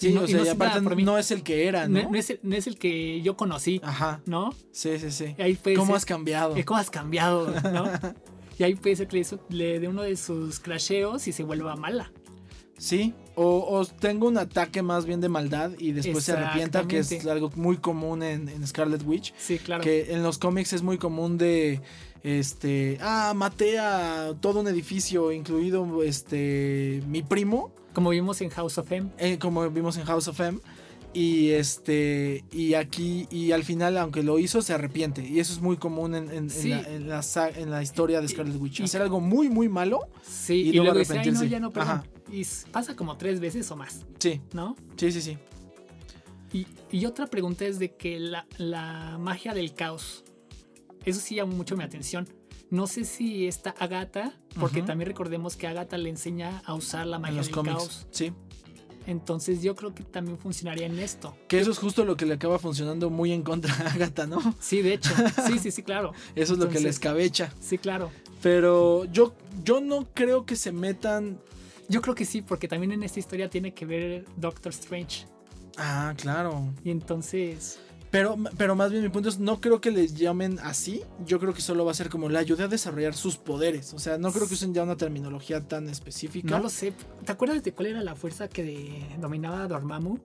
Sí, 0.00 0.16
o 0.16 0.26
sea, 0.26 0.42
y 0.42 0.48
aparte 0.48 0.80
no 0.80 1.18
es 1.18 1.30
el 1.30 1.42
que 1.42 1.66
era, 1.66 1.86
¿no? 1.86 2.10
No, 2.10 2.16
es 2.16 2.66
el, 2.66 2.78
que 2.78 3.20
yo 3.20 3.36
conocí. 3.36 3.82
Ajá. 3.84 4.22
¿No? 4.24 4.54
Sí, 4.72 4.98
sí, 4.98 5.10
sí. 5.10 5.36
¿Cómo 5.76 5.94
has 5.94 6.06
cambiado? 6.06 6.54
¿Cómo 6.64 6.80
has 6.80 6.88
cambiado? 6.88 7.54
¿no? 7.70 7.84
y 8.58 8.62
ahí 8.62 8.74
puede 8.76 8.96
ser 8.96 9.08
que 9.08 9.22
le, 9.50 9.78
dé 9.78 9.88
uno 9.88 10.02
de 10.02 10.16
sus 10.16 10.58
crasheos 10.58 11.28
y 11.28 11.32
se 11.32 11.42
vuelva 11.42 11.76
mala. 11.76 12.10
Sí, 12.78 13.12
o, 13.34 13.86
tengo 14.00 14.26
un 14.26 14.38
ataque 14.38 14.80
más 14.80 15.04
bien 15.04 15.20
de 15.20 15.28
maldad 15.28 15.72
y 15.78 15.92
después 15.92 16.24
se 16.24 16.32
arrepienta, 16.32 16.88
que 16.88 17.00
es 17.00 17.26
algo 17.26 17.50
muy 17.54 17.76
común 17.76 18.22
en, 18.22 18.66
Scarlet 18.66 19.02
Witch. 19.04 19.34
Sí, 19.36 19.58
claro. 19.58 19.84
Que 19.84 20.14
en 20.14 20.22
los 20.22 20.38
cómics 20.38 20.72
es 20.72 20.82
muy 20.82 20.96
común 20.96 21.36
de 21.36 21.82
este, 22.22 22.96
ah, 23.02 23.34
maté 23.36 23.78
a 23.78 24.34
todo 24.40 24.60
un 24.60 24.68
edificio, 24.68 25.30
incluido 25.30 26.02
este 26.02 27.02
mi 27.06 27.22
primo. 27.22 27.70
Como 27.92 28.10
vimos 28.10 28.40
en 28.40 28.50
House 28.50 28.78
of 28.78 28.90
M. 28.92 29.10
Eh, 29.18 29.38
como 29.38 29.68
vimos 29.70 29.96
en 29.96 30.04
House 30.04 30.28
of 30.28 30.40
M. 30.40 30.58
Y 31.12 31.50
este. 31.50 32.44
Y 32.52 32.74
aquí. 32.74 33.26
Y 33.30 33.52
al 33.52 33.64
final, 33.64 33.98
aunque 33.98 34.22
lo 34.22 34.38
hizo, 34.38 34.62
se 34.62 34.72
arrepiente. 34.72 35.26
Y 35.26 35.40
eso 35.40 35.52
es 35.52 35.60
muy 35.60 35.76
común 35.76 36.14
en, 36.14 36.30
en, 36.30 37.08
la, 37.08 37.82
historia 37.82 38.20
de 38.20 38.28
Scarlet 38.28 38.56
Witch. 38.60 38.80
Hacer 38.82 39.02
algo 39.02 39.20
muy, 39.20 39.48
muy 39.48 39.68
malo. 39.68 40.08
Sí, 40.22 40.54
y, 40.54 40.72
luego 40.72 40.92
arrepentirse. 40.92 41.44
no, 41.44 41.50
ya 41.50 41.60
no, 41.60 41.72
Y 42.32 42.46
pasa 42.70 42.94
como 42.94 43.16
tres 43.16 43.40
veces 43.40 43.68
o 43.70 43.76
más. 43.76 44.06
Sí. 44.18 44.40
¿No? 44.52 44.76
Sí, 44.96 45.10
sí, 45.10 45.20
sí. 45.20 45.38
Y, 46.52 46.66
y 46.92 47.06
otra 47.06 47.26
pregunta 47.26 47.64
es 47.64 47.78
de 47.78 47.94
que 47.94 48.20
la, 48.20 48.46
la 48.58 49.18
magia 49.18 49.52
del 49.52 49.74
caos. 49.74 50.24
Eso 51.04 51.18
sí 51.18 51.36
llama 51.36 51.54
mucho 51.54 51.76
mi 51.76 51.82
atención. 51.82 52.28
No 52.70 52.86
sé 52.86 53.04
si 53.04 53.46
esta 53.46 53.70
Agatha, 53.70 54.32
porque 54.58 54.82
también 54.82 55.08
recordemos 55.08 55.56
que 55.56 55.66
Agatha 55.66 55.98
le 55.98 56.08
enseña 56.08 56.62
a 56.64 56.74
usar 56.74 57.06
la 57.06 57.18
magia 57.18 57.42
del 57.42 57.50
caos. 57.50 58.06
Sí. 58.10 58.32
Entonces 59.06 59.62
yo 59.62 59.74
creo 59.74 59.92
que 59.92 60.04
también 60.04 60.38
funcionaría 60.38 60.86
en 60.86 60.98
esto. 60.98 61.36
Que 61.48 61.58
eso 61.58 61.72
es 61.72 61.78
justo 61.78 62.04
lo 62.04 62.16
que 62.16 62.26
le 62.26 62.34
acaba 62.34 62.60
funcionando 62.60 63.10
muy 63.10 63.32
en 63.32 63.42
contra 63.42 63.74
a 63.74 63.92
Agatha, 63.92 64.26
¿no? 64.26 64.40
Sí, 64.60 64.82
de 64.82 64.94
hecho. 64.94 65.10
Sí, 65.46 65.58
sí, 65.58 65.70
sí, 65.72 65.82
claro. 65.82 66.12
eso 66.36 66.52
es 66.52 66.58
lo 66.58 66.68
que 66.68 66.78
le 66.78 66.90
escabecha. 66.90 67.52
Sí, 67.60 67.76
claro. 67.78 68.10
Pero 68.42 69.04
yo, 69.06 69.34
yo 69.64 69.80
no 69.80 70.06
creo 70.14 70.46
que 70.46 70.54
se 70.54 70.70
metan. 70.70 71.40
Yo 71.88 72.02
creo 72.02 72.14
que 72.14 72.24
sí, 72.24 72.40
porque 72.40 72.68
también 72.68 72.92
en 72.92 73.02
esta 73.02 73.18
historia 73.18 73.50
tiene 73.50 73.74
que 73.74 73.84
ver 73.84 74.24
Doctor 74.36 74.70
Strange. 74.70 75.26
Ah, 75.76 76.14
claro. 76.16 76.72
Y 76.84 76.90
entonces. 76.90 77.80
Pero, 78.10 78.36
pero 78.56 78.74
más 78.74 78.90
bien 78.90 79.04
mi 79.04 79.08
punto 79.08 79.28
es, 79.28 79.38
no 79.38 79.60
creo 79.60 79.80
que 79.80 79.92
les 79.92 80.14
llamen 80.14 80.58
así. 80.60 81.02
Yo 81.24 81.38
creo 81.38 81.54
que 81.54 81.60
solo 81.60 81.84
va 81.84 81.92
a 81.92 81.94
ser 81.94 82.08
como 82.08 82.28
la 82.28 82.40
ayuda 82.40 82.64
a 82.64 82.68
desarrollar 82.68 83.14
sus 83.14 83.36
poderes. 83.36 83.94
O 83.94 83.98
sea, 84.00 84.18
no 84.18 84.32
creo 84.32 84.48
que 84.48 84.54
usen 84.54 84.74
ya 84.74 84.82
una 84.82 84.96
terminología 84.96 85.60
tan 85.66 85.88
específica. 85.88 86.56
No 86.56 86.58
lo 86.58 86.68
sé. 86.68 86.92
¿Te 87.24 87.30
acuerdas 87.30 87.62
de 87.62 87.72
cuál 87.72 87.88
era 87.88 88.02
la 88.02 88.16
fuerza 88.16 88.48
que 88.48 89.06
dominaba 89.20 89.62
a 89.62 89.68
Dormammu? 89.68 90.18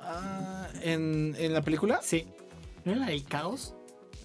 Ah, 0.00 0.68
¿en, 0.82 1.34
¿en, 1.38 1.52
la 1.52 1.62
película? 1.62 2.00
Sí. 2.02 2.26
¿No 2.84 2.92
era 2.92 3.02
la 3.02 3.06
del 3.08 3.24
caos? 3.24 3.74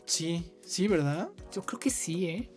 Sí, 0.06 0.54
sí, 0.66 0.88
¿verdad? 0.88 1.30
Yo 1.52 1.64
creo 1.64 1.80
que 1.80 1.90
sí, 1.90 2.28
¿eh? 2.28 2.50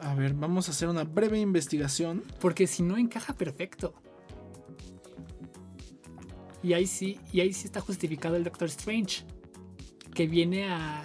A 0.00 0.14
ver, 0.14 0.34
vamos 0.34 0.68
a 0.68 0.72
hacer 0.72 0.88
una 0.88 1.04
breve 1.04 1.38
investigación. 1.38 2.24
Porque 2.40 2.66
si 2.66 2.82
no 2.82 2.98
encaja 2.98 3.34
perfecto. 3.34 3.94
Y 6.62 6.72
ahí 6.72 6.86
sí, 6.86 7.18
y 7.32 7.40
ahí 7.40 7.52
sí 7.52 7.66
está 7.66 7.80
justificado 7.80 8.36
el 8.36 8.44
Doctor 8.44 8.68
Strange, 8.68 9.24
que 10.14 10.26
viene 10.26 10.68
a, 10.68 11.04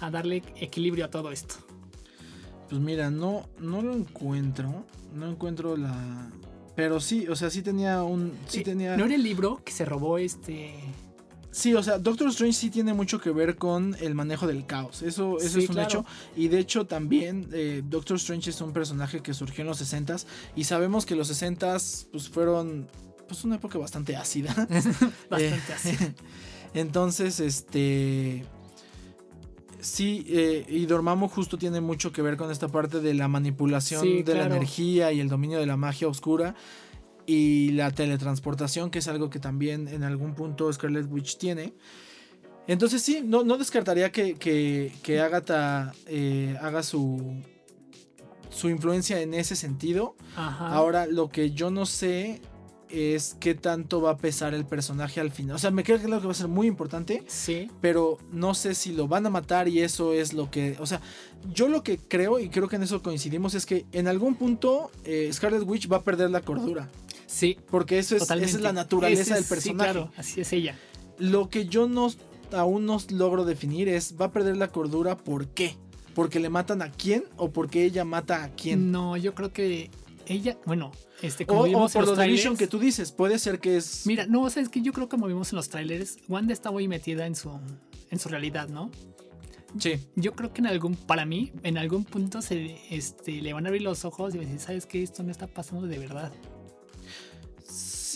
a 0.00 0.10
darle 0.10 0.42
equilibrio 0.56 1.04
a 1.04 1.10
todo 1.10 1.30
esto. 1.30 1.56
Pues 2.68 2.80
mira, 2.80 3.10
no, 3.10 3.48
no 3.58 3.82
lo 3.82 3.92
encuentro. 3.92 4.86
No 5.14 5.28
encuentro 5.28 5.76
la. 5.76 6.30
Pero 6.74 7.00
sí, 7.00 7.28
o 7.28 7.36
sea, 7.36 7.50
sí 7.50 7.60
tenía 7.60 8.02
un. 8.02 8.32
Sí 8.46 8.62
tenía... 8.62 8.96
¿No 8.96 9.04
era 9.04 9.14
el 9.14 9.22
libro 9.22 9.60
que 9.62 9.72
se 9.72 9.84
robó 9.84 10.16
este. 10.16 10.72
Sí, 11.50 11.74
o 11.74 11.82
sea, 11.82 11.98
Doctor 11.98 12.28
Strange 12.28 12.54
sí 12.54 12.70
tiene 12.70 12.94
mucho 12.94 13.20
que 13.20 13.30
ver 13.30 13.56
con 13.56 13.94
el 14.00 14.14
manejo 14.14 14.46
del 14.46 14.64
caos. 14.64 15.02
Eso, 15.02 15.36
eso 15.38 15.58
es 15.58 15.68
un 15.68 15.78
hecho. 15.78 16.06
Y 16.34 16.48
de 16.48 16.60
hecho, 16.60 16.86
también 16.86 17.46
eh, 17.52 17.82
Doctor 17.84 18.16
Strange 18.16 18.48
es 18.48 18.60
un 18.62 18.72
personaje 18.72 19.20
que 19.20 19.34
surgió 19.34 19.60
en 19.60 19.68
los 19.68 19.76
60 19.76 20.16
Y 20.56 20.64
sabemos 20.64 21.04
que 21.04 21.14
los 21.14 21.28
60 21.28 21.76
pues, 22.10 22.30
fueron 22.30 22.88
pues 23.32 23.44
una 23.44 23.56
época 23.56 23.78
bastante 23.78 24.14
ácida. 24.14 24.54
bastante 25.30 25.40
eh, 25.40 25.74
ácida. 25.74 26.14
Entonces, 26.74 27.40
este... 27.40 28.44
Sí, 29.80 30.24
eh, 30.28 30.64
y 30.68 30.86
Dormammu 30.86 31.28
justo 31.28 31.58
tiene 31.58 31.80
mucho 31.80 32.12
que 32.12 32.22
ver 32.22 32.36
con 32.36 32.50
esta 32.50 32.68
parte 32.68 33.00
de 33.00 33.14
la 33.14 33.26
manipulación 33.26 34.22
de 34.22 34.34
la 34.34 34.44
energía 34.44 35.10
y 35.12 35.18
el 35.18 35.28
dominio 35.28 35.58
de 35.58 35.66
la 35.66 35.76
magia 35.76 36.06
oscura 36.06 36.54
y 37.26 37.72
la 37.72 37.90
teletransportación, 37.90 38.90
que 38.90 39.00
es 39.00 39.08
algo 39.08 39.28
que 39.28 39.40
también 39.40 39.88
en 39.88 40.04
algún 40.04 40.34
punto 40.34 40.72
Scarlet 40.72 41.10
Witch 41.10 41.36
tiene. 41.36 41.74
Entonces 42.68 43.02
sí, 43.02 43.22
no, 43.24 43.42
no 43.42 43.58
descartaría 43.58 44.12
que, 44.12 44.34
que, 44.34 45.20
Agatha 45.20 45.94
eh, 46.06 46.56
haga 46.60 46.84
su, 46.84 47.42
su 48.50 48.68
influencia 48.68 49.20
en 49.20 49.34
ese 49.34 49.56
sentido. 49.56 50.14
Ahora, 50.36 51.06
lo 51.06 51.28
que 51.28 51.50
yo 51.50 51.72
no 51.72 51.86
sé 51.86 52.40
es 52.92 53.36
qué 53.40 53.54
tanto 53.54 54.00
va 54.00 54.10
a 54.10 54.16
pesar 54.16 54.54
el 54.54 54.64
personaje 54.64 55.20
al 55.20 55.30
final. 55.30 55.56
O 55.56 55.58
sea, 55.58 55.70
me 55.70 55.82
creo 55.82 55.98
que 55.98 56.06
va 56.06 56.30
a 56.30 56.34
ser 56.34 56.48
muy 56.48 56.66
importante. 56.66 57.22
Sí. 57.26 57.70
Pero 57.80 58.18
no 58.30 58.54
sé 58.54 58.74
si 58.74 58.92
lo 58.92 59.08
van 59.08 59.26
a 59.26 59.30
matar 59.30 59.68
y 59.68 59.80
eso 59.80 60.12
es 60.12 60.32
lo 60.32 60.50
que. 60.50 60.76
O 60.78 60.86
sea, 60.86 61.00
yo 61.52 61.68
lo 61.68 61.82
que 61.82 61.98
creo, 61.98 62.38
y 62.38 62.48
creo 62.48 62.68
que 62.68 62.76
en 62.76 62.82
eso 62.82 63.02
coincidimos, 63.02 63.54
es 63.54 63.66
que 63.66 63.86
en 63.92 64.08
algún 64.08 64.34
punto 64.34 64.90
eh, 65.04 65.30
Scarlet 65.32 65.62
Witch 65.62 65.90
va 65.90 65.98
a 65.98 66.02
perder 66.02 66.30
la 66.30 66.42
cordura. 66.42 66.90
Sí. 67.26 67.58
Porque 67.70 67.98
eso 67.98 68.14
es, 68.16 68.22
esa 68.22 68.36
es 68.36 68.60
la 68.60 68.72
naturaleza 68.72 69.34
del 69.34 69.44
personaje. 69.44 69.90
Sí, 69.90 69.92
claro, 69.92 70.12
así 70.16 70.40
es 70.42 70.52
ella. 70.52 70.78
Lo 71.18 71.48
que 71.48 71.66
yo 71.66 71.88
no 71.88 72.12
aún 72.52 72.84
no 72.84 72.98
logro 73.10 73.44
definir 73.44 73.88
es: 73.88 74.14
¿va 74.20 74.26
a 74.26 74.32
perder 74.32 74.56
la 74.58 74.68
cordura 74.68 75.16
por 75.16 75.48
qué? 75.48 75.76
¿Porque 76.14 76.40
le 76.40 76.50
matan 76.50 76.82
a 76.82 76.90
quién 76.90 77.24
o 77.38 77.50
porque 77.50 77.84
ella 77.84 78.04
mata 78.04 78.44
a 78.44 78.50
quién? 78.50 78.92
No, 78.92 79.16
yo 79.16 79.34
creo 79.34 79.50
que 79.50 79.90
ella, 80.32 80.58
bueno, 80.66 80.92
este, 81.22 81.46
como 81.46 81.62
o, 81.62 81.88
por 81.88 82.06
los 82.06 82.14
trailers, 82.14 82.58
que 82.58 82.66
tú 82.66 82.78
dices, 82.78 83.12
puede 83.12 83.38
ser 83.38 83.60
que 83.60 83.76
es. 83.76 84.06
Mira, 84.06 84.26
no, 84.26 84.42
o 84.42 84.50
sea, 84.50 84.62
es 84.62 84.68
que 84.68 84.82
yo 84.82 84.92
creo 84.92 85.08
que 85.08 85.10
como 85.10 85.26
vimos 85.26 85.52
en 85.52 85.56
los 85.56 85.68
trailers, 85.68 86.18
Wanda 86.28 86.52
está 86.52 86.70
muy 86.70 86.88
metida 86.88 87.26
en 87.26 87.36
su, 87.36 87.50
en 88.10 88.18
su 88.18 88.28
realidad, 88.28 88.68
¿no? 88.68 88.90
Sí. 89.78 89.94
Yo 90.16 90.34
creo 90.34 90.52
que 90.52 90.60
en 90.60 90.66
algún, 90.66 90.96
para 90.96 91.24
mí, 91.24 91.52
en 91.62 91.78
algún 91.78 92.04
punto 92.04 92.42
se, 92.42 92.78
este, 92.90 93.40
le 93.40 93.52
van 93.52 93.64
a 93.66 93.68
abrir 93.68 93.82
los 93.82 94.04
ojos 94.04 94.34
y 94.34 94.38
decir, 94.38 94.58
¿sabes 94.58 94.86
qué? 94.86 95.02
Esto 95.02 95.22
no 95.22 95.30
está 95.30 95.46
pasando 95.46 95.86
de 95.86 95.98
verdad. 95.98 96.32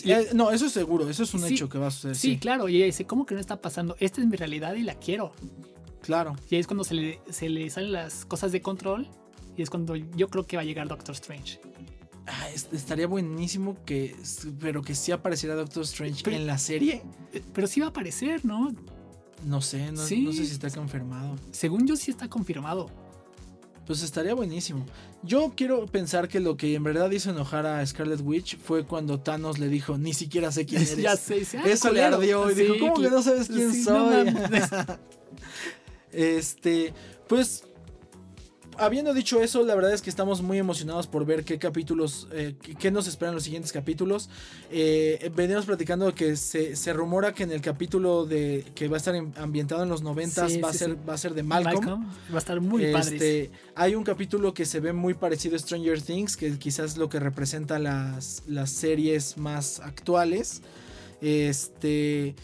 Eh, 0.05 0.29
no, 0.33 0.51
eso 0.51 0.67
es 0.67 0.71
seguro, 0.71 1.09
eso 1.09 1.23
es 1.23 1.33
un 1.33 1.43
hecho 1.45 1.67
que 1.69 1.77
va 1.77 1.87
a 1.87 1.91
suceder. 1.91 2.15
Sí, 2.15 2.37
claro, 2.37 2.69
y 2.69 2.77
ella 2.77 2.85
dice, 2.85 3.05
¿cómo 3.05 3.25
que 3.25 3.33
no 3.33 3.41
está 3.41 3.59
pasando? 3.61 3.95
Esta 3.99 4.21
es 4.21 4.27
mi 4.27 4.37
realidad 4.37 4.75
y 4.75 4.83
la 4.83 4.95
quiero. 4.95 5.33
Claro. 6.01 6.35
Y 6.49 6.55
ahí 6.55 6.61
es 6.61 6.67
cuando 6.67 6.83
se 6.83 6.93
le, 6.93 7.19
se 7.29 7.49
le 7.49 7.69
salen 7.69 7.91
las 7.91 8.25
cosas 8.25 8.51
de 8.51 8.61
control 8.61 9.09
y 9.57 9.63
es 9.63 9.69
cuando 9.69 9.95
yo 9.95 10.29
creo 10.29 10.45
que 10.45 10.55
va 10.55 10.61
a 10.61 10.65
llegar 10.65 10.87
Doctor 10.87 11.15
Strange. 11.15 11.59
Ah, 12.27 12.49
estaría 12.73 13.07
buenísimo 13.07 13.77
que. 13.85 14.15
Pero 14.59 14.81
que 14.81 14.95
sí 14.95 15.11
apareciera 15.13 15.55
Doctor 15.55 15.83
Strange 15.83 16.23
en 16.35 16.45
la 16.45 16.57
serie. 16.57 17.01
Eh, 17.33 17.41
pero 17.53 17.67
sí 17.67 17.79
va 17.79 17.87
a 17.87 17.89
aparecer, 17.89 18.43
¿no? 18.43 18.75
No 19.45 19.61
sé, 19.61 19.91
no, 19.91 20.01
sé 20.01 20.15
si 20.15 20.43
está 20.43 20.69
confirmado. 20.69 21.35
Según 21.51 21.87
yo 21.87 21.95
sí 21.95 22.11
está 22.11 22.27
confirmado. 22.27 22.89
Pues 23.85 24.03
estaría 24.03 24.33
buenísimo. 24.33 24.85
Yo 25.23 25.53
quiero 25.55 25.85
pensar 25.85 26.27
que 26.27 26.41
lo 26.41 26.57
que 26.57 26.75
en 26.75 26.83
verdad 26.83 27.09
hizo 27.11 27.29
enojar 27.29 27.65
a 27.65 27.85
Scarlet 27.85 28.19
Witch 28.21 28.57
fue 28.57 28.85
cuando 28.85 29.21
Thanos 29.21 29.59
le 29.59 29.69
dijo, 29.69 29.97
ni 29.97 30.13
siquiera 30.13 30.51
sé 30.51 30.65
quién 30.65 30.81
eres. 30.81 30.97
ya 30.97 31.15
sé, 31.15 31.47
ah, 31.57 31.63
Eso 31.65 31.93
le 31.93 32.03
ardió 32.03 32.51
y 32.51 32.55
dijo, 32.55 32.75
¿cómo 32.79 32.95
que 32.95 33.09
no 33.09 33.21
sabes 33.21 33.47
quién 33.47 33.73
soy? 33.73 34.35
este, 36.11 36.93
pues 37.29 37.63
habiendo 38.77 39.13
dicho 39.13 39.41
eso, 39.41 39.63
la 39.63 39.75
verdad 39.75 39.93
es 39.93 40.01
que 40.01 40.09
estamos 40.09 40.41
muy 40.41 40.57
emocionados 40.57 41.07
por 41.07 41.25
ver 41.25 41.43
qué 41.43 41.59
capítulos, 41.59 42.27
eh, 42.31 42.55
qué 42.79 42.91
nos 42.91 43.07
esperan 43.07 43.35
los 43.35 43.43
siguientes 43.43 43.71
capítulos. 43.71 44.29
Eh, 44.71 45.31
venimos 45.35 45.65
platicando 45.65 46.13
que 46.13 46.35
se, 46.35 46.93
rumora 46.93 47.33
que 47.33 47.43
en 47.43 47.51
el 47.51 47.61
capítulo 47.61 48.25
de 48.25 48.65
que 48.75 48.87
va 48.87 48.95
a 48.95 48.99
estar 48.99 49.15
ambientado 49.35 49.83
en 49.83 49.89
los 49.89 50.01
90 50.01 50.47
va, 50.63 50.69
a 50.69 50.73
ser, 50.73 50.97
va 51.07 51.13
a 51.13 51.17
ser 51.17 51.33
de 51.33 51.43
Malcolm. 51.43 52.05
Va 52.31 52.35
a 52.35 52.37
estar 52.37 52.61
muy 52.61 52.85
este, 52.85 53.51
Hay 53.75 53.95
un 53.95 54.03
capítulo 54.03 54.53
que 54.53 54.65
se 54.65 54.79
ve 54.79 54.93
muy 54.93 55.13
parecido 55.13 55.55
a 55.55 55.59
Stranger 55.59 56.01
Things, 56.01 56.37
que 56.37 56.57
quizás 56.57 56.91
es 56.91 56.97
lo 56.97 57.09
que 57.09 57.19
representa 57.19 57.79
las, 57.79 58.43
las 58.47 58.69
series 58.69 59.37
más 59.37 59.79
actuales. 59.79 60.61
Este. 61.21 62.35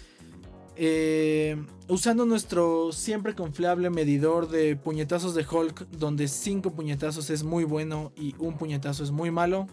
Eh, 0.76 1.56
usando 1.88 2.26
nuestro 2.26 2.92
siempre 2.92 3.36
confiable 3.36 3.90
medidor 3.90 4.50
de 4.50 4.76
puñetazos 4.76 5.36
de 5.36 5.46
Hulk, 5.50 5.88
donde 5.92 6.28
5 6.28 6.72
puñetazos 6.72 7.30
es 7.30 7.44
muy 7.44 7.64
bueno 7.64 8.12
y 8.16 8.36
un 8.40 8.58
puñetazo 8.58 9.04
es 9.04 9.12
muy 9.12 9.30
malo. 9.30 9.68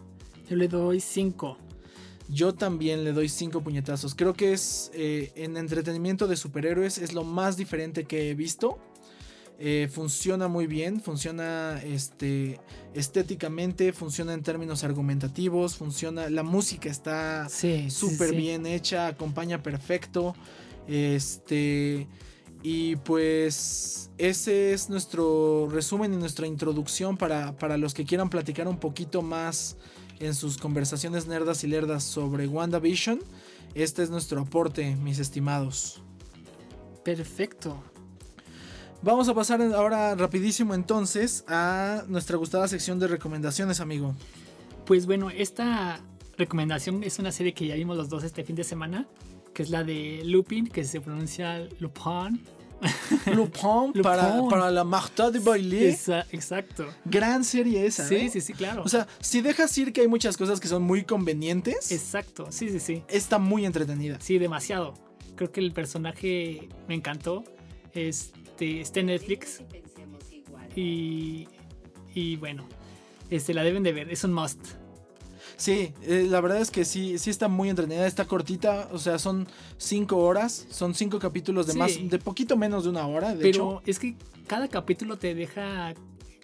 Yo 0.48 0.56
le 0.56 0.68
doy 0.68 1.00
5. 1.00 1.56
Yo 2.28 2.54
también 2.54 3.02
le 3.04 3.12
doy 3.12 3.28
5 3.28 3.62
puñetazos. 3.62 4.14
Creo 4.14 4.34
que 4.34 4.52
es 4.52 4.90
eh, 4.94 5.32
en 5.36 5.56
entretenimiento 5.56 6.26
de 6.26 6.36
superhéroes 6.36 6.98
es 6.98 7.12
lo 7.12 7.24
más 7.24 7.56
diferente 7.56 8.04
que 8.04 8.30
he 8.30 8.34
visto. 8.34 8.78
Eh, 9.62 9.90
funciona 9.92 10.48
muy 10.48 10.66
bien, 10.66 11.02
funciona 11.02 11.82
este, 11.84 12.58
estéticamente, 12.94 13.92
funciona 13.92 14.32
en 14.32 14.42
términos 14.42 14.84
argumentativos, 14.84 15.76
funciona, 15.76 16.30
la 16.30 16.42
música 16.42 16.88
está 16.88 17.46
súper 17.50 18.34
bien 18.34 18.64
hecha, 18.64 19.06
acompaña 19.06 19.62
perfecto. 19.62 20.34
Este, 20.90 22.08
y 22.64 22.96
pues 22.96 24.10
ese 24.18 24.72
es 24.72 24.90
nuestro 24.90 25.68
resumen 25.70 26.12
y 26.12 26.16
nuestra 26.16 26.48
introducción 26.48 27.16
para, 27.16 27.56
para 27.56 27.76
los 27.76 27.94
que 27.94 28.04
quieran 28.04 28.28
platicar 28.28 28.66
un 28.66 28.78
poquito 28.78 29.22
más 29.22 29.76
en 30.18 30.34
sus 30.34 30.58
conversaciones 30.58 31.28
nerdas 31.28 31.62
y 31.62 31.68
lerdas 31.68 32.02
sobre 32.02 32.48
WandaVision. 32.48 33.20
Este 33.74 34.02
es 34.02 34.10
nuestro 34.10 34.40
aporte, 34.40 34.96
mis 34.96 35.20
estimados. 35.20 36.02
Perfecto. 37.04 37.80
Vamos 39.02 39.28
a 39.28 39.34
pasar 39.34 39.62
ahora 39.62 40.16
rapidísimo 40.16 40.74
entonces 40.74 41.44
a 41.46 42.02
nuestra 42.08 42.36
gustada 42.36 42.66
sección 42.66 42.98
de 42.98 43.06
recomendaciones, 43.06 43.78
amigo. 43.78 44.14
Pues 44.86 45.06
bueno, 45.06 45.30
esta 45.30 46.00
recomendación 46.36 47.04
es 47.04 47.20
una 47.20 47.30
serie 47.30 47.54
que 47.54 47.68
ya 47.68 47.76
vimos 47.76 47.96
los 47.96 48.08
dos 48.08 48.24
este 48.24 48.42
fin 48.42 48.56
de 48.56 48.64
semana, 48.64 49.06
que 49.54 49.62
es 49.62 49.70
la 49.70 49.84
de 49.84 50.22
Lupin, 50.24 50.66
que 50.66 50.84
se 50.84 51.00
pronuncia 51.00 51.68
Lupin. 51.78 52.40
Lupin, 53.34 54.02
Para, 54.02 54.40
para, 54.48 54.70
la 54.70 54.84
Marta 54.84 55.30
de 55.30 55.38
Bailey. 55.38 55.88
exacto. 56.32 56.86
Gran 57.04 57.44
serie 57.44 57.84
esa. 57.84 58.08
Sí, 58.08 58.14
¿eh? 58.14 58.30
sí, 58.30 58.40
sí, 58.40 58.54
claro. 58.54 58.82
O 58.84 58.88
sea, 58.88 59.06
si 59.20 59.42
dejas 59.42 59.76
ir 59.76 59.92
que 59.92 60.00
hay 60.00 60.08
muchas 60.08 60.36
cosas 60.36 60.60
que 60.60 60.68
son 60.68 60.82
muy 60.82 61.04
convenientes. 61.04 61.92
Exacto, 61.92 62.46
sí, 62.50 62.70
sí, 62.70 62.80
sí. 62.80 63.02
Está 63.08 63.38
muy 63.38 63.66
entretenida. 63.66 64.18
Sí, 64.20 64.38
demasiado. 64.38 64.94
Creo 65.36 65.52
que 65.52 65.60
el 65.60 65.72
personaje 65.72 66.68
me 66.88 66.94
encantó. 66.94 67.44
Es 67.92 68.32
este, 68.60 68.80
está 68.82 69.00
en 69.00 69.06
Netflix. 69.06 69.62
Y, 70.76 71.48
y 72.14 72.36
bueno, 72.36 72.68
este, 73.30 73.54
la 73.54 73.62
deben 73.62 73.82
de 73.82 73.92
ver, 73.92 74.10
es 74.10 74.22
un 74.22 74.34
must. 74.34 74.60
Sí, 75.60 75.92
eh, 76.02 76.26
la 76.26 76.40
verdad 76.40 76.62
es 76.62 76.70
que 76.70 76.86
sí, 76.86 77.18
sí 77.18 77.28
está 77.28 77.46
muy 77.46 77.68
entretenida, 77.68 78.06
está 78.06 78.24
cortita, 78.24 78.88
o 78.92 78.98
sea, 78.98 79.18
son 79.18 79.46
cinco 79.76 80.16
horas, 80.16 80.66
son 80.70 80.94
cinco 80.94 81.18
capítulos 81.18 81.66
de 81.66 81.74
más, 81.74 81.98
de 82.02 82.18
poquito 82.18 82.56
menos 82.56 82.84
de 82.84 82.90
una 82.90 83.06
hora. 83.06 83.34
De 83.34 83.42
Pero 83.42 83.82
es 83.84 83.98
que 83.98 84.16
cada 84.46 84.68
capítulo 84.68 85.18
te 85.18 85.34
deja 85.34 85.92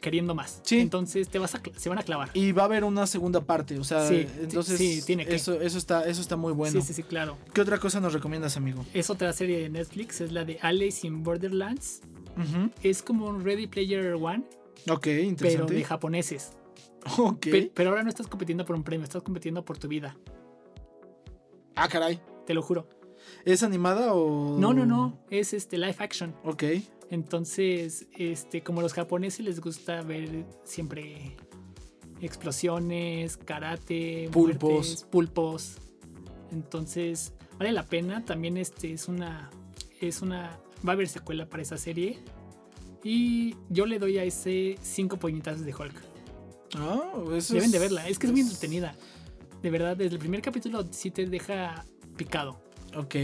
queriendo 0.03 0.35
más. 0.35 0.61
Sí. 0.65 0.81
Entonces 0.81 1.31
te 1.31 1.39
vas 1.39 1.55
a, 1.55 1.63
se 1.79 1.89
van 1.89 1.99
a 1.99 2.03
clavar. 2.03 2.29
Y 2.35 2.53
va 2.53 2.63
a 2.63 2.65
haber 2.67 2.85
una 2.85 3.07
segunda 3.07 3.41
parte, 3.41 3.79
o 3.79 3.85
sea, 3.85 4.07
entonces 4.07 4.77
sí, 4.77 5.01
tiene 5.07 5.25
que. 5.25 5.37
Eso, 5.37 5.63
eso, 5.63 5.79
está, 5.79 6.07
eso 6.07 6.21
está 6.21 6.37
muy 6.37 6.53
bueno. 6.53 6.79
Sí, 6.79 6.87
sí, 6.87 6.93
sí, 6.93 7.03
claro. 7.03 7.39
¿Qué 7.55 7.63
otra 7.63 7.79
cosa 7.79 8.01
nos 8.01 8.13
recomiendas, 8.13 8.59
amigo? 8.59 8.85
Es 8.93 9.09
otra 9.09 9.33
serie 9.33 9.61
de 9.61 9.71
Netflix, 9.71 10.21
es 10.21 10.31
la 10.31 10.45
de 10.45 10.59
Alice 10.61 11.07
in 11.07 11.23
Borderlands. 11.23 12.03
Es 12.83 13.03
como 13.03 13.29
un 13.29 13.43
Ready 13.43 13.67
Player 13.67 14.13
One. 14.13 14.45
Ok, 14.91 15.07
interesante. 15.07 15.65
Pero 15.65 15.67
de 15.69 15.85
japoneses. 15.85 16.53
Ok. 17.19 17.47
Pero, 17.75 17.91
ahora 17.91 18.03
no 18.03 18.09
estás 18.09 18.27
compitiendo 18.27 18.65
por 18.65 18.77
un 18.77 18.83
premio, 18.83 19.05
estás 19.05 19.23
compitiendo 19.23 19.65
por 19.65 19.79
tu 19.79 19.89
vida. 19.89 20.17
Ah, 21.75 21.89
caray. 21.89 22.21
Te 22.47 22.55
lo 22.55 22.63
juro. 22.63 22.89
¿Es 23.45 23.63
animada 23.63 24.15
o.? 24.15 24.57
No, 24.59 24.73
no, 24.73 24.87
no. 24.87 25.19
Es 25.31 25.53
este 25.53 25.79
live 25.79 25.97
action. 25.99 26.35
Ok. 26.45 26.65
Entonces, 27.11 28.07
este, 28.17 28.63
como 28.63 28.81
a 28.81 28.83
los 28.83 28.93
japoneses 28.93 29.45
les 29.45 29.61
gusta 29.61 30.03
ver 30.03 30.45
siempre 30.65 31.37
explosiones, 32.21 33.37
karate, 33.37 34.29
pulpos, 34.33 35.07
pulpos. 35.11 35.77
Entonces, 36.51 37.33
vale 37.59 37.73
la 37.73 37.85
pena. 37.85 38.25
También 38.25 38.57
este 38.57 38.93
es 38.93 39.09
una 39.09 39.51
es 40.01 40.23
una 40.23 40.59
va 40.87 40.93
a 40.93 40.95
haber 40.95 41.09
secuela 41.09 41.49
para 41.49 41.63
esa 41.63 41.79
serie 41.79 42.19
y 43.03 43.55
yo 43.69 43.87
le 43.87 43.99
doy 43.99 44.19
a 44.19 44.25
ese 44.25 44.77
cinco 44.83 45.17
puñetazos 45.17 45.65
de 45.65 45.75
Hulk. 45.75 46.16
Ah, 46.75 47.13
Deben 47.49 47.71
de 47.71 47.79
verla, 47.79 48.09
es 48.09 48.19
que 48.19 48.27
es 48.27 48.33
muy 48.33 48.41
entretenida. 48.41 48.95
De 49.63 49.71
verdad, 49.71 49.97
desde 49.97 50.15
el 50.15 50.19
primer 50.19 50.43
capítulo 50.43 50.85
sí 50.91 51.11
te 51.11 51.27
deja 51.27 51.85
picado. 52.17 52.61
Ok. 52.97 53.15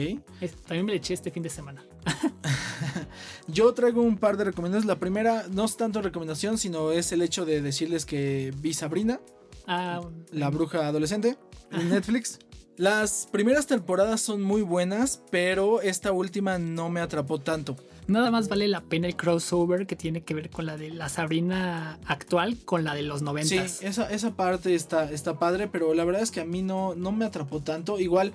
también 0.67 0.87
me 0.87 0.93
le 0.93 0.97
eché 0.97 1.15
este 1.15 1.31
fin 1.31 1.43
de 1.43 1.49
semana. 1.49 1.85
Yo 3.49 3.73
traigo 3.75 4.03
un 4.03 4.19
par 4.19 4.37
de 4.37 4.45
recomendaciones. 4.45 4.87
La 4.87 4.99
primera 4.99 5.47
no 5.51 5.65
es 5.65 5.77
tanto 5.77 6.03
recomendación, 6.03 6.59
sino 6.59 6.93
es 6.93 7.13
el 7.13 7.23
hecho 7.23 7.45
de 7.45 7.63
decirles 7.63 8.05
que 8.05 8.53
vi 8.59 8.75
Sabrina, 8.75 9.21
ah, 9.67 10.01
la 10.31 10.51
bruja 10.51 10.87
adolescente, 10.87 11.39
en 11.71 11.91
Netflix. 11.91 12.39
Las 12.77 13.29
primeras 13.31 13.67
temporadas 13.67 14.21
son 14.21 14.43
muy 14.43 14.63
buenas, 14.63 15.23
pero 15.31 15.81
esta 15.83 16.13
última 16.13 16.59
no 16.59 16.89
me 16.89 17.01
atrapó 17.01 17.39
tanto. 17.39 17.77
Nada 18.07 18.31
más 18.31 18.49
vale 18.49 18.69
la 18.69 18.81
pena 18.81 19.07
el 19.07 19.17
crossover 19.17 19.87
que 19.87 19.97
tiene 19.97 20.23
que 20.23 20.35
ver 20.35 20.51
con 20.51 20.67
la 20.67 20.77
de 20.77 20.91
la 20.91 21.09
Sabrina 21.09 21.99
actual 22.07 22.59
con 22.65 22.85
la 22.85 22.95
de 22.95 23.03
los 23.03 23.23
90. 23.23 23.69
Sí, 23.69 23.87
esa, 23.87 24.11
esa 24.11 24.33
parte 24.33 24.75
está, 24.75 25.11
está 25.11 25.39
padre, 25.39 25.69
pero 25.69 25.95
la 25.95 26.05
verdad 26.05 26.23
es 26.23 26.31
que 26.31 26.41
a 26.41 26.45
mí 26.45 26.63
no, 26.63 26.95
no 26.95 27.13
me 27.13 27.25
atrapó 27.25 27.61
tanto. 27.61 28.01
Igual 28.01 28.33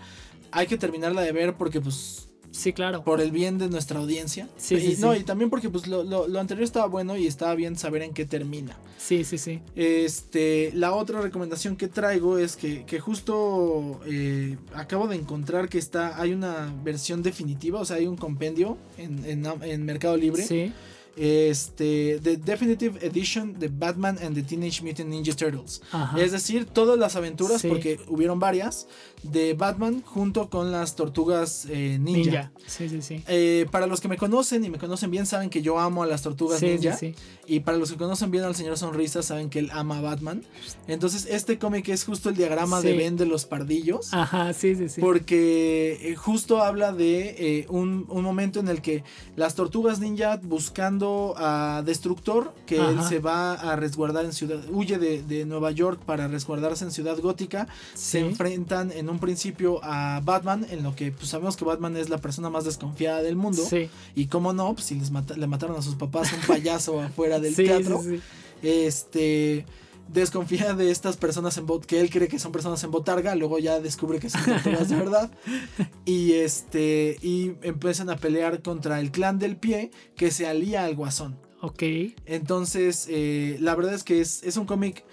hay 0.52 0.68
que 0.68 0.78
terminarla 0.78 1.22
de 1.22 1.32
ver 1.32 1.56
porque 1.56 1.82
pues 1.82 2.27
Sí, 2.58 2.74
claro. 2.74 3.04
Por 3.04 3.22
el 3.22 3.32
bien 3.32 3.60
de 3.60 3.70
nuestra 3.70 4.00
audiencia. 4.00 4.50
Sí, 4.58 4.76
y, 4.76 4.96
sí, 4.96 5.02
no, 5.02 5.16
y 5.16 5.24
también 5.24 5.52
porque 5.52 5.70
pues 5.70 5.86
lo, 5.86 6.04
lo, 6.04 6.40
anterior 6.40 6.64
estaba 6.64 6.88
bueno 6.88 7.16
y 7.16 7.28
estaba 7.28 7.54
bien 7.54 7.78
saber 7.78 8.02
en 8.02 8.14
qué 8.14 8.26
termina. 8.26 8.76
Sí, 8.98 9.24
sí, 9.24 9.38
sí. 9.38 9.60
Este, 9.76 10.72
la 10.74 10.94
otra 10.94 11.22
recomendación 11.22 11.76
que 11.76 11.88
traigo 11.88 12.40
es 12.40 12.58
que, 12.58 12.84
que 12.86 13.00
justo 13.00 14.02
eh, 14.08 14.58
acabo 14.74 15.08
de 15.08 15.18
encontrar 15.18 15.70
que 15.70 15.78
está, 15.78 16.20
hay 16.20 16.34
una 16.34 16.74
versión 16.84 17.22
definitiva, 17.22 17.80
o 17.80 17.86
sea, 17.86 17.98
hay 17.98 18.08
un 18.08 18.18
compendio 18.18 18.76
en, 18.98 19.24
en, 19.26 19.46
en 19.62 19.86
Mercado 19.86 20.18
Libre. 20.18 20.44
Sí 20.44 20.74
este, 21.18 22.20
The 22.22 22.38
Definitive 22.38 23.06
Edition 23.06 23.58
de 23.58 23.70
Batman 23.70 24.18
and 24.24 24.36
the 24.36 24.44
Teenage 24.44 24.84
Mutant 24.84 25.10
Ninja 25.10 25.36
Turtles. 25.36 25.82
Es 26.16 26.32
decir, 26.32 26.66
todas 26.66 26.98
las 26.98 27.16
aventuras, 27.16 27.64
porque 27.64 28.00
hubieron 28.08 28.40
varias, 28.40 28.88
de 29.24 29.56
Batman 29.56 30.04
junto 30.06 30.50
con 30.50 30.72
las 30.72 30.96
tortugas 30.96 31.66
eh, 31.70 31.98
ninja. 32.00 32.52
Sí, 32.68 32.88
sí, 32.88 33.02
sí. 33.02 33.24
Eh, 33.28 33.66
para 33.72 33.88
los 33.88 34.00
que 34.00 34.08
me 34.08 34.18
conocen 34.18 34.64
y 34.64 34.70
me 34.70 34.78
conocen 34.78 35.10
bien, 35.10 35.26
saben 35.26 35.50
que 35.50 35.64
yo 35.64 35.80
amo 35.80 36.04
a 36.04 36.06
las 36.06 36.22
tortugas 36.22 36.62
ninja. 36.62 36.98
Y 37.48 37.62
para 37.62 37.78
los 37.78 37.92
que 37.92 37.98
conocen 37.98 38.30
bien 38.30 38.44
al 38.44 38.56
señor 38.56 38.78
Sonrisa, 38.78 39.24
saben 39.24 39.50
que 39.50 39.60
él 39.60 39.70
ama 39.74 39.98
a 39.98 40.02
Batman. 40.02 40.44
Entonces, 40.88 41.26
este 41.30 41.58
cómic 41.58 41.88
es 41.90 42.04
justo 42.04 42.30
el 42.30 42.36
diagrama 42.36 42.82
de 42.82 42.96
Ben 42.96 43.18
de 43.18 43.26
los 43.26 43.46
pardillos. 43.46 44.14
Ajá, 44.14 44.54
sí, 44.54 44.76
sí, 44.76 44.90
sí. 44.90 45.02
Porque 45.02 45.98
eh, 46.02 46.16
justo 46.16 46.62
habla 46.62 46.92
de 46.92 47.66
un, 47.70 48.06
un 48.10 48.24
momento 48.24 48.60
en 48.60 48.68
el 48.68 48.82
que 48.82 49.04
las 49.36 49.56
tortugas 49.56 50.00
ninja 50.00 50.38
buscando 50.44 51.07
a 51.38 51.84
Destructor, 51.86 52.54
que 52.66 52.78
él 52.78 53.04
se 53.08 53.20
va 53.20 53.54
a 53.54 53.76
resguardar 53.76 54.26
en 54.26 54.34
Ciudad, 54.34 54.60
huye 54.72 54.98
de, 54.98 55.46
Nueva 55.46 55.72
York 55.72 56.02
para 56.06 56.28
resguardarse 56.28 56.84
en 56.86 56.92
Ciudad 56.92 57.18
Gótica. 57.20 57.68
Se 57.94 58.20
enfrentan 58.20 58.92
en 58.92 59.10
un 59.10 59.20
principio 59.20 59.80
a 59.84 60.22
Batman, 60.24 60.66
en 60.70 60.84
lo 60.84 60.96
que 60.96 61.12
pues, 61.12 61.30
sabemos 61.30 61.56
que 61.56 61.66
Batman 61.66 61.96
es 61.98 62.10
la 62.10 62.18
persona 62.18 62.50
más 62.50 62.66
desconfiada 62.66 63.22
del 63.22 63.36
mundo. 63.36 63.64
Y 64.16 64.28
como 64.28 64.54
no, 64.54 64.74
pues, 64.74 64.88
si 64.88 64.96
les 64.96 65.12
le 65.12 65.48
mataron 65.48 65.78
a 65.78 65.82
sus 65.82 65.96
papás 65.96 66.34
un 66.34 66.42
payaso 66.42 67.00
afuera 67.02 67.40
del 67.40 67.56
teatro. 67.56 68.02
Este 68.62 69.66
desconfía 70.08 70.74
de 70.74 70.92
estas 70.92 71.18
personas 71.18 71.58
en 71.58 71.66
bot 71.66 71.86
que 71.86 72.00
él 72.00 72.10
cree 72.10 72.28
que 72.28 72.40
son 72.40 72.52
personas 72.52 72.84
en 72.84 72.92
botarga, 72.92 73.36
luego 73.36 73.60
ya 73.60 73.80
descubre 73.80 74.20
que 74.20 74.30
son 74.30 74.44
personas 74.44 74.90
de 74.90 74.96
verdad 74.98 75.32
y 76.06 76.34
este 76.34 77.18
y 77.22 77.54
empiezan 77.62 78.10
a 78.10 78.18
pelear 78.18 78.62
contra 78.62 79.00
el 79.00 79.12
clan 79.12 79.40
del 79.40 79.58
pie 79.58 79.92
que 80.16 80.32
se 80.32 80.48
alía 80.48 80.86
al 80.86 80.96
guasón. 80.96 81.40
Ok. 81.62 81.84
Entonces, 82.26 83.08
eh, 83.10 83.58
la 83.60 83.74
verdad 83.76 83.94
es 83.94 84.04
que 84.04 84.22
es, 84.22 84.44
es 84.44 84.58
un 84.58 84.66
cómic 84.66 85.04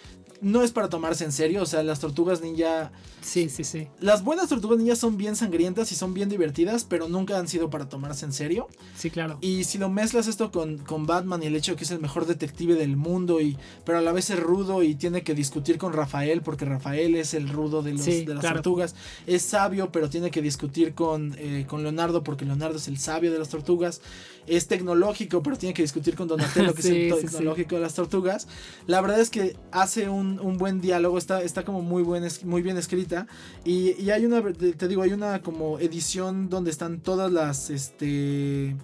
no 0.45 0.63
es 0.63 0.71
para 0.71 0.89
tomarse 0.89 1.25
en 1.25 1.33
serio, 1.33 1.63
o 1.63 1.67
sea, 1.67 1.83
las 1.83 2.01
tortugas 2.01 2.41
ninja 2.41 2.93
Sí, 3.25 3.49
sí, 3.49 3.65
sí. 3.65 3.89
Las 4.01 4.23
buenas 4.23 4.51
tortugas 4.51 4.79
ninjas 4.79 4.99
son 4.99 5.17
bien 5.17 5.35
sangrientas 5.35 5.91
y 5.93 5.95
son 5.95 6.13
bien 6.13 6.29
divertidas, 6.29 6.85
pero 6.85 7.09
nunca 7.09 7.39
han 7.39 7.49
sido 7.49 7.71
para 7.71 7.89
tomarse 7.89 8.27
en 8.27 8.35
serio. 8.35 8.69
Sí, 8.97 9.11
claro. 9.11 9.39
Y 9.41 9.65
si 9.65 9.79
lo 9.79 9.89
mezclas 9.89 10.29
esto 10.29 10.51
con, 10.51 10.79
con 10.79 11.07
Batman 11.07 11.43
y 11.43 11.47
el 11.47 11.57
hecho 11.57 11.73
de 11.73 11.79
que 11.79 11.85
es 11.85 11.91
el 11.91 12.01
mejor 12.01 12.27
detective 12.27 12.75
del 12.75 12.97
mundo, 12.97 13.41
y, 13.41 13.57
pero 13.85 13.99
a 13.99 14.01
la 14.03 14.13
vez 14.13 14.29
es 14.29 14.39
rudo 14.39 14.83
y 14.83 14.95
tiene 14.95 15.23
que 15.23 15.35
discutir 15.35 15.79
con 15.79 15.95
Rafael, 15.95 16.43
porque 16.43 16.67
Rafael 16.67 17.15
es 17.15 17.33
el 17.33 17.49
rudo 17.49 17.83
de, 17.83 17.95
los, 17.95 18.05
de 18.05 18.27
las 18.27 18.45
tortugas. 18.45 18.95
Es 19.27 19.43
sabio, 19.43 19.91
pero 19.91 20.11
tiene 20.11 20.31
que 20.31 20.43
discutir 20.43 20.95
con, 20.95 21.35
eh, 21.39 21.65
con 21.67 21.83
Leonardo, 21.83 22.23
porque 22.23 22.45
Leonardo 22.45 22.77
es 22.77 22.89
el 22.89 22.99
sabio 22.99 23.33
de 23.33 23.39
las 23.39 23.49
tortugas. 23.49 24.03
Es 24.47 24.67
tecnológico, 24.67 25.43
pero 25.43 25.57
tiene 25.57 25.75
que 25.75 25.83
discutir 25.83 26.15
con 26.17 26.29
Donatello, 26.29 26.75
que 26.75 26.81
es 26.81 26.87
el 26.87 27.21
tecnológico 27.21 27.77
de 27.77 27.81
las 27.83 27.95
tortugas. 27.95 28.47
La 28.87 29.01
verdad 29.01 29.21
es 29.21 29.31
que 29.31 29.57
hace 29.71 30.09
un, 30.09 30.39
un 30.41 30.59
buen 30.59 30.81
diálogo, 30.81 31.19
está, 31.19 31.43
está 31.43 31.65
como 31.65 31.83
muy, 31.83 32.03
buen, 32.03 32.27
muy 32.45 32.63
bien 32.63 32.77
escrita 32.77 33.27
y, 33.65 34.11
hay 34.11 34.27
una, 34.27 34.43
te 34.53 34.89
digo, 34.89 35.03
hay 35.03 35.13
una 35.13 35.43
como 35.43 35.79
edición 35.79 36.49
donde 36.49 36.71
están 36.71 37.01
todas 37.01 37.33
las, 37.33 37.71
este, 37.71 38.77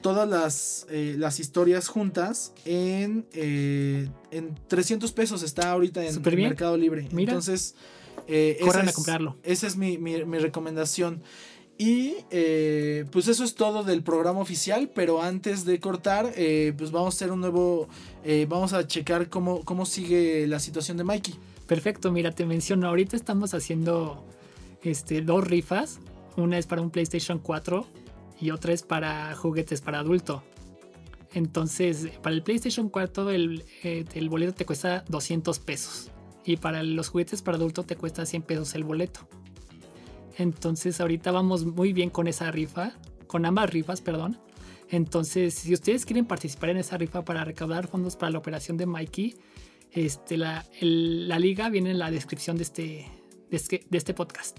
todas 0.00 0.28
las, 0.28 0.86
eh, 0.90 1.16
las 1.18 1.40
historias 1.40 1.88
juntas 1.88 2.52
en, 2.64 3.26
eh, 3.32 4.08
en 4.30 4.54
300 4.68 5.12
pesos. 5.12 5.42
Está 5.42 5.70
ahorita 5.70 6.04
en 6.04 6.14
el 6.14 6.36
Mercado 6.36 6.76
Libre. 6.76 7.08
Entonces, 7.10 7.74
eh, 8.28 8.58
Corran 8.62 8.88
a 8.88 8.92
comprarlo. 8.92 9.36
Esa 9.42 9.66
es 9.66 9.76
mi, 9.76 9.98
mi, 9.98 10.38
recomendación. 10.38 11.22
Y 11.78 12.16
eh, 12.30 13.04
pues 13.12 13.28
eso 13.28 13.44
es 13.44 13.54
todo 13.54 13.84
del 13.84 14.02
programa 14.02 14.40
oficial, 14.40 14.90
pero 14.94 15.22
antes 15.22 15.66
de 15.66 15.78
cortar, 15.78 16.32
eh, 16.34 16.72
pues 16.76 16.90
vamos 16.90 17.14
a 17.14 17.16
hacer 17.16 17.32
un 17.32 17.40
nuevo, 17.40 17.88
eh, 18.24 18.46
vamos 18.48 18.72
a 18.72 18.86
checar 18.86 19.28
cómo, 19.28 19.62
cómo 19.64 19.84
sigue 19.84 20.46
la 20.46 20.58
situación 20.58 20.96
de 20.96 21.04
Mikey. 21.04 21.34
Perfecto, 21.66 22.10
mira, 22.10 22.32
te 22.32 22.46
menciono, 22.46 22.88
ahorita 22.88 23.14
estamos 23.14 23.52
haciendo 23.52 24.24
este, 24.82 25.20
dos 25.20 25.46
rifas, 25.46 26.00
una 26.36 26.56
es 26.56 26.66
para 26.66 26.80
un 26.80 26.90
PlayStation 26.90 27.38
4 27.40 27.86
y 28.40 28.50
otra 28.52 28.72
es 28.72 28.82
para 28.82 29.34
juguetes 29.34 29.82
para 29.82 29.98
adulto. 29.98 30.42
Entonces, 31.34 32.08
para 32.22 32.34
el 32.34 32.42
PlayStation 32.42 32.88
4 32.88 33.30
el, 33.30 33.64
el 33.82 34.28
boleto 34.30 34.54
te 34.54 34.64
cuesta 34.64 35.04
200 35.08 35.58
pesos 35.58 36.10
y 36.44 36.56
para 36.56 36.82
los 36.82 37.08
juguetes 37.08 37.42
para 37.42 37.58
adulto 37.58 37.82
te 37.82 37.96
cuesta 37.96 38.24
100 38.24 38.42
pesos 38.42 38.74
el 38.74 38.84
boleto. 38.84 39.28
Entonces 40.38 41.00
ahorita 41.00 41.30
vamos 41.32 41.64
muy 41.64 41.92
bien 41.92 42.10
con 42.10 42.28
esa 42.28 42.50
rifa, 42.50 42.92
con 43.26 43.46
ambas 43.46 43.70
rifas, 43.70 44.00
perdón. 44.00 44.38
Entonces, 44.88 45.54
si 45.54 45.74
ustedes 45.74 46.06
quieren 46.06 46.26
participar 46.26 46.70
en 46.70 46.76
esa 46.76 46.96
rifa 46.96 47.24
para 47.24 47.44
recaudar 47.44 47.88
fondos 47.88 48.16
para 48.16 48.30
la 48.30 48.38
operación 48.38 48.76
de 48.76 48.86
Mikey, 48.86 49.36
este, 49.90 50.36
la, 50.36 50.64
la 50.80 51.38
liga 51.38 51.68
viene 51.70 51.90
en 51.90 51.98
la 51.98 52.10
descripción 52.10 52.56
de 52.56 52.62
este, 52.62 53.08
de 53.50 53.56
este, 53.56 53.84
este 53.90 54.14
podcast. 54.14 54.58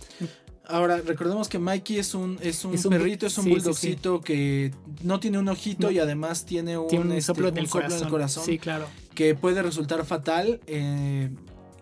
Ahora, 0.70 0.98
recordemos 0.98 1.48
que 1.48 1.60
Mikey 1.60 1.98
es 1.98 2.14
un, 2.14 2.38
es 2.42 2.66
un, 2.66 2.74
perrito, 2.90 3.26
es 3.26 3.38
un 3.38 3.46
sí, 3.74 3.98
que 4.24 4.74
no 5.02 5.18
tiene 5.20 5.40
un 5.40 5.48
ojito 5.48 5.92
y 5.92 6.00
además 6.00 6.46
tiene 6.46 6.78
un, 6.78 6.88
tiene 6.90 7.16
un 7.16 7.22
soplo, 7.22 7.48
en, 7.48 7.58
el 7.58 7.70
corazón. 7.70 8.44
Sí, 8.44 8.60
claro. 8.60 8.86
Que 9.16 9.34
puede 9.34 9.62
resultar 9.62 10.04
fatal. 10.06 10.60
Eh, 10.68 11.30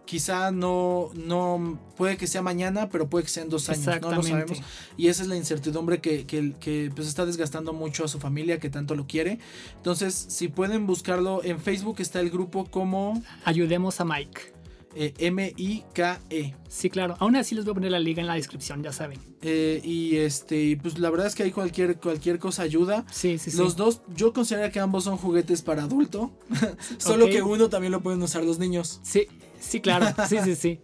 quizá 0.05 0.51
no, 0.51 1.09
no 1.15 1.79
puede 1.97 2.17
que 2.17 2.27
sea 2.27 2.41
mañana, 2.41 2.89
pero 2.89 3.09
puede 3.09 3.25
que 3.25 3.29
sean 3.29 3.49
dos 3.49 3.69
años, 3.69 4.01
no 4.01 4.11
lo 4.11 4.23
sabemos. 4.23 4.61
Y 4.97 5.07
esa 5.07 5.23
es 5.23 5.29
la 5.29 5.35
incertidumbre 5.35 5.99
que, 6.01 6.25
que, 6.25 6.91
pues 6.95 7.07
está 7.07 7.25
desgastando 7.25 7.73
mucho 7.73 8.05
a 8.05 8.07
su 8.07 8.19
familia 8.19 8.59
que 8.59 8.69
tanto 8.69 8.95
lo 8.95 9.07
quiere. 9.07 9.39
Entonces, 9.77 10.13
si 10.13 10.47
pueden 10.47 10.87
buscarlo 10.87 11.43
en 11.43 11.59
Facebook, 11.59 11.97
está 11.99 12.19
el 12.19 12.29
grupo 12.29 12.65
como 12.65 13.21
Ayudemos 13.43 13.99
a 13.99 14.05
Mike. 14.05 14.55
Eh, 14.97 15.13
M-I-K-E. 15.17 16.55
Sí, 16.69 16.89
claro. 16.89 17.17
Aún 17.19 17.35
así 17.35 17.53
les 17.53 17.65
voy 17.65 17.73
a 17.73 17.75
poner 17.75 17.91
la 17.91 17.99
liga 17.99 18.21
en 18.21 18.27
la 18.27 18.35
descripción, 18.35 18.81
ya 18.81 18.93
saben. 18.93 19.19
Eh, 19.41 19.81
y 19.83 20.15
este, 20.15 20.79
pues 20.81 20.97
la 20.99 21.09
verdad 21.09 21.27
es 21.27 21.35
que 21.35 21.43
hay 21.43 21.51
cualquier, 21.51 21.97
cualquier 21.97 22.39
cosa 22.39 22.63
ayuda. 22.63 23.05
Sí, 23.11 23.37
sí, 23.37 23.51
sí. 23.51 23.57
Los 23.57 23.75
dos, 23.75 24.01
yo 24.15 24.31
considero 24.31 24.71
que 24.71 24.79
ambos 24.79 25.03
son 25.03 25.17
juguetes 25.17 25.61
para 25.61 25.83
adulto. 25.83 26.31
Solo 26.97 27.27
que 27.27 27.41
uno 27.41 27.67
también 27.67 27.91
lo 27.91 28.01
pueden 28.01 28.23
usar 28.23 28.45
los 28.45 28.57
niños. 28.57 29.01
Sí, 29.03 29.27
sí, 29.67 29.81
claro. 29.81 30.07
Sí, 30.27 30.37
sí, 30.43 30.55
sí. 30.55 30.79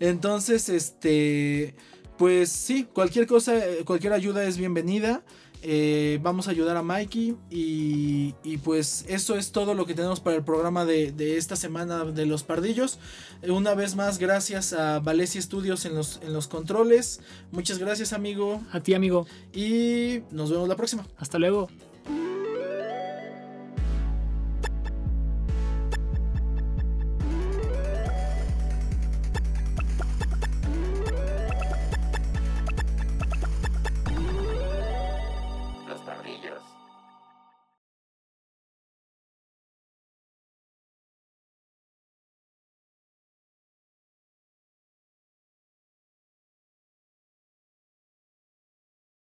Entonces, 0.00 0.68
este, 0.68 1.74
pues 2.18 2.50
sí, 2.50 2.86
cualquier 2.92 3.26
cosa, 3.26 3.54
cualquier 3.84 4.12
ayuda 4.12 4.44
es 4.44 4.56
bienvenida. 4.58 5.22
Eh, 5.66 6.18
vamos 6.22 6.46
a 6.46 6.50
ayudar 6.50 6.76
a 6.76 6.82
Mikey 6.82 7.36
y, 7.48 8.32
pues 8.58 9.06
eso 9.08 9.36
es 9.36 9.50
todo 9.50 9.72
lo 9.72 9.86
que 9.86 9.94
tenemos 9.94 10.20
para 10.20 10.36
el 10.36 10.44
programa 10.44 10.84
de, 10.84 11.38
esta 11.38 11.56
semana 11.56 12.04
de 12.04 12.26
los 12.26 12.42
pardillos. 12.42 12.98
Eh, 13.40 13.50
una 13.50 13.74
vez 13.74 13.96
más, 13.96 14.18
gracias 14.18 14.74
a 14.74 15.00
Valencia 15.00 15.40
Studios 15.40 15.86
en 15.86 15.94
los, 15.94 16.20
en 16.22 16.34
los 16.34 16.48
controles. 16.48 17.20
Muchas 17.50 17.78
gracias 17.78 18.12
amigo. 18.12 18.60
A 18.72 18.80
ti 18.80 18.92
amigo. 18.92 19.26
Y 19.54 20.20
nos 20.30 20.50
vemos 20.50 20.68
la 20.68 20.76
próxima. 20.76 21.06
Hasta 21.16 21.38
luego. 21.38 21.68